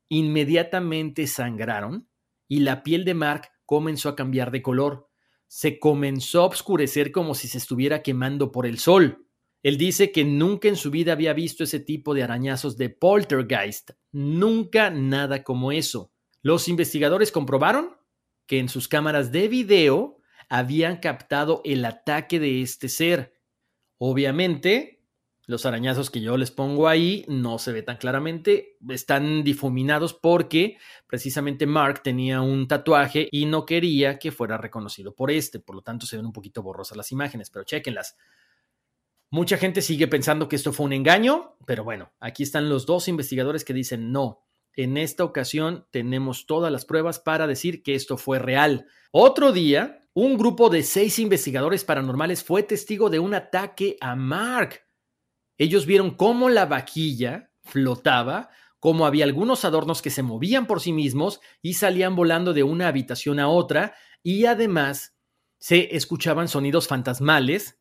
inmediatamente 0.10 1.26
sangraron 1.26 2.08
y 2.48 2.60
la 2.60 2.84
piel 2.84 3.04
de 3.04 3.16
Mark 3.16 3.50
comenzó 3.66 4.10
a 4.10 4.16
cambiar 4.16 4.52
de 4.52 4.62
color. 4.62 5.10
Se 5.48 5.80
comenzó 5.80 6.42
a 6.42 6.46
oscurecer 6.48 7.12
como 7.12 7.36
si 7.36 7.48
se 7.48 7.58
estuviera 7.58 8.02
quemando 8.02 8.52
por 8.52 8.66
el 8.66 8.80
sol. 8.80 9.28
Él 9.64 9.78
dice 9.78 10.12
que 10.12 10.24
nunca 10.24 10.68
en 10.68 10.76
su 10.76 10.92
vida 10.92 11.14
había 11.14 11.34
visto 11.34 11.64
ese 11.64 11.80
tipo 11.80 12.14
de 12.14 12.24
arañazos 12.24 12.78
de 12.78 12.90
poltergeist, 12.90 13.92
nunca 14.12 14.92
nada 14.92 15.44
como 15.44 15.72
eso. 15.72 16.12
Los 16.44 16.68
investigadores 16.68 17.32
comprobaron 17.32 17.98
que 18.46 18.60
en 18.60 18.70
sus 18.70 18.88
cámaras 18.88 19.32
de 19.32 19.48
video 19.48 20.20
habían 20.50 20.98
captado 20.98 21.62
el 21.66 21.84
ataque 21.86 22.40
de 22.40 22.62
este 22.62 22.90
ser. 22.90 23.34
Obviamente, 23.98 24.95
los 25.48 25.66
arañazos 25.66 26.10
que 26.10 26.22
yo 26.22 26.38
les 26.38 26.52
pongo 26.52 26.88
ahí 26.88 27.26
no 27.28 27.60
se 27.60 27.72
ve 27.72 27.84
tan 27.84 27.98
claramente, 27.98 28.78
están 28.90 29.44
difuminados 29.44 30.14
porque 30.14 30.78
precisamente 31.08 31.66
Mark 31.66 32.02
tenía 32.04 32.42
un 32.42 32.68
tatuaje 32.68 33.28
y 33.32 33.46
no 33.46 33.66
quería 33.66 34.18
que 34.18 34.32
fuera 34.32 34.58
reconocido 34.58 35.14
por 35.14 35.32
este, 35.32 35.60
por 35.60 35.76
lo 35.76 35.82
tanto 35.82 36.06
se 36.06 36.18
ven 36.18 36.26
un 36.26 36.34
poquito 36.34 36.64
borrosas 36.64 36.98
las 36.98 37.12
imágenes, 37.12 37.50
pero 37.50 37.66
chequenlas. 37.66 38.16
Mucha 39.30 39.58
gente 39.58 39.82
sigue 39.82 40.08
pensando 40.08 40.48
que 40.48 40.56
esto 40.56 40.72
fue 40.72 40.86
un 40.86 40.94
engaño, 40.94 41.58
pero 41.66 41.84
bueno, 41.84 42.14
aquí 42.20 42.44
están 42.44 42.70
los 42.70 42.86
dos 42.86 43.08
investigadores 43.08 43.66
que 43.66 43.74
dicen 43.74 44.12
no, 44.12 44.46
en 44.76 44.98
esta 44.98 45.24
ocasión 45.24 45.88
tenemos 45.92 46.46
todas 46.46 46.72
las 46.72 46.86
pruebas 46.86 47.20
para 47.20 47.48
decir 47.48 47.82
que 47.82 47.96
esto 47.96 48.18
fue 48.18 48.40
real. 48.40 48.88
Otro 49.12 49.52
día, 49.52 50.08
un 50.14 50.38
grupo 50.38 50.70
de 50.70 50.84
seis 50.84 51.20
investigadores 51.20 51.84
paranormales 51.84 52.44
fue 52.44 52.64
testigo 52.64 53.10
de 53.10 53.20
un 53.20 53.34
ataque 53.34 53.98
a 54.02 54.16
Mark. 54.16 54.85
Ellos 55.58 55.86
vieron 55.86 56.12
cómo 56.12 56.50
la 56.50 56.66
vaquilla 56.66 57.52
flotaba, 57.64 58.50
cómo 58.80 59.06
había 59.06 59.26
algunos 59.26 59.66
adornos 59.66 60.02
que 60.02 60.10
se 60.10 60.24
movían 60.24 60.68
por 60.68 60.82
sí 60.82 60.94
mismos 60.94 61.40
y 61.62 61.76
salían 61.76 62.16
volando 62.16 62.54
de 62.54 62.64
una 62.64 62.88
habitación 62.88 63.40
a 63.40 63.48
otra, 63.48 63.96
y 64.22 64.46
además 64.46 65.16
se 65.58 65.96
escuchaban 65.96 66.48
sonidos 66.48 66.88
fantasmales 66.88 67.80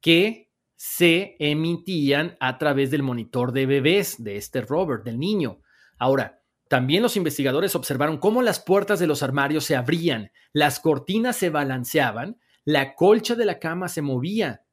que 0.00 0.50
se 0.76 1.36
emitían 1.38 2.36
a 2.40 2.58
través 2.58 2.90
del 2.90 3.02
monitor 3.02 3.52
de 3.52 3.66
bebés 3.66 4.22
de 4.22 4.36
este 4.36 4.60
Robert, 4.62 5.04
del 5.04 5.18
niño. 5.18 5.62
Ahora, 5.96 6.42
también 6.68 7.02
los 7.02 7.16
investigadores 7.16 7.76
observaron 7.76 8.18
cómo 8.18 8.42
las 8.42 8.58
puertas 8.58 8.98
de 8.98 9.06
los 9.06 9.22
armarios 9.22 9.64
se 9.64 9.76
abrían, 9.76 10.32
las 10.52 10.80
cortinas 10.80 11.36
se 11.36 11.50
balanceaban, 11.50 12.40
la 12.64 12.94
colcha 12.94 13.34
de 13.34 13.44
la 13.44 13.58
cama 13.58 13.88
se 13.88 14.02
movía 14.02 14.64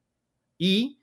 y 0.58 0.99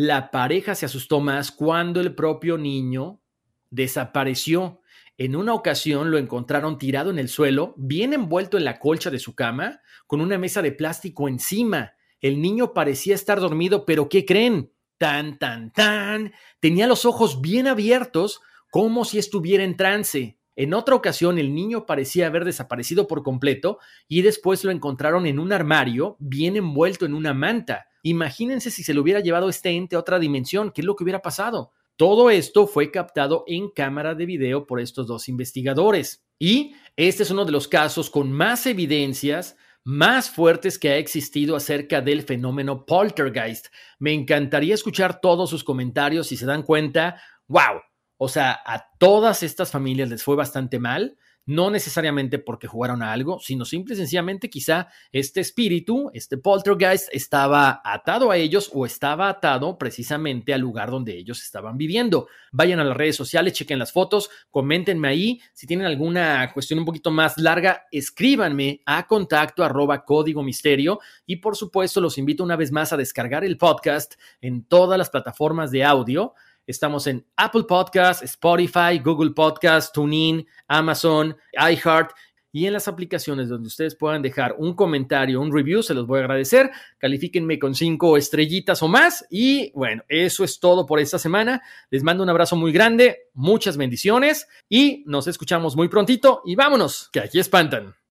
la 0.00 0.30
pareja 0.30 0.76
se 0.76 0.86
asustó 0.86 1.18
más 1.18 1.50
cuando 1.50 2.00
el 2.00 2.14
propio 2.14 2.56
niño 2.56 3.20
desapareció. 3.68 4.80
En 5.16 5.34
una 5.34 5.54
ocasión 5.54 6.12
lo 6.12 6.18
encontraron 6.18 6.78
tirado 6.78 7.10
en 7.10 7.18
el 7.18 7.28
suelo, 7.28 7.74
bien 7.76 8.12
envuelto 8.12 8.56
en 8.56 8.64
la 8.64 8.78
colcha 8.78 9.10
de 9.10 9.18
su 9.18 9.34
cama, 9.34 9.80
con 10.06 10.20
una 10.20 10.38
mesa 10.38 10.62
de 10.62 10.70
plástico 10.70 11.26
encima. 11.26 11.94
El 12.20 12.40
niño 12.40 12.74
parecía 12.74 13.16
estar 13.16 13.40
dormido, 13.40 13.84
pero 13.86 14.08
¿qué 14.08 14.24
creen? 14.24 14.70
Tan, 14.98 15.36
tan, 15.36 15.72
tan. 15.72 16.32
Tenía 16.60 16.86
los 16.86 17.04
ojos 17.04 17.40
bien 17.40 17.66
abiertos, 17.66 18.40
como 18.70 19.04
si 19.04 19.18
estuviera 19.18 19.64
en 19.64 19.76
trance. 19.76 20.38
En 20.54 20.74
otra 20.74 20.94
ocasión 20.94 21.38
el 21.40 21.52
niño 21.52 21.86
parecía 21.86 22.28
haber 22.28 22.44
desaparecido 22.44 23.08
por 23.08 23.24
completo 23.24 23.80
y 24.06 24.22
después 24.22 24.62
lo 24.62 24.70
encontraron 24.70 25.26
en 25.26 25.40
un 25.40 25.52
armario 25.52 26.16
bien 26.20 26.56
envuelto 26.56 27.04
en 27.04 27.14
una 27.14 27.34
manta. 27.34 27.88
Imagínense 28.08 28.70
si 28.70 28.82
se 28.82 28.94
lo 28.94 29.02
hubiera 29.02 29.20
llevado 29.20 29.48
este 29.48 29.70
ente 29.70 29.94
a 29.94 29.98
otra 29.98 30.18
dimensión, 30.18 30.70
¿qué 30.70 30.80
es 30.80 30.86
lo 30.86 30.96
que 30.96 31.04
hubiera 31.04 31.20
pasado? 31.20 31.72
Todo 31.96 32.30
esto 32.30 32.66
fue 32.66 32.90
captado 32.90 33.44
en 33.46 33.70
cámara 33.70 34.14
de 34.14 34.24
video 34.24 34.66
por 34.66 34.80
estos 34.80 35.06
dos 35.06 35.28
investigadores. 35.28 36.24
Y 36.38 36.74
este 36.96 37.24
es 37.24 37.30
uno 37.30 37.44
de 37.44 37.52
los 37.52 37.68
casos 37.68 38.08
con 38.08 38.32
más 38.32 38.66
evidencias 38.66 39.56
más 39.84 40.30
fuertes 40.30 40.78
que 40.78 40.90
ha 40.90 40.96
existido 40.96 41.56
acerca 41.56 42.00
del 42.00 42.22
fenómeno 42.22 42.84
poltergeist. 42.84 43.68
Me 43.98 44.12
encantaría 44.12 44.74
escuchar 44.74 45.20
todos 45.20 45.48
sus 45.48 45.64
comentarios 45.64 46.30
y 46.32 46.36
se 46.36 46.46
dan 46.46 46.62
cuenta, 46.62 47.22
wow, 47.46 47.80
o 48.18 48.28
sea, 48.28 48.60
a 48.66 48.90
todas 48.98 49.42
estas 49.42 49.70
familias 49.70 50.10
les 50.10 50.22
fue 50.22 50.36
bastante 50.36 50.78
mal, 50.78 51.16
no 51.48 51.70
necesariamente 51.70 52.38
porque 52.38 52.66
jugaron 52.66 53.02
a 53.02 53.10
algo, 53.10 53.40
sino 53.40 53.64
simple 53.64 53.94
y 53.94 53.96
sencillamente 53.96 54.50
quizá 54.50 54.88
este 55.12 55.40
espíritu, 55.40 56.10
este 56.12 56.36
poltergeist, 56.36 57.08
estaba 57.10 57.80
atado 57.82 58.30
a 58.30 58.36
ellos 58.36 58.70
o 58.74 58.84
estaba 58.84 59.30
atado 59.30 59.78
precisamente 59.78 60.52
al 60.52 60.60
lugar 60.60 60.90
donde 60.90 61.16
ellos 61.16 61.42
estaban 61.42 61.78
viviendo. 61.78 62.28
Vayan 62.52 62.80
a 62.80 62.84
las 62.84 62.94
redes 62.94 63.16
sociales, 63.16 63.54
chequen 63.54 63.78
las 63.78 63.92
fotos, 63.92 64.28
coméntenme 64.50 65.08
ahí. 65.08 65.40
Si 65.54 65.66
tienen 65.66 65.86
alguna 65.86 66.52
cuestión 66.52 66.80
un 66.80 66.84
poquito 66.84 67.10
más 67.10 67.38
larga, 67.38 67.86
escríbanme 67.90 68.82
a 68.84 69.06
contacto 69.06 69.64
arroba 69.64 70.04
código 70.04 70.42
misterio 70.42 71.00
y 71.24 71.36
por 71.36 71.56
supuesto 71.56 72.02
los 72.02 72.18
invito 72.18 72.44
una 72.44 72.56
vez 72.56 72.72
más 72.72 72.92
a 72.92 72.98
descargar 72.98 73.42
el 73.42 73.56
podcast 73.56 74.16
en 74.42 74.64
todas 74.64 74.98
las 74.98 75.08
plataformas 75.08 75.70
de 75.70 75.82
audio 75.82 76.34
Estamos 76.68 77.06
en 77.06 77.26
Apple 77.34 77.64
Podcast, 77.66 78.22
Spotify, 78.22 78.98
Google 79.02 79.30
Podcast, 79.30 79.94
TuneIn, 79.94 80.46
Amazon, 80.68 81.34
iHeart 81.54 82.10
y 82.52 82.66
en 82.66 82.74
las 82.74 82.88
aplicaciones 82.88 83.48
donde 83.48 83.68
ustedes 83.68 83.94
puedan 83.94 84.20
dejar 84.20 84.54
un 84.58 84.74
comentario, 84.74 85.40
un 85.40 85.50
review, 85.50 85.82
se 85.82 85.94
los 85.94 86.06
voy 86.06 86.18
a 86.18 86.24
agradecer. 86.24 86.70
Califíquenme 86.98 87.58
con 87.58 87.74
cinco 87.74 88.18
estrellitas 88.18 88.82
o 88.82 88.88
más. 88.88 89.26
Y 89.30 89.72
bueno, 89.72 90.02
eso 90.08 90.44
es 90.44 90.60
todo 90.60 90.84
por 90.84 91.00
esta 91.00 91.18
semana. 91.18 91.62
Les 91.90 92.02
mando 92.02 92.22
un 92.22 92.28
abrazo 92.28 92.54
muy 92.54 92.70
grande, 92.70 93.28
muchas 93.32 93.78
bendiciones 93.78 94.46
y 94.68 95.04
nos 95.06 95.26
escuchamos 95.26 95.74
muy 95.74 95.88
prontito. 95.88 96.42
Y 96.44 96.54
vámonos, 96.54 97.08
que 97.10 97.20
aquí 97.20 97.38
espantan. 97.38 97.97